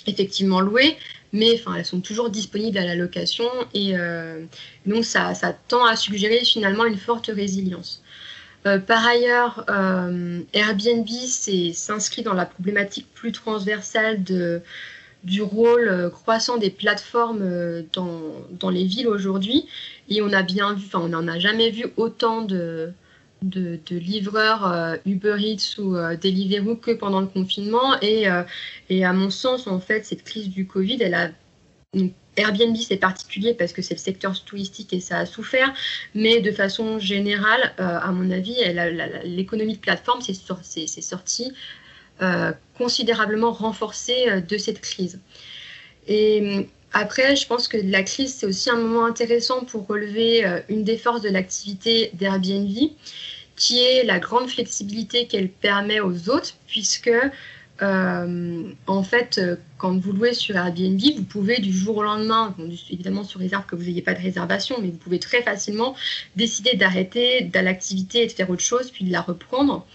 effectivement 0.07 0.61
louées, 0.61 0.97
mais 1.33 1.61
elles 1.77 1.85
sont 1.85 2.01
toujours 2.01 2.31
disponibles 2.31 2.79
à 2.79 2.85
la 2.85 2.95
location 2.95 3.49
et 3.73 3.99
euh, 3.99 4.45
donc 4.87 5.05
ça, 5.05 5.33
tend 5.69 5.85
à 5.85 5.97
suggérer 5.97 6.45
finalement 6.45 6.85
une 6.85 6.97
forte 6.97 7.27
résilience. 7.27 8.03
par 8.87 9.07
ailleurs, 9.07 9.65
Airbnb 10.53 11.09
s'inscrit 11.75 12.23
dans 12.23 12.35
la 12.35 12.47
problématique 12.47 13.07
plus 13.15 13.33
transversale 13.33 14.23
du 14.23 15.43
rôle 15.43 16.11
croissant 16.13 16.57
des 16.57 16.71
plateformes 16.71 17.83
dans, 17.93 18.21
dans 18.51 18.71
les 18.71 18.85
villes 18.85 19.09
aujourd'hui 19.09 19.67
et 20.09 20.23
on 20.23 20.33
a 20.33 20.43
bien 20.43 20.75
vu, 20.75 20.85
enfin, 20.87 21.01
on 21.01 21.09
n'en 21.09 21.29
a 21.29 21.39
jamais 21.39 21.71
vu 21.71 21.87
autant 21.97 22.43
de, 22.43 22.93
de, 23.45 23.79
livreurs 23.91 24.67
euh, 24.67 24.97
Uber 25.07 25.37
Eats 25.39 25.79
ou 25.79 25.97
euh, 25.97 26.17
Deliveroo 26.17 26.77
que 26.77 26.93
pendant 26.93 27.21
le 27.21 27.27
confinement. 27.27 28.01
Et, 28.01 28.29
euh, 28.29 28.43
et, 28.89 29.05
à 29.05 29.13
mon 29.13 29.31
sens, 29.31 29.67
en 29.67 29.81
fait, 29.81 30.05
cette 30.05 30.25
crise 30.25 30.49
du 30.49 30.67
Covid, 30.67 30.99
elle 31.01 31.15
a. 31.15 31.31
Airbnb, 32.37 32.75
c'est 32.77 32.97
particulier 32.97 33.55
parce 33.55 33.73
que 33.73 33.81
c'est 33.81 33.95
le 33.95 34.01
secteur 34.01 34.43
touristique 34.43 34.93
et 34.93 34.99
ça 34.99 35.19
a 35.19 35.27
souffert, 35.27 35.73
mais 36.17 36.41
de 36.41 36.51
façon 36.51 36.99
générale, 36.99 37.73
à 37.79 38.11
mon 38.11 38.29
avis, 38.33 38.57
l'économie 39.23 39.75
de 39.75 39.79
plateforme 39.79 40.21
s'est 40.21 40.35
sortie 41.01 41.53
considérablement 42.77 43.53
renforcée 43.53 44.41
de 44.41 44.59
cette 44.59 44.81
crise. 44.81 45.21
Et 46.09 46.67
après, 46.93 47.37
je 47.37 47.47
pense 47.47 47.69
que 47.69 47.77
la 47.77 48.03
crise, 48.03 48.35
c'est 48.35 48.47
aussi 48.47 48.69
un 48.69 48.79
moment 48.79 49.07
intéressant 49.07 49.65
pour 49.65 49.87
relever 49.87 50.45
une 50.69 50.83
des 50.83 50.99
forces 50.99 51.23
de 51.23 51.31
l'activité 51.31 52.11
d'Airbnb, 52.15 52.77
qui 53.57 53.81
est 53.81 54.05
la 54.05 54.19
grande 54.19 54.49
flexibilité 54.49 55.27
qu'elle 55.27 55.49
permet 55.49 56.01
aux 56.01 56.29
autres, 56.29 56.55
puisque 56.67 57.11
euh, 57.83 58.63
en 58.87 59.03
fait, 59.03 59.39
euh, 59.39 59.57
quand 59.79 59.99
vous 59.99 60.13
louez 60.13 60.35
sur 60.35 60.57
Airbnb, 60.57 61.01
vous 61.17 61.25
pouvez 61.25 61.59
du 61.59 61.73
jour 61.73 61.97
au 61.97 62.03
lendemain, 62.05 62.55
évidemment 62.91 63.25
sous 63.25 63.39
réserve 63.39 63.67
que 63.67 63.75
vous 63.75 63.85
n'ayez 63.85 64.03
pas 64.03 64.15
de 64.15 64.21
réservation, 64.21 64.77
mais 64.81 64.89
vous 64.89 64.97
pouvez 64.97 65.19
très 65.19 65.43
facilement 65.43 65.97
décider 66.37 66.75
d'arrêter 66.75 67.51
l'activité 67.53 68.23
et 68.23 68.27
de 68.27 68.33
faire 68.33 68.51
autre 68.51 68.63
chose, 68.63 68.91
puis 68.91 69.05
de 69.05 69.13
la 69.13 69.21
reprendre. 69.21 69.87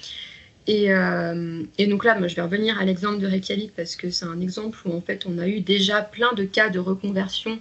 Euh, 0.68 1.64
et, 1.78 1.88
donc 1.88 2.03
là, 2.03 2.20
moi, 2.20 2.28
je 2.28 2.36
vais 2.36 2.41
revenir 2.41 2.78
à 2.80 2.86
l'exemple 2.86 3.20
de 3.20 3.28
Reykjavik 3.28 3.74
parce 3.76 3.95
que 3.95 4.12
c'est 4.12 4.26
un 4.26 4.39
exemple 4.39 4.78
où 4.86 4.93
en 4.93 5.01
fait 5.01 5.26
on 5.26 5.39
a 5.39 5.47
eu 5.47 5.62
déjà 5.62 6.01
plein 6.01 6.34
de 6.34 6.43
cas 6.43 6.70
de 6.70 6.80
reconversion 6.80 7.60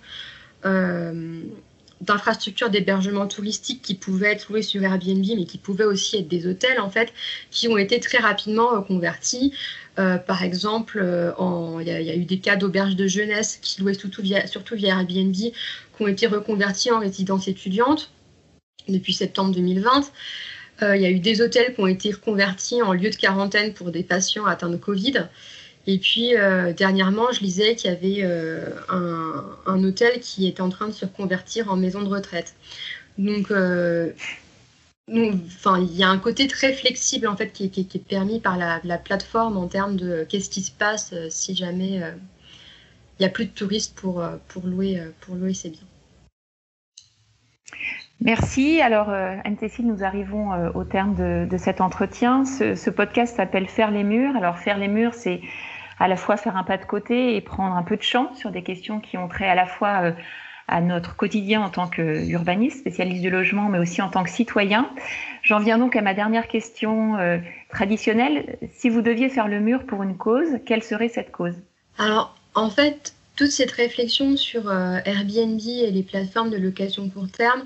d'infrastructures 2.00 2.70
d'hébergement 2.70 3.26
touristique 3.26 3.82
qui 3.82 3.94
pouvaient 3.94 4.32
être 4.32 4.48
louées 4.50 4.62
sur 4.62 4.82
Airbnb, 4.82 5.24
mais 5.36 5.44
qui 5.44 5.58
pouvaient 5.58 5.84
aussi 5.84 6.16
être 6.16 6.28
des 6.28 6.46
hôtels 6.46 6.80
en 6.80 6.90
fait, 6.90 7.12
qui 7.50 7.68
ont 7.68 7.76
été 7.78 8.00
très 8.00 8.18
rapidement 8.18 8.70
reconvertis. 8.70 9.52
Euh, 9.98 10.16
par 10.16 10.42
exemple, 10.42 11.04
il 11.80 11.86
y, 11.86 11.90
a 11.90 12.14
eu 12.14 12.24
des 12.24 12.38
cas 12.38 12.56
d'auberges 12.56 12.96
de 12.96 13.06
jeunesse 13.06 13.58
qui 13.60 13.80
louaient 13.80 13.94
surtout 13.94 14.22
via, 14.22 14.46
surtout 14.46 14.76
via 14.76 14.90
Airbnb, 14.90 15.34
qui 15.34 15.52
ont 15.98 16.06
été 16.06 16.26
reconvertis 16.26 16.92
en 16.92 17.00
résidence 17.00 17.48
étudiante 17.48 18.12
depuis 18.88 19.12
septembre 19.12 19.54
2020. 19.54 20.12
Euh, 20.82 20.96
il 20.96 21.02
y 21.02 21.06
a 21.06 21.10
eu 21.10 21.18
des 21.18 21.40
hôtels 21.40 21.74
qui 21.74 21.80
ont 21.80 21.86
été 21.86 22.12
reconvertis 22.12 22.82
en 22.82 22.92
lieu 22.92 23.10
de 23.10 23.16
quarantaine 23.16 23.74
pour 23.74 23.90
des 23.90 24.02
patients 24.02 24.46
atteints 24.46 24.68
de 24.68 24.76
Covid. 24.76 25.26
Et 25.88 25.98
puis, 25.98 26.36
euh, 26.36 26.72
dernièrement, 26.72 27.32
je 27.32 27.40
lisais 27.40 27.74
qu'il 27.74 27.90
y 27.90 27.94
avait 27.94 28.22
euh, 28.22 28.70
un, 28.90 29.82
hôtel 29.82 30.20
qui 30.20 30.46
était 30.46 30.60
en 30.60 30.68
train 30.68 30.86
de 30.86 30.92
se 30.92 31.06
reconvertir 31.06 31.72
en 31.72 31.76
maison 31.76 32.02
de 32.02 32.08
retraite. 32.08 32.54
Donc, 33.16 33.50
enfin, 33.50 34.12
il 35.80 35.96
y 35.96 36.04
a 36.04 36.08
un 36.08 36.18
côté 36.18 36.46
très 36.46 36.72
flexible 36.72 37.26
en 37.26 37.36
fait 37.36 37.52
qui, 37.52 37.64
est 37.64 38.06
permis 38.06 38.38
par 38.38 38.56
la, 38.56 38.98
plateforme 38.98 39.56
en 39.56 39.66
termes 39.66 39.96
de 39.96 40.24
qu'est-ce 40.28 40.50
qui 40.50 40.62
se 40.62 40.70
passe 40.70 41.12
si 41.30 41.56
jamais 41.56 41.96
il 41.96 43.20
n'y 43.20 43.26
a 43.26 43.30
plus 43.30 43.46
de 43.46 43.50
touristes 43.50 43.96
pour, 43.96 44.22
pour 44.48 44.66
louer, 44.66 45.02
pour 45.20 45.34
louer 45.34 45.54
biens. 45.64 45.80
Merci. 48.20 48.80
Alors, 48.80 49.10
euh, 49.10 49.36
Anne-Cécile, 49.44 49.86
nous 49.86 50.02
arrivons 50.02 50.52
euh, 50.52 50.70
au 50.74 50.82
terme 50.82 51.14
de, 51.14 51.56
cet 51.56 51.80
entretien. 51.80 52.44
Ce, 52.44 52.90
podcast 52.90 53.36
s'appelle 53.36 53.68
Faire 53.68 53.92
les 53.92 54.02
murs. 54.02 54.34
Alors, 54.36 54.58
faire 54.58 54.78
les 54.78 54.88
murs, 54.88 55.14
c'est 55.14 55.40
à 55.98 56.08
la 56.08 56.16
fois 56.16 56.36
faire 56.36 56.56
un 56.56 56.64
pas 56.64 56.76
de 56.76 56.84
côté 56.84 57.36
et 57.36 57.40
prendre 57.40 57.74
un 57.74 57.82
peu 57.82 57.96
de 57.96 58.02
champ 58.02 58.34
sur 58.34 58.50
des 58.50 58.62
questions 58.62 59.00
qui 59.00 59.16
ont 59.16 59.28
trait 59.28 59.48
à 59.48 59.54
la 59.54 59.66
fois 59.66 60.02
euh, 60.02 60.12
à 60.68 60.80
notre 60.80 61.16
quotidien 61.16 61.62
en 61.62 61.70
tant 61.70 61.88
qu'urbaniste, 61.88 62.80
spécialiste 62.80 63.22
du 63.22 63.30
logement, 63.30 63.68
mais 63.68 63.78
aussi 63.78 64.02
en 64.02 64.10
tant 64.10 64.22
que 64.22 64.30
citoyen. 64.30 64.90
J'en 65.42 65.60
viens 65.60 65.78
donc 65.78 65.96
à 65.96 66.02
ma 66.02 66.12
dernière 66.12 66.46
question 66.46 67.16
traditionnelle. 67.70 68.58
Si 68.74 68.90
vous 68.90 69.00
deviez 69.00 69.30
faire 69.30 69.48
le 69.48 69.60
mur 69.60 69.86
pour 69.86 70.02
une 70.02 70.18
cause, 70.18 70.58
quelle 70.66 70.82
serait 70.82 71.08
cette 71.08 71.32
cause? 71.32 71.54
Alors, 71.96 72.36
en 72.54 72.68
fait, 72.68 73.14
toute 73.34 73.50
cette 73.50 73.70
réflexion 73.70 74.36
sur 74.36 74.70
Airbnb 74.70 75.58
et 75.66 75.90
les 75.90 76.02
plateformes 76.02 76.50
de 76.50 76.58
location 76.58 77.08
court 77.08 77.30
terme, 77.30 77.64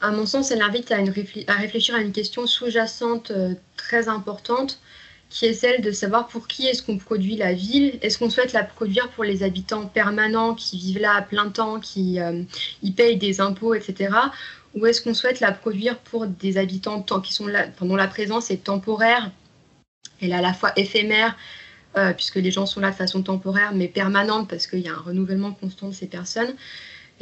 à 0.00 0.10
mon 0.10 0.26
sens, 0.26 0.50
elle 0.50 0.62
invite 0.62 0.92
à, 0.92 0.96
réfléchir 0.96 1.94
à 1.94 2.00
une 2.00 2.12
question 2.12 2.46
sous-jacente 2.46 3.30
euh, 3.30 3.54
très 3.76 4.08
importante, 4.08 4.80
qui 5.30 5.46
est 5.46 5.54
celle 5.54 5.80
de 5.80 5.92
savoir 5.92 6.26
pour 6.26 6.48
qui 6.48 6.66
est-ce 6.66 6.82
qu'on 6.82 6.98
produit 6.98 7.36
la 7.36 7.54
ville. 7.54 7.98
Est-ce 8.02 8.18
qu'on 8.18 8.30
souhaite 8.30 8.52
la 8.52 8.64
produire 8.64 9.08
pour 9.10 9.22
les 9.22 9.44
habitants 9.44 9.86
permanents 9.86 10.54
qui 10.54 10.76
vivent 10.76 10.98
là 10.98 11.14
à 11.14 11.22
plein 11.22 11.48
temps, 11.50 11.78
qui 11.78 12.20
euh, 12.20 12.42
y 12.82 12.90
payent 12.90 13.16
des 13.16 13.40
impôts, 13.40 13.72
etc. 13.74 14.10
Ou 14.74 14.86
est-ce 14.86 15.00
qu'on 15.00 15.14
souhaite 15.14 15.38
la 15.38 15.52
produire 15.52 15.98
pour 15.98 16.26
des 16.26 16.58
habitants 16.58 17.00
qui 17.02 17.32
sont 17.32 17.46
là, 17.46 17.68
dont 17.80 17.94
la 17.94 18.08
présence 18.08 18.50
est 18.50 18.64
temporaire, 18.64 19.30
elle 20.20 20.32
est 20.32 20.34
à 20.34 20.42
la 20.42 20.52
fois 20.52 20.72
éphémère, 20.76 21.36
euh, 21.96 22.12
puisque 22.12 22.36
les 22.36 22.50
gens 22.50 22.66
sont 22.66 22.80
là 22.80 22.90
de 22.90 22.96
façon 22.96 23.22
temporaire, 23.22 23.72
mais 23.72 23.86
permanente, 23.86 24.50
parce 24.50 24.66
qu'il 24.66 24.80
y 24.80 24.88
a 24.88 24.92
un 24.92 25.00
renouvellement 25.00 25.52
constant 25.52 25.88
de 25.88 25.94
ces 25.94 26.06
personnes. 26.06 26.54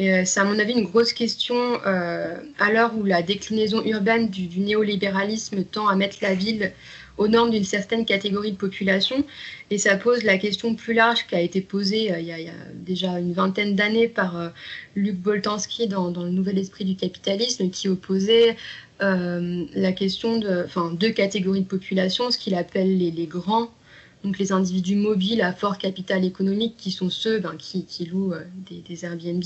Euh, 0.01 0.23
c'est 0.25 0.41
à 0.41 0.45
mon 0.45 0.59
avis 0.59 0.73
une 0.73 0.87
grosse 0.87 1.13
question 1.13 1.81
à 1.85 2.73
l'heure 2.73 2.97
où 2.97 3.05
la 3.05 3.21
déclinaison 3.21 3.83
urbaine 3.85 4.31
du, 4.31 4.61
néolibéralisme 4.61 5.65
tend 5.65 5.89
à 5.89 5.97
mettre 5.97 6.19
la 6.23 6.35
ville 6.35 6.73
aux 7.19 7.29
normes 7.29 7.51
d'une 7.51 7.65
certaine 7.65 8.05
catégorie 8.05 8.53
de 8.53 8.57
population. 8.57 9.25
Et 9.71 9.79
ça 9.79 9.97
pose 9.97 10.23
la 10.23 10.39
question 10.39 10.75
plus 10.75 10.95
large 10.95 11.27
qui 11.27 11.35
a 11.35 11.41
été 11.41 11.61
posée 11.61 12.13
euh, 12.13 12.21
il, 12.21 12.27
y 12.27 12.33
a, 12.33 12.53
déjà 12.75 13.19
une 13.19 13.33
vingtaine 13.33 13.75
d'années 13.77 14.09
par 14.09 14.53
Luc 14.97 15.17
Boltanski 15.17 15.89
dans, 15.89 16.11
Le 16.11 16.31
Nouvel 16.31 16.59
Esprit 16.59 16.85
du 16.85 16.97
Capitalisme, 16.97 17.71
qui 17.71 17.89
opposait 17.89 18.57
la 19.01 19.93
question 19.93 20.39
de 20.39 20.67
deux 20.97 21.11
catégories 21.11 21.61
de 21.61 21.69
population, 21.69 22.33
ce 22.33 22.39
qu'il 22.39 22.57
appelle 22.57 22.99
les, 22.99 23.27
grands 23.27 23.71
donc 24.25 24.39
les 24.39 24.53
individus 24.53 24.97
mobiles 24.97 25.43
à 25.43 25.53
fort 25.53 25.79
capital 25.79 26.25
économique 26.25 26.75
qui 26.77 26.91
sont 26.91 27.11
ceux 27.11 27.39
ben, 27.39 27.55
qui, 27.57 27.87
louent 28.07 28.33
euh, 28.33 28.45
des, 28.89 29.05
Airbnb 29.05 29.45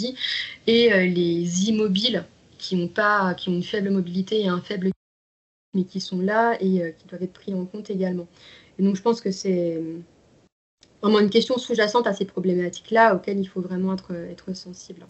et 0.67 0.93
euh, 0.93 1.07
les 1.07 1.69
immobiles 1.69 2.25
qui 2.59 2.77
ont, 2.77 2.89
pas, 2.89 3.35
qui 3.35 3.49
ont 3.49 3.55
une 3.55 3.63
faible 3.63 3.91
mobilité 3.91 4.43
et 4.43 4.49
un 4.49 4.61
faible 4.61 4.92
mais 5.75 5.85
qui 5.85 6.01
sont 6.01 6.21
là 6.21 6.57
et 6.61 6.83
euh, 6.83 6.91
qui 6.91 7.07
doivent 7.07 7.23
être 7.23 7.33
pris 7.33 7.55
en 7.55 7.65
compte 7.67 7.91
également. 7.91 8.29
Donc 8.79 8.97
je 8.97 9.03
pense 9.03 9.21
que 9.21 9.31
c'est 9.31 9.81
vraiment 11.03 11.21
une 11.21 11.31
question 11.31 11.59
sous-jacente 11.59 12.07
à 12.07 12.15
ces 12.15 12.25
problématiques-là 12.25 13.15
auxquelles 13.15 13.39
il 13.39 13.47
faut 13.47 13.61
vraiment 13.61 13.95
être, 13.95 14.13
être 14.13 14.55
sensible. 14.55 15.07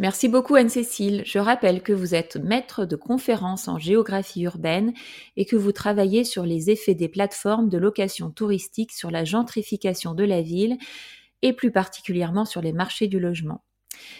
Merci 0.00 0.28
beaucoup 0.28 0.54
Anne-Cécile. 0.54 1.22
Je 1.26 1.38
rappelle 1.38 1.82
que 1.82 1.92
vous 1.92 2.14
êtes 2.14 2.36
maître 2.36 2.86
de 2.86 2.96
conférences 2.96 3.68
en 3.68 3.78
géographie 3.78 4.42
urbaine 4.42 4.94
et 5.36 5.44
que 5.44 5.56
vous 5.56 5.72
travaillez 5.72 6.24
sur 6.24 6.44
les 6.44 6.70
effets 6.70 6.94
des 6.94 7.08
plateformes 7.08 7.68
de 7.68 7.76
location 7.76 8.30
touristique 8.30 8.92
sur 8.92 9.10
la 9.10 9.24
gentrification 9.24 10.14
de 10.14 10.24
la 10.24 10.40
ville 10.40 10.78
et 11.42 11.52
plus 11.52 11.70
particulièrement 11.70 12.46
sur 12.46 12.62
les 12.62 12.72
marchés 12.72 13.08
du 13.08 13.20
logement. 13.20 13.62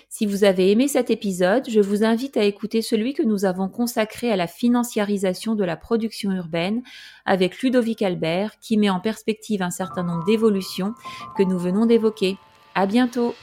Si 0.08 0.26
vous 0.26 0.44
avez 0.44 0.70
aimé 0.70 0.88
cet 0.88 1.10
épisode, 1.10 1.68
je 1.68 1.80
vous 1.80 2.04
invite 2.04 2.36
à 2.36 2.44
écouter 2.44 2.82
celui 2.82 3.14
que 3.14 3.22
nous 3.22 3.44
avons 3.44 3.68
consacré 3.68 4.30
à 4.30 4.36
la 4.36 4.46
financiarisation 4.46 5.54
de 5.54 5.64
la 5.64 5.76
production 5.76 6.32
urbaine 6.32 6.82
avec 7.26 7.62
Ludovic 7.62 8.02
Albert 8.02 8.58
qui 8.60 8.76
met 8.76 8.90
en 8.90 9.00
perspective 9.00 9.62
un 9.62 9.70
certain 9.70 10.02
nombre 10.02 10.24
d'évolutions 10.24 10.94
que 11.36 11.42
nous 11.42 11.58
venons 11.58 11.86
d'évoquer. 11.86 12.36
À 12.74 12.86
bientôt! 12.86 13.34